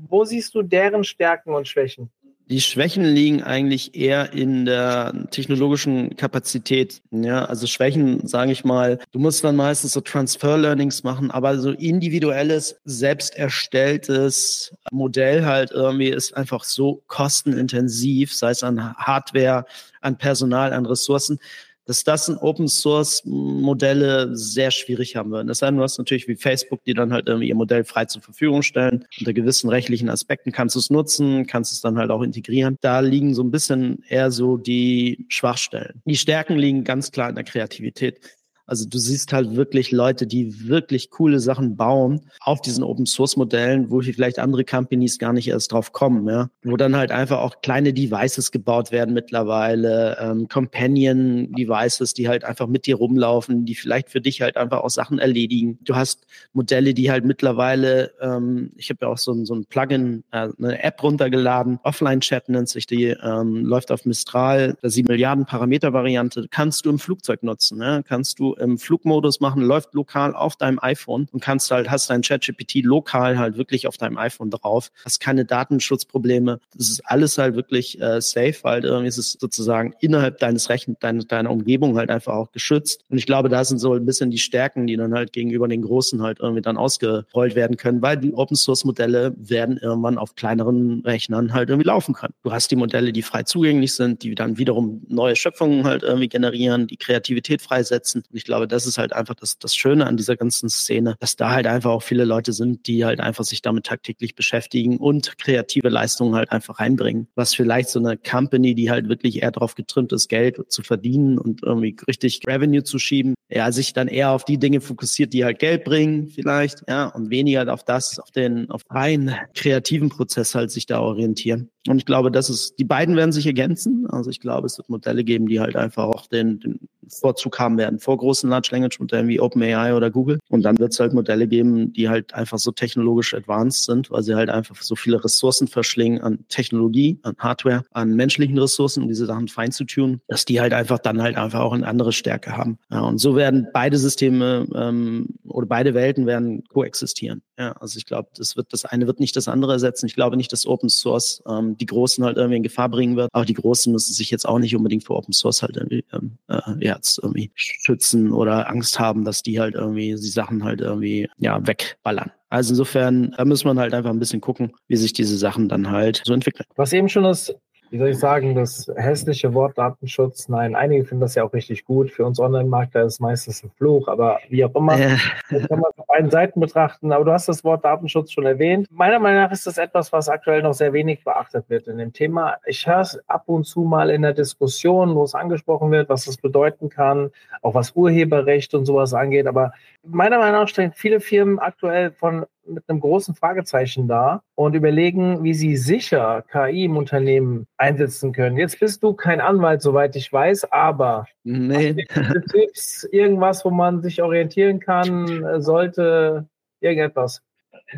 Wo 0.08 0.26
siehst 0.26 0.54
du 0.54 0.62
deren 0.62 1.04
Stärken 1.04 1.56
und 1.56 1.68
Schwächen? 1.68 2.12
Die 2.48 2.62
Schwächen 2.62 3.04
liegen 3.04 3.42
eigentlich 3.42 3.96
eher 3.96 4.32
in 4.34 4.66
der 4.66 5.28
technologischen 5.32 6.16
Kapazität. 6.16 7.02
Ja, 7.10 7.46
also 7.46 7.66
Schwächen, 7.66 8.28
sage 8.28 8.52
ich 8.52 8.64
mal, 8.64 9.00
du 9.12 9.18
musst 9.18 9.44
dann 9.44 9.56
meistens 9.56 9.94
so 9.94 10.02
Transfer 10.02 10.56
Learnings 10.56 11.04
machen, 11.04 11.32
aber 11.32 11.58
so 11.58 11.72
individuelles, 11.72 12.80
selbst 12.86 13.36
erstelltes 13.36 14.76
Modell 14.92 15.44
halt 15.44 15.72
irgendwie 15.72 16.10
ist 16.10 16.38
einfach 16.38 16.64
so 16.64 17.02
kostenintensiv, 17.08 18.32
sei 18.32 18.52
es 18.52 18.62
an 18.62 18.94
Hardware, 18.94 19.66
an 20.02 20.16
Personal, 20.16 20.72
an 20.72 20.86
Ressourcen 20.86 21.40
dass 21.86 22.04
das 22.04 22.28
in 22.28 22.38
Open 22.38 22.68
Source 22.68 23.24
Modelle 23.26 24.36
sehr 24.36 24.72
schwierig 24.72 25.16
haben 25.16 25.32
würden. 25.32 25.48
Das 25.48 25.62
heißt, 25.62 25.74
du 25.74 25.82
hast 25.82 25.98
natürlich 25.98 26.28
wie 26.28 26.36
Facebook, 26.36 26.84
die 26.84 26.94
dann 26.94 27.14
halt 27.14 27.28
irgendwie 27.28 27.48
ihr 27.48 27.56
Modell 27.56 27.84
frei 27.84 28.06
zur 28.06 28.22
Verfügung 28.22 28.64
stellen. 28.64 29.06
Unter 29.20 29.34
gewissen 29.34 29.70
rechtlichen 29.70 30.10
Aspekten 30.10 30.52
kannst 30.52 30.76
du 30.76 30.80
es 30.80 30.90
nutzen, 30.90 31.46
kannst 31.46 31.72
es 31.72 31.82
dann 31.82 31.98
halt 31.98 32.12
auch 32.12 32.22
integrieren. 32.22 32.78
Da 32.82 33.00
liegen 33.00 33.34
so 33.34 33.44
ein 33.44 33.52
bisschen 33.52 34.04
eher 34.08 34.32
so 34.32 34.58
die 34.58 35.26
Schwachstellen. 35.30 36.02
Die 36.06 36.18
Stärken 36.18 36.58
liegen 36.58 36.84
ganz 36.84 37.12
klar 37.12 37.30
in 37.30 37.36
der 37.36 37.44
Kreativität. 37.44 38.20
Also 38.66 38.88
du 38.88 38.98
siehst 38.98 39.34
halt 39.34 39.56
wirklich 39.56 39.92
Leute, 39.92 40.26
die 40.26 40.68
wirklich 40.68 41.12
coole 41.12 41.40
Sachen 41.40 41.76
bauen 41.76 42.22
auf 42.40 42.62
diesen 42.62 42.84
Open 42.84 43.06
Source 43.06 43.38
Modellen, 43.38 43.90
wo 43.90 44.02
vielleicht 44.02 44.40
andere 44.40 44.64
Companies 44.64 45.20
gar 45.20 45.34
nicht 45.34 45.48
erst 45.48 45.72
drauf 45.72 45.92
kommen, 45.92 46.28
ja. 46.28 46.50
Wo 46.64 46.78
dann 46.78 46.96
halt 46.96 47.12
einfach 47.12 47.40
auch 47.40 47.62
kleine 47.62 47.94
Devices 47.94 48.52
gebaut 48.52 48.92
werden 48.92 49.14
mittlerweile, 49.14 50.18
ähm, 50.20 50.48
Companion 50.48 51.52
Devices, 51.54 52.14
die 52.14 52.28
halt 52.28 52.44
einfach 52.44 52.68
mit 52.68 52.86
dir 52.86 52.96
rumlaufen, 52.96 53.66
die 53.66 53.76
vielleicht 53.76 54.10
für 54.10 54.22
dich 54.22 54.42
halt 54.42 54.58
einfach 54.58 54.82
auch 54.82 54.90
Sachen 54.90 55.20
erledigen. 55.20 55.80
Du 55.84 55.96
hast 55.96 56.26
Modelle, 56.54 56.94
die 56.94 57.12
halt 57.12 57.26
mittlerweile, 57.26 58.12
ähm, 58.22 58.72
ich 58.78 58.90
habe 58.90 59.00
ja 59.04 59.08
auch 59.10 59.18
so 59.18 59.32
ein, 59.32 59.46
so 59.46 59.54
ein 59.54 59.66
Plugin, 59.66 60.24
äh, 60.32 60.50
eine 60.58 60.84
App 60.84 61.02
runtergeladen, 61.04 61.80
Offline 61.84 62.22
Chat 62.22 62.50
nennt 62.50 62.70
sich 62.70 62.88
die, 62.88 63.16
ähm, 63.24 63.66
läuft 63.66 63.92
auf 63.92 64.06
Mistral, 64.06 64.78
der 64.82 64.90
7 64.90 65.08
Milliarden 65.08 65.46
Parameter 65.46 65.94
Variante, 65.94 66.48
kannst 66.50 66.86
du 66.86 66.90
im 66.90 67.00
Flugzeug 67.00 67.44
nutzen, 67.44 67.82
ja? 67.82 68.02
kannst 68.02 68.40
du 68.40 68.55
im 68.58 68.78
Flugmodus 68.78 69.40
machen, 69.40 69.62
läuft 69.62 69.94
lokal 69.94 70.36
auf 70.36 70.56
deinem 70.56 70.80
iPhone 70.82 71.28
und 71.32 71.42
kannst 71.42 71.72
halt, 71.72 71.90
hast 71.90 72.10
dein 72.10 72.22
ChatGPT 72.22 72.84
lokal 72.84 73.38
halt 73.38 73.58
wirklich 73.58 73.88
auf 73.88 73.98
deinem 73.98 74.18
iPhone 74.18 74.50
drauf, 74.50 74.92
hast 75.04 75.20
keine 75.20 75.46
Datenschutzprobleme. 75.46 76.60
Das 76.74 76.90
ist 76.90 77.02
alles 77.06 77.38
halt 77.38 77.56
wirklich 77.56 78.00
äh, 78.02 78.22
safe, 78.22 78.56
weil 78.64 78.84
irgendwie 78.84 79.08
ist 79.08 79.18
es 79.18 79.34
sozusagen 79.34 79.94
innerhalb 80.00 80.40
deines 80.40 80.70
Rechens, 80.70 80.98
deiner, 81.00 81.24
deiner 81.24 81.52
Umgebung 81.52 81.98
halt 81.98 82.10
einfach 82.10 82.34
auch 82.34 82.52
geschützt. 82.52 83.04
Und 83.10 83.18
ich 83.18 83.26
glaube, 83.26 83.50
da 83.50 83.64
sind 83.64 83.80
so 83.80 83.94
ein 83.94 84.06
bisschen 84.06 84.32
die 84.32 84.38
Stärken, 84.38 84.88
die 84.88 84.96
dann 84.96 85.14
halt 85.14 85.34
gegenüber 85.34 85.68
den 85.68 85.82
Großen 85.82 86.22
halt 86.22 86.40
irgendwie 86.40 86.62
dann 86.62 86.78
ausgerollt 86.78 87.56
werden 87.56 87.78
können, 87.78 88.02
weil 88.02 88.18
die 88.18 88.34
Open 88.34 88.56
Source 88.56 88.86
Modelle 88.86 89.34
werden 89.38 89.78
irgendwann 89.78 90.18
auf 90.18 90.36
kleineren 90.36 91.02
Rechnern 91.06 91.54
halt 91.54 91.70
irgendwie 91.70 91.88
laufen 91.88 92.14
können. 92.14 92.34
Du 92.44 92.52
hast 92.52 92.72
die 92.72 92.76
Modelle, 92.76 93.12
die 93.12 93.22
frei 93.22 93.44
zugänglich 93.44 93.94
sind, 93.94 94.24
die 94.24 94.36
dann 94.36 94.58
wiederum 94.58 95.02
neue 95.08 95.36
Schöpfungen 95.36 95.86
halt 95.86 96.04
irgendwie 96.04 96.30
generieren, 96.30 96.88
die 96.88 96.98
Kreativität 96.98 97.62
freisetzen. 97.62 98.24
Und 98.30 98.36
ich 98.36 98.45
glaube, 98.46 98.68
das 98.68 98.86
ist 98.86 98.98
halt 98.98 99.14
einfach 99.14 99.36
das, 99.36 99.60
das 99.60 99.76
Schöne 99.76 100.08
an 100.08 100.18
dieser 100.18 100.38
ganzen 100.38 100.70
Szene, 100.70 101.16
dass 101.20 101.36
da 101.36 101.52
halt 101.52 101.68
einfach 101.68 101.92
auch 101.92 102.04
viele 102.04 102.24
Leute 102.24 102.54
sind, 102.54 102.88
die 102.88 103.04
halt 103.04 103.20
einfach 103.20 103.44
sich 103.44 103.62
damit 103.62 103.86
tagtäglich 103.86 104.36
beschäftigen 104.36 104.98
und 104.98 105.38
kreative 105.38 105.90
Leistungen 105.90 106.36
halt 106.36 106.52
einfach 106.52 106.80
reinbringen. 106.80 107.28
Was 107.36 107.54
vielleicht 107.54 107.90
so 107.90 108.00
eine 108.00 108.18
Company, 108.18 108.76
die 108.76 108.90
halt 108.90 109.10
wirklich 109.10 109.42
eher 109.42 109.52
darauf 109.52 109.76
getrimmt 109.76 110.14
ist, 110.14 110.30
Geld 110.30 110.72
zu 110.72 110.84
verdienen 110.84 111.38
und 111.38 111.64
irgendwie 111.64 111.96
richtig 112.08 112.42
Revenue 112.48 112.84
zu 112.84 113.00
schieben, 113.00 113.36
ja, 113.50 113.72
sich 113.72 113.94
dann 113.94 114.08
eher 114.08 114.32
auf 114.32 114.46
die 114.46 114.58
Dinge 114.58 114.82
fokussiert, 114.82 115.34
die 115.34 115.44
halt 115.44 115.60
Geld 115.60 115.84
bringen 115.84 116.28
vielleicht, 116.28 116.84
ja, 116.88 117.08
und 117.08 117.30
weniger 117.30 117.72
auf 117.74 117.84
das, 117.84 118.20
auf 118.20 118.32
den, 118.32 118.70
auf 118.70 118.82
einen 118.90 119.36
kreativen 119.54 120.10
Prozess 120.10 120.56
halt 120.56 120.72
sich 120.72 120.86
da 120.86 121.00
orientieren. 121.00 121.70
Und 121.88 121.98
ich 121.98 122.06
glaube, 122.06 122.32
das 122.32 122.50
ist, 122.50 122.80
die 122.80 122.84
beiden 122.84 123.16
werden 123.16 123.32
sich 123.32 123.46
ergänzen. 123.46 124.08
Also 124.10 124.30
ich 124.30 124.40
glaube, 124.40 124.66
es 124.66 124.78
wird 124.78 124.90
Modelle 124.90 125.24
geben, 125.24 125.48
die 125.48 125.60
halt 125.60 125.76
einfach 125.76 126.06
auch 126.06 126.28
den, 126.28 126.60
den 126.60 126.80
Vorzug 127.08 127.60
haben 127.60 127.78
werden 127.78 128.00
vor 128.00 128.18
großen 128.18 128.50
Large 128.50 128.70
Language 128.72 129.00
Modellen 129.00 129.28
wie 129.28 129.40
OpenAI 129.40 129.96
oder 129.96 130.10
Google. 130.10 130.40
Und 130.50 130.64
dann 130.64 130.78
wird 130.80 130.94
es 130.94 131.00
halt 131.00 131.14
Modelle 131.14 131.48
geben, 131.48 131.94
die 131.94 132.10
halt 132.10 132.34
einfach 132.34 132.58
so 132.58 132.72
technologisch 132.72 133.34
advanced 133.34 133.86
sind, 133.86 134.10
weil 134.12 134.24
sie 134.24 134.36
halt 134.36 134.50
einfach 134.50 134.82
so 134.82 134.96
viele 134.96 135.24
Ressourcen 135.24 135.68
verschlingen 135.68 136.22
an 136.22 136.46
Technologie, 136.50 137.20
an 137.24 137.36
Hardware, 137.38 137.84
an 137.92 138.16
menschlichen 138.16 138.58
Ressourcen, 138.58 139.04
um 139.04 139.10
diese 139.10 139.26
Sachen 139.26 139.48
fein 139.48 139.72
zu 139.72 139.84
tun, 139.86 140.22
dass 140.28 140.46
die 140.46 140.62
halt 140.62 140.74
einfach 140.74 141.00
dann 141.00 141.22
halt 141.22 141.38
einfach 141.38 141.60
auch 141.60 141.74
eine 141.74 141.88
andere 141.88 142.12
Stärke 142.12 142.58
haben. 142.58 142.78
Ja, 142.90 143.02
und 143.02 143.20
so 143.20 143.36
werden 143.36 143.68
beide 143.74 143.98
Systeme 143.98 144.68
ähm, 144.74 145.36
oder 145.48 145.68
beide 145.68 145.94
Welten 145.94 146.26
werden 146.26 146.64
koexistieren. 146.70 147.42
Ja, 147.58 147.74
also 147.74 147.98
ich 147.98 148.06
glaube, 148.06 148.30
das 148.36 148.58
wird 148.58 148.74
das 148.74 148.86
eine 148.86 149.08
wird 149.08 149.20
nicht 149.20 149.36
das 149.36 149.48
andere 149.48 149.74
ersetzen. 149.74 150.08
Ich 150.08 150.16
glaube 150.16 150.38
nicht, 150.38 150.52
dass 150.52 150.66
Open 150.66 150.90
Source 150.90 151.42
ähm, 151.48 151.75
die 151.76 151.86
Großen 151.86 152.24
halt 152.24 152.38
irgendwie 152.38 152.58
in 152.58 152.64
Gefahr 152.64 152.90
bringen 152.90 153.16
wird. 153.16 153.30
Aber 153.34 153.46
die 153.46 153.54
Großen 153.54 153.92
müssen 153.92 154.14
sich 154.14 154.32
jetzt 154.32 154.48
auch 154.48 154.60
nicht 154.60 154.76
unbedingt 154.76 155.04
vor 155.04 155.18
Open 155.18 155.34
Source 155.34 155.62
halt 155.62 155.78
irgendwie, 155.78 156.04
ähm, 156.14 156.38
äh, 156.48 156.86
ja, 156.86 156.96
jetzt 156.96 157.20
irgendwie 157.22 157.52
schützen 157.56 158.32
oder 158.32 158.70
Angst 158.70 159.00
haben, 159.00 159.26
dass 159.26 159.44
die 159.44 159.60
halt 159.60 159.76
irgendwie 159.76 160.10
die 160.10 160.30
Sachen 160.30 160.64
halt 160.64 160.82
irgendwie 160.82 161.30
ja 161.38 161.66
wegballern. 161.66 162.32
Also 162.50 162.72
insofern, 162.72 163.34
da 163.38 163.44
muss 163.44 163.66
man 163.66 163.80
halt 163.80 163.94
einfach 163.94 164.12
ein 164.12 164.20
bisschen 164.20 164.42
gucken, 164.42 164.74
wie 164.88 164.96
sich 164.96 165.14
diese 165.14 165.38
Sachen 165.38 165.68
dann 165.68 165.90
halt 165.90 166.22
so 166.26 166.34
entwickeln. 166.34 166.66
Was 166.76 166.94
eben 166.94 167.10
schon 167.10 167.24
das 167.24 167.54
wie 167.90 167.98
soll 167.98 168.10
ich 168.10 168.20
sagen, 168.20 168.56
das 168.56 168.92
hässliche 168.96 169.54
Wort 169.54 169.78
Datenschutz. 169.78 170.50
Nein, 170.50 170.76
einige 170.76 171.06
finden 171.06 171.22
das 171.22 171.36
ja 171.36 171.44
auch 171.44 171.54
richtig 171.54 171.86
gut. 171.86 172.12
Für 172.12 172.26
uns 172.26 172.40
Online-Markter 172.40 173.04
ist 173.04 173.14
es 173.14 173.20
meistens 173.20 173.64
ein 173.64 173.72
Fluch, 173.78 174.08
aber 174.08 174.40
wie 174.50 174.66
auch 174.66 174.74
immer, 174.76 174.98
ja. 174.98 175.18
das 175.50 175.68
kann 175.68 175.80
man 175.80 175.92
auf 175.96 176.06
beiden 176.08 176.32
Seiten 176.32 176.60
betrachten. 176.60 177.12
Aber 177.12 177.26
du 177.26 177.32
hast 177.32 177.48
das 177.48 177.64
Wort 177.64 177.86
Datenschutz 177.86 178.32
schon 178.32 178.46
erwähnt. 178.46 178.88
Meiner 178.92 179.20
Meinung 179.20 179.44
nach 179.44 179.52
ist 179.52 179.68
das 179.68 179.78
etwas, 179.78 180.12
was 180.12 180.30
aktuell 180.30 180.62
noch 180.62 180.74
sehr 180.74 180.94
wenig 180.94 181.24
beachtet 181.24 181.70
wird 181.70 181.88
in 181.88 181.98
dem 181.98 182.14
Thema. 182.14 182.58
Ich 182.66 182.88
höre 182.88 183.02
es 183.02 183.20
ab 183.28 183.44
und 183.48 183.66
zu 183.66 183.82
mal 183.82 184.10
in 184.10 184.22
der 184.22 184.34
Diskussion, 184.34 185.16
wo 185.16 185.24
es 185.24 185.36
angesprochen 185.36 185.92
wird, 185.92 186.10
was 186.10 186.26
das 186.26 186.38
bedeuten 186.38 186.90
kann, 186.90 187.32
auch 187.62 187.76
was 187.76 187.92
Urheberrecht 187.96 188.74
und 188.74 188.86
sowas 188.86 189.14
angeht. 189.14 189.48
Aber 189.48 189.74
meiner 190.04 190.40
Meinung 190.40 190.62
nach 190.62 190.68
stehen 190.68 190.92
viele 190.94 191.20
Firmen 191.20 191.60
aktuell 191.60 192.12
von 192.12 192.46
mit 192.68 192.84
einem 192.88 193.00
großen 193.00 193.36
Fragezeichen 193.36 194.08
da 194.08 194.42
und 194.56 194.76
überlegen, 194.76 195.44
wie 195.44 195.54
sie 195.54 195.78
sicher 195.78 196.44
KI 196.52 196.86
im 196.86 196.98
Unternehmen 196.98 197.68
einsetzen 197.78 198.34
können. 198.34 198.58
Jetzt 198.58 198.80
bist 198.80 199.04
du 199.04 199.14
kein 199.14 199.42
Anwalt, 199.42 199.82
soweit 199.82 200.16
ich 200.16 200.32
weiß, 200.32 200.72
aber 200.72 201.28
nee. 201.44 201.94
Tipps, 202.52 203.04
irgendwas, 203.12 203.66
wo 203.66 203.70
man 203.70 204.02
sich 204.02 204.22
orientieren 204.22 204.80
kann, 204.80 205.62
sollte 205.62 206.48
irgendetwas. 206.80 207.42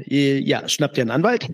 Ja, 0.06 0.68
schnapp 0.68 0.94
dir 0.94 1.02
einen 1.02 1.12
Anwalt. 1.12 1.50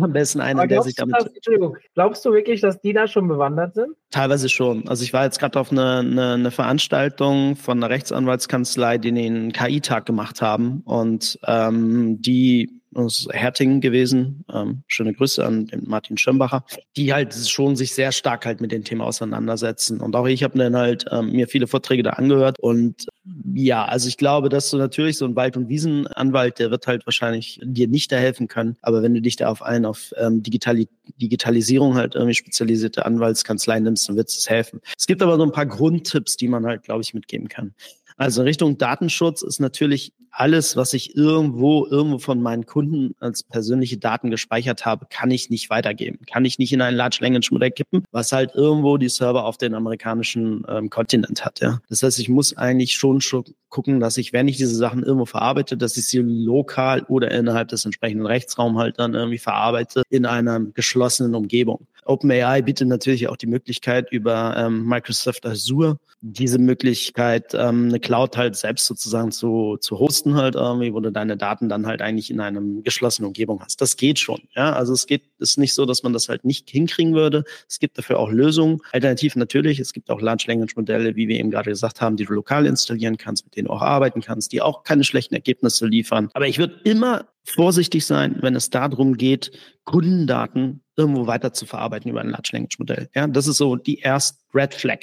Am 0.00 0.12
besten 0.12 0.40
einen, 0.40 0.68
der 0.68 0.82
sich 0.82 0.94
damit. 0.94 1.16
Das, 1.16 1.26
Entschuldigung, 1.26 1.76
glaubst 1.94 2.24
du 2.24 2.32
wirklich, 2.32 2.60
dass 2.60 2.80
die 2.80 2.92
da 2.92 3.06
schon 3.06 3.28
bewandert 3.28 3.74
sind? 3.74 3.94
Teilweise 4.10 4.48
schon. 4.48 4.88
Also 4.88 5.04
ich 5.04 5.12
war 5.12 5.24
jetzt 5.24 5.38
gerade 5.38 5.58
auf 5.58 5.70
eine, 5.70 5.98
eine, 5.98 6.32
eine, 6.34 6.50
Veranstaltung 6.50 7.56
von 7.56 7.78
einer 7.78 7.90
Rechtsanwaltskanzlei, 7.90 8.98
die 8.98 9.12
den 9.12 9.52
KI-Tag 9.52 10.06
gemacht 10.06 10.40
haben 10.40 10.82
und 10.84 11.38
ähm, 11.46 12.20
die 12.22 12.80
aus 12.94 13.28
Hertingen 13.30 13.80
gewesen. 13.80 14.44
Ähm, 14.52 14.82
schöne 14.86 15.12
Grüße 15.12 15.44
an 15.44 15.66
den 15.66 15.84
Martin 15.86 16.18
Schirmbacher, 16.18 16.64
die 16.96 17.12
halt 17.12 17.34
schon 17.34 17.76
sich 17.76 17.94
sehr 17.94 18.12
stark 18.12 18.46
halt 18.46 18.60
mit 18.60 18.72
dem 18.72 18.84
Thema 18.84 19.04
auseinandersetzen. 19.04 20.00
Und 20.00 20.16
auch 20.16 20.26
ich 20.26 20.42
habe 20.42 20.58
dann 20.58 20.76
halt 20.76 21.04
ähm, 21.10 21.32
mir 21.32 21.48
viele 21.48 21.66
Vorträge 21.66 22.02
da 22.02 22.10
angehört. 22.10 22.58
Und 22.60 23.06
ja, 23.54 23.84
also 23.84 24.08
ich 24.08 24.16
glaube, 24.16 24.48
dass 24.48 24.70
du 24.70 24.76
natürlich 24.76 25.18
so 25.18 25.24
ein 25.24 25.36
Wald- 25.36 25.56
und 25.56 25.68
Wiesenanwalt, 25.68 26.58
der 26.58 26.70
wird 26.70 26.86
halt 26.86 27.06
wahrscheinlich 27.06 27.60
dir 27.62 27.88
nicht 27.88 28.12
da 28.12 28.16
helfen 28.16 28.48
können. 28.48 28.76
Aber 28.82 29.02
wenn 29.02 29.14
du 29.14 29.20
dich 29.20 29.36
da 29.36 29.48
auf 29.48 29.62
einen 29.62 29.86
auf 29.86 30.12
ähm, 30.16 30.42
Digitali 30.42 30.88
Digitalisierung 31.20 31.94
halt 31.94 32.14
irgendwie 32.14 32.34
spezialisierte 32.34 33.04
Anwaltskanzlei 33.04 33.78
nimmst, 33.80 34.08
dann 34.08 34.16
wird 34.16 34.28
es 34.28 34.48
helfen. 34.48 34.80
Es 34.98 35.06
gibt 35.06 35.22
aber 35.22 35.36
so 35.36 35.42
ein 35.42 35.52
paar 35.52 35.66
Grundtipps, 35.66 36.36
die 36.36 36.48
man 36.48 36.66
halt, 36.66 36.82
glaube 36.82 37.02
ich, 37.02 37.14
mitgeben 37.14 37.48
kann. 37.48 37.74
Also 38.16 38.42
Richtung 38.42 38.78
Datenschutz 38.78 39.42
ist 39.42 39.60
natürlich 39.60 40.12
alles, 40.30 40.76
was 40.76 40.94
ich 40.94 41.14
irgendwo, 41.16 41.86
irgendwo 41.86 42.18
von 42.18 42.42
meinen 42.42 42.66
Kunden 42.66 43.14
als 43.20 43.44
persönliche 43.44 43.98
Daten 43.98 44.30
gespeichert 44.30 44.84
habe, 44.84 45.06
kann 45.08 45.30
ich 45.30 45.48
nicht 45.48 45.70
weitergeben. 45.70 46.18
Kann 46.26 46.44
ich 46.44 46.58
nicht 46.58 46.72
in 46.72 46.82
ein 46.82 46.94
Large 46.94 47.18
Language 47.20 47.52
Modell 47.52 47.70
kippen, 47.70 48.04
was 48.10 48.32
halt 48.32 48.54
irgendwo 48.54 48.96
die 48.96 49.08
Server 49.08 49.44
auf 49.44 49.58
den 49.58 49.74
amerikanischen 49.74 50.64
ähm, 50.68 50.90
Kontinent 50.90 51.44
hat. 51.44 51.60
Ja. 51.60 51.80
Das 51.88 52.02
heißt, 52.02 52.18
ich 52.18 52.28
muss 52.28 52.56
eigentlich 52.56 52.94
schon, 52.94 53.20
schon 53.20 53.44
gucken, 53.68 54.00
dass 54.00 54.16
ich, 54.16 54.32
wenn 54.32 54.48
ich 54.48 54.56
diese 54.56 54.74
Sachen 54.74 55.02
irgendwo 55.02 55.24
verarbeite, 55.24 55.76
dass 55.76 55.96
ich 55.96 56.06
sie 56.06 56.18
lokal 56.18 57.02
oder 57.04 57.30
innerhalb 57.30 57.68
des 57.68 57.84
entsprechenden 57.84 58.26
Rechtsraums 58.26 58.78
halt 58.78 58.98
dann 58.98 59.14
irgendwie 59.14 59.38
verarbeite 59.38 60.02
in 60.10 60.26
einer 60.26 60.60
geschlossenen 60.60 61.34
Umgebung. 61.34 61.86
OpenAI 62.06 62.62
bietet 62.62 62.88
natürlich 62.88 63.28
auch 63.28 63.36
die 63.36 63.46
Möglichkeit 63.46 64.10
über 64.12 64.54
ähm, 64.56 64.84
Microsoft 64.86 65.46
Azure 65.46 65.98
diese 66.26 66.58
Möglichkeit, 66.58 67.52
ähm, 67.52 67.88
eine 67.88 68.00
Cloud 68.00 68.38
halt 68.38 68.56
selbst 68.56 68.86
sozusagen 68.86 69.30
zu, 69.30 69.76
zu 69.78 69.98
hosten 69.98 70.36
halt 70.36 70.54
irgendwie, 70.54 70.94
wo 70.94 71.00
du 71.00 71.12
deine 71.12 71.36
Daten 71.36 71.68
dann 71.68 71.86
halt 71.86 72.00
eigentlich 72.00 72.30
in 72.30 72.40
einem 72.40 72.82
geschlossenen 72.82 73.26
Umgebung 73.26 73.60
hast. 73.60 73.82
Das 73.82 73.98
geht 73.98 74.18
schon. 74.18 74.40
Ja, 74.56 74.72
also 74.72 74.94
es 74.94 75.06
geht, 75.06 75.24
ist 75.38 75.58
nicht 75.58 75.74
so, 75.74 75.84
dass 75.84 76.02
man 76.02 76.14
das 76.14 76.30
halt 76.30 76.46
nicht 76.46 76.70
hinkriegen 76.70 77.14
würde. 77.14 77.44
Es 77.68 77.78
gibt 77.78 77.98
dafür 77.98 78.18
auch 78.18 78.30
Lösungen. 78.30 78.80
Alternativ 78.92 79.36
natürlich. 79.36 79.80
Es 79.80 79.92
gibt 79.92 80.08
auch 80.08 80.22
Large 80.22 80.44
Language 80.46 80.74
Modelle, 80.76 81.14
wie 81.14 81.28
wir 81.28 81.38
eben 81.38 81.50
gerade 81.50 81.68
gesagt 81.68 82.00
haben, 82.00 82.16
die 82.16 82.24
du 82.24 82.32
lokal 82.32 82.64
installieren 82.64 83.18
kannst, 83.18 83.44
mit 83.44 83.56
denen 83.56 83.68
du 83.68 83.74
auch 83.74 83.82
arbeiten 83.82 84.22
kannst, 84.22 84.52
die 84.52 84.62
auch 84.62 84.82
keine 84.82 85.04
schlechten 85.04 85.34
Ergebnisse 85.34 85.86
liefern. 85.86 86.30
Aber 86.32 86.46
ich 86.46 86.56
würde 86.58 86.80
immer 86.84 87.26
vorsichtig 87.42 88.06
sein, 88.06 88.38
wenn 88.40 88.56
es 88.56 88.70
darum 88.70 89.18
geht, 89.18 89.52
Kundendaten 89.84 90.80
irgendwo 90.96 91.26
weiter 91.26 91.52
zu 91.52 91.66
verarbeiten 91.66 92.10
über 92.10 92.20
ein 92.20 92.30
Large 92.30 92.50
Language 92.52 92.78
Modell. 92.78 93.08
Ja, 93.14 93.26
das 93.26 93.46
ist 93.46 93.58
so 93.58 93.76
die 93.76 93.98
erst 93.98 94.43
Red 94.54 94.74
Flag. 94.74 95.00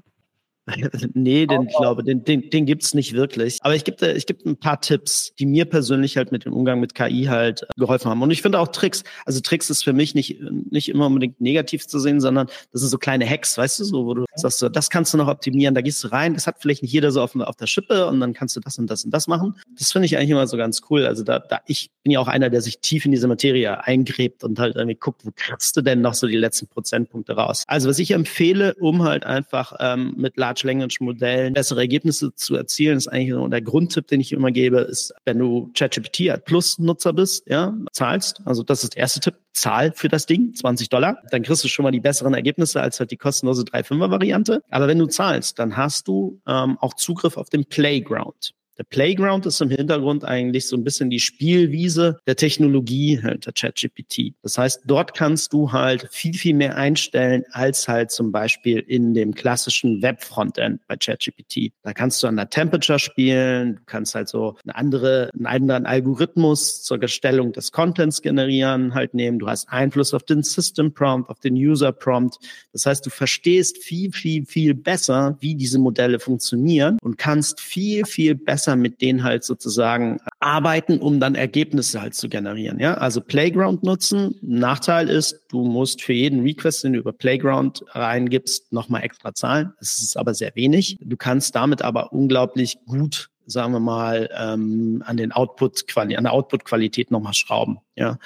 nee, 1.14 1.46
den, 1.46 1.64
ich 1.64 1.76
glaube, 1.76 2.04
den, 2.04 2.24
den, 2.24 2.50
den 2.50 2.66
gibt's 2.66 2.94
nicht 2.94 3.14
wirklich. 3.14 3.58
Aber 3.62 3.76
ich 3.76 3.84
gebe 3.84 4.12
ich 4.12 4.26
geb 4.26 4.46
ein 4.46 4.58
paar 4.58 4.82
Tipps, 4.82 5.34
die 5.38 5.46
mir 5.46 5.66
persönlich 5.66 6.18
halt 6.18 6.32
mit 6.32 6.46
dem 6.46 6.54
Umgang 6.54 6.80
mit 6.80 6.96
KI 6.96 7.26
halt 7.26 7.64
äh, 7.64 7.66
geholfen 7.78 8.10
haben. 8.10 8.22
Und 8.22 8.32
ich 8.32 8.42
finde 8.42 8.60
auch 8.60 8.70
Tricks, 8.70 9.04
also 9.26 9.40
Tricks 9.42 9.70
ist 9.70 9.84
für 9.84 9.94
mich 9.94 10.16
nicht, 10.16 10.40
nicht 10.72 10.90
immer 10.90 11.06
unbedingt 11.06 11.40
negativ 11.40 11.86
zu 11.88 12.00
sehen, 12.00 12.20
sondern 12.20 12.48
das 12.72 12.82
sind 12.82 12.90
so 12.90 12.98
kleine 12.98 13.30
Hacks, 13.30 13.58
weißt 13.58 13.80
du, 13.80 13.84
so, 13.84 14.06
wo 14.06 14.14
du 14.16 14.26
sagst, 14.36 14.60
so, 14.60 14.70
das 14.70 14.90
kannst 14.90 15.14
du 15.14 15.18
noch 15.18 15.28
optimieren, 15.28 15.76
da 15.76 15.82
gehst 15.82 16.04
du 16.04 16.08
rein, 16.12 16.34
das 16.34 16.48
hat 16.48 16.58
vielleicht 16.60 16.82
nicht 16.82 16.92
jeder 16.92 17.12
so 17.12 17.22
auf, 17.22 17.36
auf 17.36 17.56
der 17.56 17.68
Schippe 17.68 18.08
und 18.08 18.20
dann 18.20 18.34
kannst 18.34 18.56
du 18.56 18.60
das 18.60 18.80
und 18.80 18.90
das 18.90 19.06
und 19.06 19.12
das 19.12 19.28
machen. 19.28 19.56
Das 19.78 19.92
finde 19.92 20.08
ich 20.08 20.18
eigentlich 20.18 20.32
immer 20.32 20.48
so 20.48 20.58
ganz 20.58 20.82
cool. 20.90 21.06
Also 21.06 21.24
da, 21.24 21.40
da, 21.40 21.60
ich 21.68 21.92
bin 22.04 22.12
ja 22.12 22.20
auch 22.20 22.28
einer, 22.28 22.50
der 22.50 22.62
sich 22.62 22.80
tief 22.80 23.06
in 23.06 23.12
diese 23.12 23.28
Materie 23.28 23.84
eingräbt 23.84 24.44
und 24.44 24.60
halt 24.60 24.76
irgendwie 24.76 24.96
guckt, 24.96 25.26
wo 25.26 25.32
kriegst 25.36 25.78
du 25.78 25.82
denn 25.82 26.02
noch 26.02 26.16
so 26.16 26.28
die 26.28 26.38
letzten 26.38 26.68
Prozentpunkte 26.68 27.34
raus. 27.34 27.64
Also 27.68 27.90
was 27.90 28.00
ich 28.00 28.12
empfehle, 28.12 28.74
um 28.80 29.04
halt 29.04 29.26
einfach 29.26 29.74
ähm, 29.80 30.16
mit 30.18 30.38
Large 30.38 30.55
Language 30.64 31.00
Modellen 31.02 31.54
bessere 31.54 31.82
Ergebnisse 31.82 32.34
zu 32.36 32.56
erzielen, 32.56 32.98
ist 32.98 33.08
eigentlich 33.08 33.50
der 33.50 33.62
Grundtipp, 33.62 34.08
den 34.08 34.22
ich 34.22 34.32
immer 34.32 34.52
gebe, 34.52 34.80
ist, 34.80 35.14
wenn 35.26 35.40
du 35.40 35.72
ChatGPT 35.74 36.44
Plus 36.46 36.80
Nutzer 36.80 37.14
bist, 37.14 37.48
ja, 37.48 37.76
zahlst, 37.92 38.42
also 38.46 38.64
das 38.64 38.84
ist 38.84 38.96
der 38.96 39.02
erste 39.02 39.20
Tipp, 39.20 39.36
zahl 39.54 39.92
für 39.94 40.10
das 40.10 40.26
Ding, 40.26 40.54
20 40.54 40.90
Dollar, 40.90 41.18
dann 41.32 41.42
kriegst 41.42 41.64
du 41.64 41.68
schon 41.68 41.84
mal 41.84 41.92
die 41.92 42.00
besseren 42.00 42.34
Ergebnisse 42.34 42.82
als 42.82 43.00
halt 43.00 43.12
die 43.12 43.18
kostenlose 43.18 43.64
3,5er 43.64 44.12
Variante. 44.12 44.62
Aber 44.70 44.88
wenn 44.88 45.00
du 45.00 45.08
zahlst, 45.08 45.60
dann 45.60 45.78
hast 45.78 46.08
du 46.08 46.42
ähm, 46.48 46.78
auch 46.80 46.94
Zugriff 46.94 47.38
auf 47.38 47.50
den 47.50 47.66
Playground. 47.66 48.54
Der 48.78 48.84
Playground 48.84 49.46
ist 49.46 49.62
im 49.62 49.70
Hintergrund 49.70 50.26
eigentlich 50.26 50.68
so 50.68 50.76
ein 50.76 50.84
bisschen 50.84 51.10
die 51.10 51.22
Spielwiese 51.22 52.20
der 52.28 52.36
Technologie, 52.36 53.22
halt 53.24 53.46
der 53.46 53.54
ChatGPT. 53.54 54.34
Das 54.44 54.58
heißt, 54.58 54.82
dort 54.86 55.14
kannst 55.14 55.54
du 55.54 55.72
halt 55.72 56.10
viel, 56.12 56.34
viel 56.34 56.54
mehr 56.54 56.76
einstellen 56.76 57.44
als 57.52 57.88
halt 57.88 58.12
zum 58.12 58.34
Beispiel 58.34 58.80
in 58.80 59.14
dem 59.14 59.34
klassischen 59.34 60.02
Web-Frontend 60.02 60.82
bei 60.88 60.98
ChatGPT. 60.98 61.72
Da 61.84 61.94
kannst 61.94 62.22
du 62.22 62.28
an 62.28 62.36
der 62.36 62.50
Temperature 62.50 63.00
spielen, 63.00 63.78
du 63.78 63.82
kannst 63.86 64.14
halt 64.14 64.28
so 64.28 64.58
eine 64.64 64.76
andere, 64.76 65.30
einen 65.34 65.46
anderen 65.46 65.86
Algorithmus 65.86 66.84
zur 66.84 67.02
Erstellung 67.02 67.54
des 67.54 67.72
Contents 67.72 68.22
generieren 68.22 68.94
halt 68.94 69.14
nehmen. 69.14 69.40
Du 69.40 69.48
hast 69.48 69.70
Einfluss 69.70 70.14
auf 70.14 70.24
den 70.24 70.44
System 70.44 70.94
Prompt, 70.94 71.30
auf 71.30 71.40
den 71.40 71.56
User 71.56 71.94
Prompt. 71.94 72.40
Das 72.74 72.86
heißt, 72.86 73.06
du 73.06 73.10
verstehst 73.10 73.78
viel, 73.78 74.12
viel, 74.12 74.46
viel 74.46 74.74
besser, 74.74 75.38
wie 75.40 75.56
diese 75.56 75.80
Modelle 75.80 76.20
funktionieren 76.20 76.98
und 77.02 77.18
kannst 77.18 77.62
viel, 77.62 78.06
viel 78.06 78.36
besser 78.36 78.65
besser 78.66 78.76
mit 78.76 79.02
denen 79.02 79.24
halt 79.24 79.44
sozusagen 79.44 80.20
arbeiten, 80.40 81.00
um 81.00 81.20
dann 81.20 81.36
Ergebnisse 81.36 82.02
halt 82.02 82.16
zu 82.16 82.30
generieren. 82.30 82.80
Ja, 82.80 82.96
also 82.96 83.22
Playground 83.22 83.84
nutzen. 83.84 84.36
Nachteil 84.42 85.10
ist, 85.10 85.40
du 85.50 85.64
musst 85.64 86.02
für 86.02 86.14
jeden 86.14 86.42
Request, 86.42 86.84
den 86.84 86.94
du 86.94 87.00
über 87.00 87.14
Playground 87.14 87.84
reingibst, 87.90 88.74
nochmal 88.74 89.04
extra 89.04 89.34
zahlen. 89.34 89.72
Das 89.80 90.00
ist 90.00 90.18
aber 90.18 90.34
sehr 90.34 90.52
wenig. 90.56 90.98
Du 91.00 91.18
kannst 91.18 91.56
damit 91.56 91.82
aber 91.82 92.12
unglaublich 92.12 92.78
gut 92.86 93.30
sagen 93.46 93.74
wir 93.74 93.80
mal, 93.80 94.30
ähm, 94.38 95.04
an 95.06 95.18
den 95.18 95.32
Output 95.32 95.86
an 95.98 96.10
der 96.10 96.34
Output-Qualität 96.34 97.12
nochmal 97.12 97.34
schrauben. 97.34 97.80
Ja. 97.96 98.18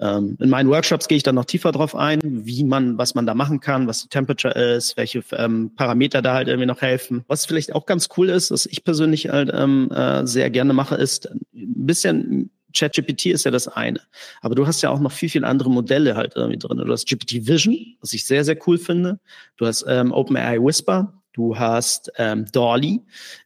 Ähm, 0.00 0.36
in 0.40 0.50
meinen 0.50 0.68
Workshops 0.68 1.08
gehe 1.08 1.16
ich 1.16 1.22
dann 1.22 1.34
noch 1.34 1.44
tiefer 1.44 1.72
drauf 1.72 1.94
ein, 1.94 2.20
wie 2.22 2.64
man, 2.64 2.98
was 2.98 3.14
man 3.14 3.26
da 3.26 3.34
machen 3.34 3.60
kann, 3.60 3.86
was 3.86 4.02
die 4.02 4.08
Temperature 4.08 4.54
ist, 4.54 4.96
welche 4.96 5.22
ähm, 5.32 5.72
Parameter 5.76 6.22
da 6.22 6.34
halt 6.34 6.48
irgendwie 6.48 6.66
noch 6.66 6.82
helfen. 6.82 7.24
Was 7.26 7.46
vielleicht 7.46 7.74
auch 7.74 7.86
ganz 7.86 8.08
cool 8.16 8.28
ist, 8.28 8.50
was 8.50 8.66
ich 8.66 8.84
persönlich 8.84 9.28
halt 9.28 9.50
ähm, 9.52 9.90
äh, 9.90 10.26
sehr 10.26 10.50
gerne 10.50 10.72
mache, 10.72 10.94
ist 10.94 11.26
ein 11.26 11.86
bisschen 11.86 12.50
ChatGPT 12.74 13.26
ist 13.26 13.44
ja 13.44 13.50
das 13.50 13.68
eine. 13.68 14.00
Aber 14.40 14.54
du 14.54 14.66
hast 14.66 14.82
ja 14.82 14.90
auch 14.90 15.00
noch 15.00 15.12
viel, 15.12 15.28
viel 15.28 15.44
andere 15.44 15.70
Modelle 15.70 16.16
halt 16.16 16.34
irgendwie 16.36 16.58
drin. 16.58 16.78
Du 16.78 16.92
hast 16.92 17.08
GPT 17.08 17.46
Vision, 17.46 17.96
was 18.00 18.12
ich 18.12 18.26
sehr, 18.26 18.44
sehr 18.44 18.58
cool 18.66 18.78
finde. 18.78 19.18
Du 19.56 19.66
hast 19.66 19.84
ähm, 19.88 20.12
OpenAI 20.12 20.58
Whisper, 20.60 21.12
du 21.38 21.56
hast 21.56 22.10
ähm, 22.18 22.46
Dolly 22.52 23.00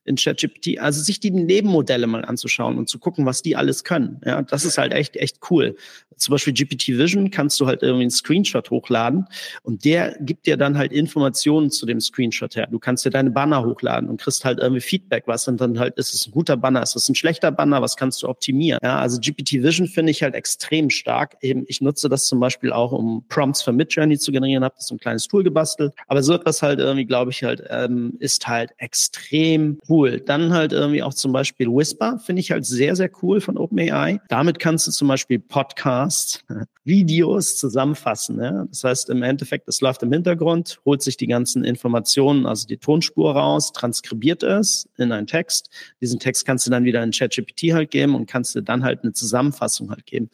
in 0.04 0.16
ChatGPT. 0.16 0.80
Also 0.80 1.02
sich 1.02 1.20
die 1.20 1.30
Nebenmodelle 1.30 2.06
mal 2.06 2.24
anzuschauen 2.24 2.78
und 2.78 2.88
zu 2.88 2.98
gucken, 2.98 3.26
was 3.26 3.42
die 3.42 3.54
alles 3.54 3.84
können. 3.84 4.20
Ja, 4.24 4.42
das 4.42 4.64
ist 4.64 4.78
halt 4.78 4.92
echt, 4.92 5.16
echt 5.16 5.38
cool. 5.50 5.76
Zum 6.16 6.32
Beispiel 6.32 6.52
GPT 6.52 6.88
Vision 6.88 7.30
kannst 7.30 7.60
du 7.60 7.66
halt 7.66 7.82
irgendwie 7.82 8.02
einen 8.02 8.10
Screenshot 8.10 8.70
hochladen 8.70 9.26
und 9.62 9.84
der 9.84 10.16
gibt 10.20 10.46
dir 10.46 10.56
dann 10.56 10.78
halt 10.78 10.92
Informationen 10.92 11.70
zu 11.70 11.84
dem 11.84 12.00
Screenshot 12.00 12.54
her. 12.54 12.68
Du 12.70 12.78
kannst 12.78 13.04
dir 13.04 13.10
deine 13.10 13.30
Banner 13.30 13.64
hochladen 13.64 14.08
und 14.08 14.20
kriegst 14.20 14.44
halt 14.44 14.58
irgendwie 14.58 14.80
Feedback. 14.80 15.24
Was 15.26 15.44
sind 15.44 15.60
dann 15.60 15.78
halt, 15.78 15.96
ist 15.96 16.14
es 16.14 16.26
ein 16.26 16.30
guter 16.30 16.56
Banner? 16.56 16.82
Ist 16.82 16.96
es 16.96 17.08
ein 17.08 17.14
schlechter 17.14 17.50
Banner? 17.50 17.82
Was 17.82 17.96
kannst 17.96 18.22
du 18.22 18.28
optimieren? 18.28 18.78
Ja, 18.82 18.98
also 18.98 19.18
GPT 19.20 19.62
Vision 19.62 19.86
finde 19.86 20.10
ich 20.10 20.22
halt 20.22 20.34
extrem 20.34 20.90
stark. 20.90 21.36
Eben, 21.42 21.64
ich 21.66 21.80
nutze 21.80 22.08
das 22.08 22.26
zum 22.26 22.40
Beispiel 22.40 22.72
auch, 22.72 22.92
um 22.92 23.24
Prompts 23.28 23.62
für 23.62 23.72
Midjourney 23.72 24.18
zu 24.18 24.32
generieren. 24.32 24.64
Habe 24.64 24.74
das 24.76 24.86
so 24.88 24.94
ein 24.94 24.98
kleines 24.98 25.26
Tool 25.28 25.42
gebastelt. 25.42 25.92
Aber 26.06 26.22
so 26.22 26.34
etwas 26.34 26.62
halt 26.62 26.78
irgendwie, 26.78 27.04
glaube 27.04 27.30
ich, 27.30 27.42
halt, 27.42 27.62
ähm, 27.84 28.14
ist 28.18 28.46
halt 28.48 28.72
extrem 28.78 29.78
cool. 29.88 30.20
Dann 30.20 30.52
halt 30.52 30.72
irgendwie 30.72 31.02
auch 31.02 31.14
zum 31.14 31.32
Beispiel 31.32 31.68
Whisper 31.68 32.18
finde 32.18 32.40
ich 32.40 32.50
halt 32.50 32.64
sehr, 32.64 32.96
sehr 32.96 33.10
cool 33.22 33.40
von 33.40 33.56
OpenAI. 33.56 34.20
Damit 34.28 34.58
kannst 34.58 34.86
du 34.86 34.90
zum 34.90 35.08
Beispiel 35.08 35.38
Podcasts, 35.38 36.44
Videos 36.84 37.56
zusammenfassen. 37.56 38.40
Ja? 38.40 38.64
Das 38.68 38.84
heißt, 38.84 39.10
im 39.10 39.22
Endeffekt, 39.22 39.68
es 39.68 39.80
läuft 39.80 40.02
im 40.02 40.12
Hintergrund, 40.12 40.80
holt 40.84 41.02
sich 41.02 41.16
die 41.16 41.26
ganzen 41.26 41.64
Informationen, 41.64 42.46
also 42.46 42.66
die 42.66 42.78
Tonspur 42.78 43.34
raus, 43.34 43.72
transkribiert 43.72 44.42
es 44.42 44.88
in 44.96 45.12
einen 45.12 45.26
Text. 45.26 45.70
Diesen 46.00 46.18
Text 46.18 46.44
kannst 46.44 46.66
du 46.66 46.70
dann 46.70 46.84
wieder 46.84 47.02
in 47.02 47.10
ChatGPT 47.10 47.72
halt 47.72 47.90
geben 47.90 48.14
und 48.14 48.26
kannst 48.26 48.54
dir 48.54 48.62
dann 48.62 48.84
halt 48.84 49.02
eine 49.02 49.12
Zusammenfassung 49.12 49.90
halt 49.90 50.06
geben. 50.06 50.30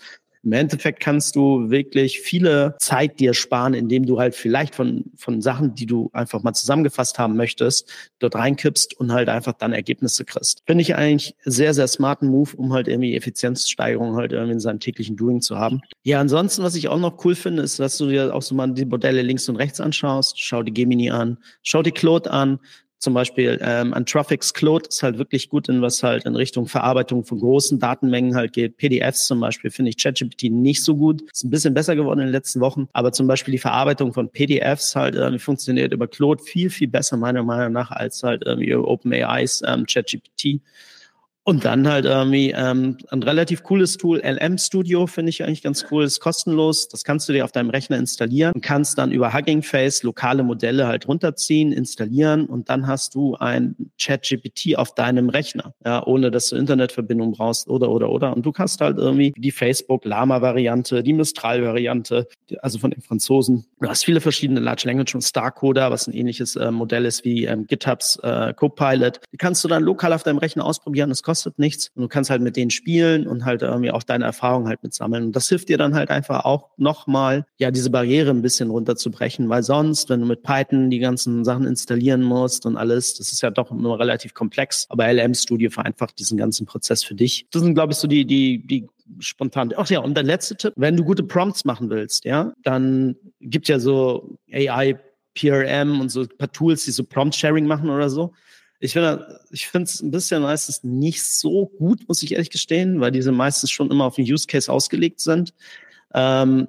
Im 0.49 0.55
Endeffekt 0.55 1.01
kannst 1.01 1.37
du 1.37 1.69
wirklich 1.69 2.21
viele 2.21 2.75
Zeit 2.79 3.21
dir 3.21 3.35
sparen, 3.35 3.75
indem 3.75 4.07
du 4.07 4.19
halt 4.19 4.35
vielleicht 4.35 4.75
von, 4.75 5.05
von 5.15 5.43
Sachen, 5.43 5.75
die 5.75 5.85
du 5.85 6.09
einfach 6.15 6.43
mal 6.43 6.55
zusammengefasst 6.55 7.19
haben 7.19 7.37
möchtest, 7.37 7.93
dort 8.19 8.35
reinkippst 8.35 8.99
und 8.99 9.13
halt 9.13 9.29
einfach 9.29 9.53
dann 9.53 9.75
Ergebnisse 9.75 10.25
kriegst. 10.25 10.63
Finde 10.65 10.81
ich 10.81 10.97
eigentlich 10.97 11.35
sehr, 11.45 11.75
sehr 11.75 11.87
smarten 11.87 12.29
Move, 12.29 12.57
um 12.57 12.73
halt 12.73 12.89
irgendwie 12.89 13.15
Effizienzsteigerung 13.15 14.17
halt 14.17 14.33
irgendwie 14.33 14.55
in 14.55 14.61
seinem 14.61 14.81
täglichen 14.81 15.19
Doing 15.19 15.43
zu 15.43 15.59
haben. 15.59 15.83
Ja, 16.03 16.19
ansonsten, 16.19 16.63
was 16.63 16.77
ich 16.77 16.89
auch 16.89 16.99
noch 16.99 17.23
cool 17.27 17.35
finde, 17.35 17.63
ist, 17.63 17.79
dass 17.79 17.99
du 17.99 18.09
dir 18.09 18.35
auch 18.35 18.41
so 18.41 18.55
mal 18.55 18.73
die 18.73 18.87
Modelle 18.87 19.21
links 19.21 19.51
und 19.51 19.57
rechts 19.57 19.83
anschaust. 19.83 20.41
Schau 20.41 20.63
die 20.63 20.73
Gemini 20.73 21.11
an, 21.11 21.37
schau 21.63 21.83
die 21.83 21.93
Claude 21.93 22.31
an, 22.31 22.59
zum 22.99 23.15
Beispiel 23.15 23.59
ähm, 23.63 23.95
Anthropics 23.95 24.53
Claude 24.53 24.89
ist 24.89 25.03
halt 25.03 25.19
wirklich 25.19 25.49
gut 25.49 25.69
in 25.69 25.81
was 25.83 26.03
halt 26.03 26.25
in 26.25 26.35
Richtung 26.35 26.67
Verarbeitung 26.67 27.25
von 27.25 27.39
großen 27.39 27.79
Datenmengen 27.79 28.35
halt 28.35 28.53
geht. 28.53 28.77
PDFs 28.77 29.27
zum 29.27 29.41
Beispiel 29.41 29.71
finde 29.71 29.91
ich 29.91 29.97
ChatGPT 29.97 30.51
nicht 30.51 30.83
so 30.83 30.97
gut. 30.97 31.23
Ist 31.31 31.45
ein 31.45 31.51
bisschen 31.51 31.75
besser 31.75 31.95
geworden 31.95 32.19
in 32.19 32.27
den 32.27 32.33
letzten 32.33 32.61
Wochen, 32.61 32.89
aber 32.93 33.13
zum 33.13 33.29
Beispiel 33.29 33.53
die 33.53 33.59
Verarbeitung 33.59 34.13
von 34.13 34.29
PDFs 34.29 34.97
halt 34.97 35.15
äh, 35.15 35.39
funktioniert 35.39 35.93
über 35.93 36.09
Claude 36.09 36.43
viel, 36.43 36.71
viel 36.71 36.89
besser 36.89 37.17
meiner 37.17 37.45
Meinung 37.45 37.73
nach 37.73 37.91
als 37.93 38.23
halt 38.23 38.43
irgendwie 38.45 38.75
OpenAIs 38.75 39.63
ähm, 39.67 39.87
ChatGPT. 39.87 40.61
Und 41.49 41.65
dann 41.65 41.89
halt 41.89 42.05
irgendwie 42.05 42.51
ähm, 42.55 42.99
ein 43.09 43.23
relativ 43.23 43.63
cooles 43.63 43.97
Tool, 43.97 44.19
LM 44.19 44.59
Studio, 44.59 45.07
finde 45.07 45.31
ich 45.31 45.43
eigentlich 45.43 45.63
ganz 45.63 45.87
cool, 45.91 46.05
ist 46.05 46.21
kostenlos. 46.21 46.89
Das 46.89 47.05
kannst 47.05 47.27
du 47.27 47.33
dir 47.33 47.43
auf 47.43 47.53
deinem 47.53 47.71
Rechner 47.71 47.97
installieren 47.97 48.53
und 48.53 48.61
kannst 48.61 48.99
dann 48.99 49.13
über 49.13 49.33
Hugging 49.33 49.63
Face 49.63 50.03
lokale 50.03 50.43
Modelle 50.43 50.87
halt 50.87 51.09
runterziehen, 51.09 51.73
installieren 51.73 52.45
und 52.45 52.69
dann 52.69 52.87
hast 52.87 53.15
du 53.15 53.35
ein 53.37 53.77
Chat-GPT 53.97 54.77
auf 54.77 54.95
deinem 54.95 55.31
Rechner, 55.31 55.73
ja, 55.87 56.07
ohne 56.07 56.31
dass 56.31 56.51
du 56.51 56.57
Internetverbindung 56.57 57.33
brauchst 57.33 57.67
oder 57.67 57.91
oder 57.91 58.11
oder. 58.11 58.37
Und 58.37 58.45
du 58.45 58.53
kannst 58.53 58.83
halt 58.83 58.99
irgendwie 58.99 59.33
die 59.35 59.51
Facebook 59.51 60.05
Lama-Variante, 60.05 61.03
die 61.03 61.15
Mistral-Variante, 61.15 62.29
also 62.61 62.79
von 62.79 62.91
den 62.91 63.01
Franzosen. 63.01 63.65
Du 63.81 63.89
hast 63.89 64.05
viele 64.05 64.21
verschiedene 64.21 64.61
Large 64.61 64.83
Language 64.85 65.15
und 65.15 65.23
Starcoder, 65.23 65.91
was 65.91 66.09
ein 66.09 66.13
ähnliches 66.13 66.57
äh, 66.57 66.71
Modell 66.71 67.07
ist 67.07 67.25
wie 67.25 67.47
ähm, 67.47 67.67
GitHubs 67.67 68.17
äh, 68.23 68.53
Copilot. 68.53 69.21
Die 69.33 69.39
kannst 69.39 69.65
du 69.65 69.69
dann 69.69 69.83
lokal 69.83 70.13
auf 70.13 70.25
deinem 70.25 70.37
Rechner 70.37 70.67
ausprobieren. 70.67 71.09
Das 71.09 71.23
kostet 71.23 71.38
kostet 71.39 71.59
nichts 71.59 71.91
und 71.95 72.03
du 72.03 72.09
kannst 72.09 72.31
halt 72.31 72.43
mit 72.43 72.57
denen 72.57 72.71
spielen 72.71 73.27
und 73.27 73.45
halt 73.45 73.63
irgendwie 73.63 73.93
auch 73.93 74.03
deine 74.03 74.25
Erfahrungen 74.25 74.67
halt 74.67 74.83
mit 74.83 74.93
sammeln. 74.93 75.27
Und 75.27 75.37
das 75.37 75.49
hilft 75.49 75.69
dir 75.69 75.79
dann 75.79 75.95
halt 75.95 76.11
einfach 76.11 76.45
auch 76.45 76.71
nochmal, 76.77 77.47
ja, 77.59 77.71
diese 77.71 77.91
Barriere 77.91 78.31
ein 78.31 78.43
bisschen 78.43 78.71
runterzubrechen, 78.71 79.49
weil 79.49 79.63
sonst, 79.63 80.11
wenn 80.11 80.21
du 80.21 80.27
mit 80.27 80.43
Python 80.43 80.91
die 80.91 80.99
ganzen 80.99 81.45
Sachen 81.45 81.65
installieren 81.65 82.23
musst 82.23 82.67
und 82.67 82.77
alles, 82.77 83.15
das 83.15 83.33
ist 83.33 83.41
ja 83.41 83.51
doch 83.51 83.71
nur 83.71 84.01
relativ 84.01 84.35
komplex. 84.35 84.87
Aber 84.89 85.13
LM 85.13 85.35
Studio 85.35 85.71
vereinfacht 85.71 86.19
diesen 86.19 86.37
ganzen 86.37 86.67
Prozess 86.67 87.05
für 87.05 87.15
dich. 87.15 87.47
Das 87.53 87.63
sind, 87.63 87.75
glaube 87.75 87.93
ich, 87.93 87.99
so 87.99 88.09
die, 88.09 88.25
die, 88.25 88.67
die 88.67 88.89
spontan. 89.21 89.73
Ach 89.77 89.89
ja, 89.89 90.01
und 90.01 90.15
der 90.15 90.25
letzte 90.25 90.57
Tipp, 90.57 90.73
wenn 90.77 90.97
du 90.97 91.05
gute 91.05 91.23
Prompts 91.23 91.65
machen 91.65 91.89
willst, 91.89 92.25
ja, 92.25 92.53
dann 92.65 93.15
gibt 93.41 93.69
ja 93.69 93.79
so 93.79 94.39
AI 94.53 94.99
PRM 95.39 96.01
und 96.01 96.09
so 96.11 96.23
ein 96.23 96.29
paar 96.37 96.51
Tools, 96.51 96.85
die 96.85 96.91
so 96.91 97.05
Prompt-Sharing 97.05 97.67
machen 97.67 97.91
oder 97.91 98.11
so. 98.11 98.33
Ich 98.81 98.93
finde 98.93 99.41
ich 99.51 99.69
finde 99.69 99.85
es 99.85 100.01
ein 100.01 100.11
bisschen 100.11 100.43
meistens 100.43 100.85
nicht 100.85 101.25
so 101.25 101.67
gut, 101.67 102.07
muss 102.07 102.23
ich 102.23 102.33
ehrlich 102.33 102.51
gestehen, 102.51 103.01
weil 103.01 103.11
diese 103.11 103.33
meistens 103.33 103.71
schon 103.71 103.91
immer 103.91 104.05
auf 104.05 104.15
den 104.15 104.25
Use 104.25 104.47
Case 104.47 104.73
ausgelegt 104.73 105.21
sind. 105.21 105.53
Ähm, 106.15 106.69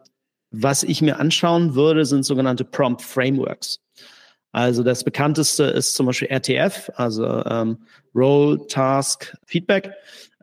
was 0.51 0.83
ich 0.83 1.01
mir 1.01 1.19
anschauen 1.19 1.75
würde, 1.75 2.05
sind 2.05 2.23
sogenannte 2.23 2.65
Prompt 2.65 3.03
Frameworks. 3.03 3.79
Also 4.51 4.81
das 4.81 5.03
bekannteste 5.03 5.65
ist 5.65 5.93
zum 5.93 6.07
Beispiel 6.07 6.29
RTF, 6.29 6.89
also 6.95 7.45
ähm, 7.45 7.77
Role 8.15 8.65
Task 8.67 9.37
Feedback 9.45 9.91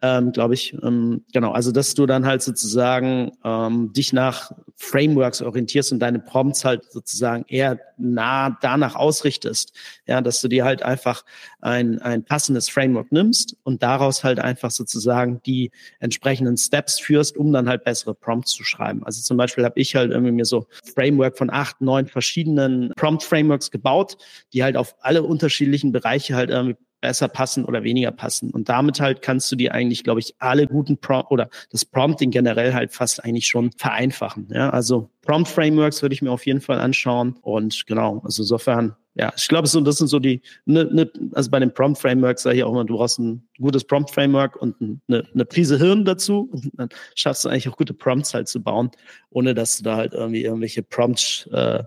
ähm, 0.07 0.33
glaube 0.33 0.55
ich. 0.55 0.77
Ähm, 0.83 1.25
genau, 1.33 1.53
also 1.53 1.73
dass 1.73 1.95
du 1.95 2.07
dann 2.07 2.27
halt 2.27 2.43
sozusagen 2.43 3.33
ähm, 3.45 3.93
dich 3.93 4.13
nach 4.13 4.53
Frameworks 4.77 5.43
orientierst 5.43 5.93
und 5.93 6.01
deine 6.01 6.19
Prompts 6.19 6.65
halt 6.65 6.91
sozusagen 6.93 7.45
eher 7.49 7.81
nah 7.97 8.57
danach 8.61 8.95
ausrichtest. 8.95 9.73
Ja, 10.07 10.21
dass 10.21 10.41
du 10.41 10.49
dir 10.49 10.65
halt 10.65 10.83
einfach 10.83 11.25
ein, 11.61 12.01
ein 12.03 12.25
passendes 12.25 12.69
Framework 12.69 13.11
nimmst 13.11 13.57
und 13.65 13.83
daraus 13.83 14.23
halt 14.23 14.39
einfach 14.39 14.71
sozusagen 14.71 15.41
die 15.47 15.71
entsprechenden 15.99 16.57
Steps 16.57 17.01
führst, 17.01 17.37
um 17.37 17.53
dann 17.53 17.69
halt 17.69 17.85
bessere 17.85 18.15
Prompts 18.15 18.53
zu 18.53 18.65
schreiben. 18.65 19.05
Also 19.05 19.23
zum 19.23 19.37
Beispiel 19.37 19.65
habe 19.65 19.81
ich 19.81 19.97
halt 19.97 20.11
irgendwie 20.11 20.33
mir 20.33 20.45
so 20.45 20.67
Framework 20.95 21.39
von 21.39 21.51
acht, 21.51 21.81
neun 21.81 22.07
verschiedenen 22.07 22.93
Prompt-Frameworks 22.97 23.71
gebaut, 23.71 24.19
die 24.53 24.63
halt 24.63 24.77
auf 24.77 24.95
alle 25.01 25.23
unterschiedlichen 25.23 25.91
Bereiche 25.93 26.37
halt 26.37 26.51
irgendwie 26.51 26.77
besser 27.07 27.29
passen 27.29 27.65
oder 27.65 27.85
weniger 27.85 28.11
passen. 28.11 28.51
Und 28.51 28.69
damit 28.69 29.01
halt 29.01 29.23
kannst 29.23 29.53
du 29.53 29.55
dir 29.55 29.73
eigentlich, 29.73 30.03
glaube 30.03 30.19
ich, 30.19 30.35
alle 30.41 30.67
guten 30.67 30.99
Prompt 30.99 31.31
oder 31.31 31.49
das 31.71 31.85
Prompting 31.85 32.33
generell 32.33 32.75
halt 32.75 32.91
fast 32.91 33.23
eigentlich 33.25 33.47
schon 33.47 33.71
vereinfachen. 33.77 34.49
Ja, 34.53 34.71
also 34.71 35.09
Prompt 35.23 35.49
Frameworks 35.49 36.03
würde 36.03 36.17
ich 36.17 36.21
mir 36.21 36.33
auf 36.33 36.45
jeden 36.47 36.61
Fall 36.61 36.81
anschauen. 36.81 37.37
Und 37.43 37.87
genau, 37.87 38.23
also 38.25 38.43
insofern, 38.43 38.97
ja, 39.15 39.33
ich 39.37 39.47
glaube, 39.47 39.69
so, 39.69 39.81
das 39.83 39.99
sind 39.99 40.09
so 40.09 40.19
die, 40.19 40.43
ne, 40.65 40.85
ne, 40.87 41.09
also 41.33 41.49
bei 41.49 41.61
den 41.61 41.73
Prompt 41.73 41.97
Frameworks 42.01 42.43
sage 42.43 42.57
ich 42.57 42.65
auch 42.65 42.73
immer, 42.73 42.85
du 42.85 42.97
brauchst 42.97 43.21
ein 43.21 43.47
gutes 43.61 43.85
Prompt 43.85 44.11
Framework 44.11 44.57
und 44.57 44.75
eine, 44.81 45.29
eine 45.33 45.45
Prise 45.45 45.79
Hirn 45.79 46.05
dazu. 46.05 46.49
Und 46.51 46.73
dann 46.73 46.89
schaffst 47.15 47.45
du 47.45 47.51
eigentlich 47.51 47.69
auch 47.69 47.77
gute 47.77 47.95
Prompts 47.95 48.35
halt 48.35 48.49
zu 48.49 48.61
bauen, 48.61 48.91
ohne 49.31 49.55
dass 49.55 49.77
du 49.77 49.85
da 49.85 49.95
halt 49.95 50.13
irgendwie 50.13 50.43
irgendwelche 50.43 50.83
Prompts 50.83 51.49
äh, 51.53 51.85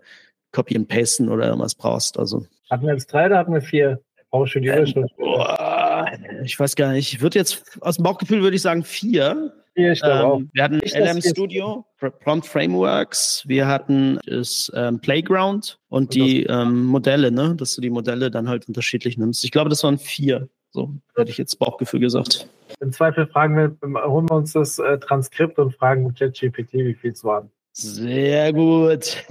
Copy 0.54 0.78
and 0.78 0.88
Pasten 0.88 1.28
oder 1.28 1.48
irgendwas 1.48 1.76
brauchst. 1.76 2.18
Also. 2.18 2.46
Hatten 2.72 2.86
wir 2.86 2.94
jetzt 2.94 3.12
drei 3.12 3.26
oder 3.26 3.38
hatten 3.38 3.54
wir 3.54 3.62
vier? 3.62 4.02
Auch 4.32 4.46
schon 4.46 4.62
die 4.62 4.68
Überschrift. 4.68 5.14
Ähm, 5.18 6.44
ich 6.44 6.60
weiß 6.60 6.76
gar 6.76 6.92
nicht. 6.92 7.14
Ich 7.14 7.22
würde 7.22 7.40
jetzt 7.40 7.64
aus 7.82 7.96
dem 7.96 8.04
Bauchgefühl 8.04 8.42
würde 8.42 8.56
ich 8.56 8.62
sagen 8.62 8.84
vier. 8.84 9.54
Vier, 9.74 9.94
ich 9.94 10.02
ähm, 10.04 10.12
auch. 10.12 10.42
Wir 10.54 10.64
hatten 10.64 10.80
ich 10.84 10.94
LM 10.94 11.22
Studio, 11.22 11.86
Prompt 12.24 12.46
Frameworks, 12.46 13.44
wir 13.48 13.68
hatten 13.68 14.20
das 14.26 14.72
ähm, 14.76 15.00
Playground 15.00 15.80
und, 15.90 16.04
und 16.04 16.14
die 16.14 16.44
ähm, 16.44 16.86
Modelle, 16.86 17.32
ne? 17.32 17.56
dass 17.56 17.76
du 17.76 17.82
die 17.82 17.90
Modelle 17.90 18.30
dann 18.30 18.50
halt 18.50 18.68
unterschiedlich 18.68 19.18
nimmst. 19.18 19.44
Ich 19.44 19.52
glaube, 19.52 19.70
das 19.70 19.84
waren 19.84 19.98
vier. 19.98 20.48
So 20.72 20.94
hätte 21.16 21.32
ich 21.32 21.38
jetzt 21.38 21.58
Bauchgefühl 21.58 22.00
gesagt. 22.00 22.48
Im 22.80 22.92
Zweifel 22.92 23.26
fragen 23.26 23.56
wir, 23.56 23.76
holen 24.08 24.30
wir 24.30 24.36
uns 24.36 24.54
das 24.54 24.78
äh, 24.78 25.00
Transkript 25.00 25.58
und 25.58 25.74
fragen 25.76 26.14
ChatGPT, 26.14 26.74
wie 26.74 26.94
viel 26.94 27.12
es 27.12 27.24
waren. 27.24 27.50
Sehr 27.80 28.52
gut. 28.52 29.26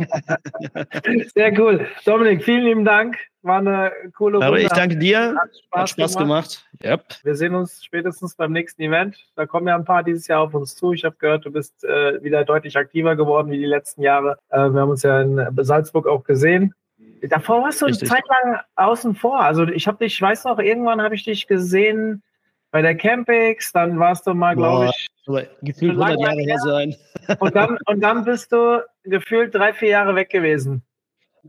Sehr 1.34 1.60
cool. 1.60 1.86
Dominik, 2.04 2.42
vielen 2.42 2.64
lieben 2.64 2.84
Dank. 2.84 3.18
War 3.42 3.58
eine 3.58 3.92
coole 4.16 4.38
Runde. 4.38 4.62
Ich 4.62 4.68
danke 4.68 4.96
dir. 4.96 5.34
Hat 5.38 5.50
Spaß, 5.56 5.80
Hat 5.80 5.90
Spaß 5.90 6.16
gemacht. 6.16 6.64
gemacht. 6.80 7.02
Yep. 7.02 7.24
Wir 7.24 7.34
sehen 7.34 7.54
uns 7.54 7.84
spätestens 7.84 8.34
beim 8.34 8.52
nächsten 8.52 8.82
Event. 8.82 9.16
Da 9.36 9.46
kommen 9.46 9.68
ja 9.68 9.74
ein 9.74 9.84
paar 9.84 10.02
dieses 10.02 10.26
Jahr 10.28 10.40
auf 10.40 10.54
uns 10.54 10.74
zu. 10.76 10.92
Ich 10.92 11.04
habe 11.04 11.16
gehört, 11.18 11.44
du 11.44 11.52
bist 11.52 11.84
äh, 11.84 12.22
wieder 12.22 12.44
deutlich 12.44 12.76
aktiver 12.76 13.16
geworden 13.16 13.50
wie 13.50 13.58
die 13.58 13.66
letzten 13.66 14.02
Jahre. 14.02 14.38
Äh, 14.48 14.70
wir 14.70 14.80
haben 14.80 14.90
uns 14.90 15.02
ja 15.02 15.20
in 15.20 15.46
Salzburg 15.58 16.06
auch 16.06 16.24
gesehen. 16.24 16.74
Davor 17.22 17.62
warst 17.64 17.82
du 17.82 17.86
Richtig. 17.86 18.10
eine 18.10 18.20
Zeit 18.20 18.28
lang 18.28 18.60
außen 18.76 19.14
vor. 19.14 19.40
Also 19.40 19.66
ich 19.66 19.86
habe 19.86 19.98
dich, 19.98 20.14
ich 20.14 20.22
weiß 20.22 20.44
noch, 20.44 20.58
irgendwann 20.58 21.02
habe 21.02 21.14
ich 21.14 21.24
dich 21.24 21.46
gesehen 21.46 22.22
bei 22.70 22.82
der 22.82 22.94
Campix, 22.94 23.72
dann 23.72 23.98
warst 23.98 24.26
du 24.26 24.34
mal, 24.34 24.54
glaube 24.54 24.90
ich, 24.90 25.48
gefühlt 25.62 25.98
100 25.98 26.20
Jahre 26.20 26.40
her 26.40 26.58
sein. 26.58 26.96
Und 27.38 27.54
dann, 27.54 27.78
und 27.86 28.00
dann 28.00 28.24
bist 28.24 28.52
du 28.52 28.84
gefühlt 29.04 29.54
drei, 29.54 29.72
vier 29.72 29.90
Jahre 29.90 30.14
weg 30.14 30.30
gewesen. 30.30 30.82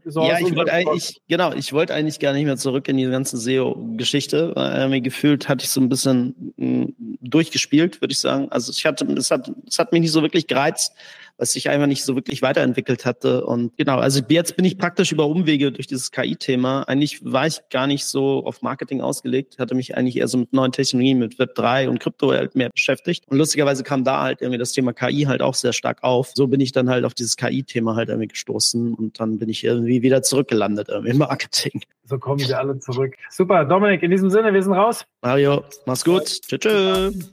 So 0.05 0.23
ja, 0.23 0.39
ich 0.39 0.55
wollte 0.55 0.71
eigentlich, 0.71 1.21
genau, 1.27 1.51
ich 1.53 1.73
wollte 1.73 1.93
eigentlich 1.93 2.19
gar 2.19 2.33
nicht 2.33 2.45
mehr 2.45 2.57
zurück 2.57 2.87
in 2.87 2.97
diese 2.97 3.11
ganze 3.11 3.37
SEO-Geschichte. 3.37 4.53
Äh, 4.55 5.01
gefühlt 5.01 5.49
hatte 5.49 5.65
ich 5.65 5.71
so 5.71 5.81
ein 5.81 5.89
bisschen 5.89 6.53
mh, 6.57 6.67
mm, 6.67 7.17
durchgespielt, 7.21 7.99
würde 7.99 8.11
ich 8.11 8.19
sagen. 8.19 8.47
Also 8.51 8.71
ich 8.71 8.85
hatte, 8.85 9.05
es 9.13 9.31
hat, 9.31 9.51
es 9.67 9.79
hat 9.79 9.91
mich 9.91 10.01
nicht 10.01 10.11
so 10.11 10.21
wirklich 10.21 10.47
gereizt, 10.47 10.95
was 11.39 11.53
sich 11.53 11.69
einfach 11.69 11.87
nicht 11.87 12.03
so 12.03 12.15
wirklich 12.15 12.41
weiterentwickelt 12.41 13.05
hatte. 13.05 13.45
Und 13.45 13.75
genau, 13.77 13.97
also 13.97 14.21
jetzt 14.27 14.57
bin 14.57 14.65
ich 14.65 14.77
praktisch 14.77 15.11
über 15.11 15.25
Umwege 15.25 15.71
durch 15.71 15.87
dieses 15.87 16.11
KI-Thema. 16.11 16.83
Eigentlich 16.83 17.23
war 17.23 17.47
ich 17.47 17.61
gar 17.69 17.87
nicht 17.87 18.05
so 18.05 18.43
auf 18.45 18.61
Marketing 18.61 19.01
ausgelegt, 19.01 19.57
hatte 19.57 19.73
mich 19.73 19.95
eigentlich 19.97 20.17
eher 20.17 20.27
so 20.27 20.37
mit 20.37 20.51
neuen 20.51 20.73
Technologien, 20.73 21.17
mit 21.17 21.39
Web 21.39 21.55
3 21.55 21.89
und 21.89 21.99
Krypto 21.99 22.31
halt 22.31 22.55
mehr 22.55 22.69
beschäftigt. 22.69 23.23
Und 23.27 23.37
lustigerweise 23.37 23.83
kam 23.83 24.03
da 24.03 24.21
halt 24.21 24.41
irgendwie 24.41 24.59
das 24.59 24.73
Thema 24.73 24.91
KI 24.91 25.23
halt 25.23 25.41
auch 25.41 25.55
sehr 25.55 25.71
stark 25.71 26.03
auf. 26.03 26.31
So 26.35 26.47
bin 26.47 26.59
ich 26.59 26.73
dann 26.73 26.89
halt 26.89 27.05
auf 27.05 27.13
dieses 27.13 27.37
KI-Thema 27.37 27.95
halt 27.95 28.09
irgendwie 28.09 28.27
gestoßen 28.27 28.93
und 28.93 29.19
dann 29.19 29.39
bin 29.39 29.47
ich 29.47 29.63
irgendwie 29.63 30.01
wieder 30.01 30.21
zurückgelandet 30.21 30.89
irgendwie 30.89 31.11
im 31.11 31.17
Marketing. 31.19 31.81
So 32.03 32.17
kommen 32.17 32.39
wir 32.39 32.59
alle 32.59 32.79
zurück. 32.79 33.13
Super, 33.29 33.63
Dominik, 33.63 34.03
in 34.03 34.11
diesem 34.11 34.29
Sinne, 34.29 34.53
wir 34.53 34.61
sind 34.61 34.73
raus. 34.73 35.05
Mario, 35.21 35.63
mach's 35.85 36.03
gut. 36.03 36.25
Tschüss. 36.25 36.59
Tschüss. 36.59 37.29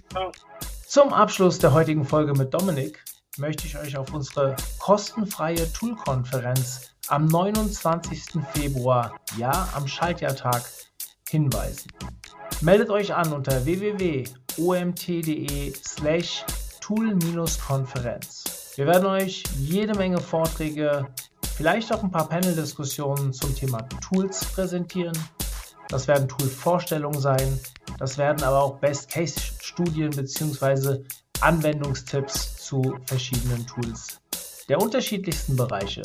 Zum 0.86 1.12
Abschluss 1.12 1.58
der 1.58 1.74
heutigen 1.74 2.04
Folge 2.04 2.32
mit 2.34 2.54
Dominik 2.54 3.02
möchte 3.38 3.66
ich 3.66 3.76
euch 3.78 3.96
auf 3.96 4.12
unsere 4.12 4.56
kostenfreie 4.78 5.72
Tool-Konferenz 5.72 6.90
am 7.08 7.26
29. 7.26 8.42
Februar, 8.52 9.14
ja, 9.36 9.68
am 9.74 9.86
Schaltjahrtag, 9.86 10.62
hinweisen. 11.28 11.90
Meldet 12.60 12.90
euch 12.90 13.14
an 13.14 13.32
unter 13.32 13.64
www.omt.de 13.64 14.32
slash 15.86 16.44
tool-konferenz. 16.80 18.72
Wir 18.76 18.86
werden 18.86 19.06
euch 19.06 19.42
jede 19.58 19.94
Menge 19.94 20.20
Vorträge, 20.20 21.06
vielleicht 21.56 21.92
auch 21.92 22.02
ein 22.02 22.10
paar 22.10 22.28
Panel-Diskussionen 22.28 23.32
zum 23.32 23.54
Thema 23.54 23.82
Tools 24.00 24.44
präsentieren. 24.46 25.16
Das 25.88 26.08
werden 26.08 26.28
Tool-Vorstellungen 26.28 27.20
sein. 27.20 27.60
Das 27.98 28.18
werden 28.18 28.42
aber 28.42 28.62
auch 28.62 28.78
Best-Case-Studien 28.80 30.10
bzw. 30.10 31.04
Anwendungstipps 31.40 32.56
zu 32.56 32.96
verschiedenen 33.06 33.66
Tools 33.66 34.20
der 34.68 34.80
unterschiedlichsten 34.80 35.56
Bereiche 35.56 36.02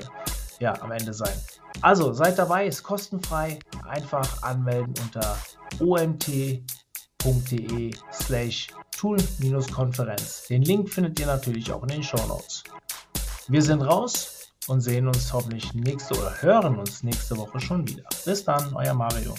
ja, 0.60 0.80
am 0.82 0.92
Ende 0.92 1.14
sein. 1.14 1.34
Also 1.82 2.14
seid 2.14 2.38
dabei, 2.38 2.68
ist 2.68 2.84
kostenfrei. 2.84 3.60
Einfach 3.88 4.44
anmelden 4.44 4.94
unter 5.04 5.38
omt.de 5.80 6.52
slash 8.12 8.68
tool-konferenz. 8.96 10.44
Den 10.48 10.62
Link 10.62 10.90
findet 10.90 11.20
ihr 11.20 11.26
natürlich 11.26 11.72
auch 11.72 11.82
in 11.84 11.90
den 11.90 12.04
Show 12.04 12.24
Notes. 12.28 12.64
Wir 13.48 13.64
sind 13.64 13.82
raus 13.82 14.54
und 14.68 14.82
sehen 14.82 15.08
uns 15.08 15.34
hoffentlich 15.34 15.74
nächste 15.74 16.14
oder 16.20 16.42
hören 16.42 16.78
uns 16.78 17.02
nächste 17.02 17.36
Woche 17.38 17.60
schon 17.60 17.88
wieder. 17.88 18.04
Bis 18.26 18.44
dann, 18.44 18.76
euer 18.76 18.94
Mario. 18.94 19.34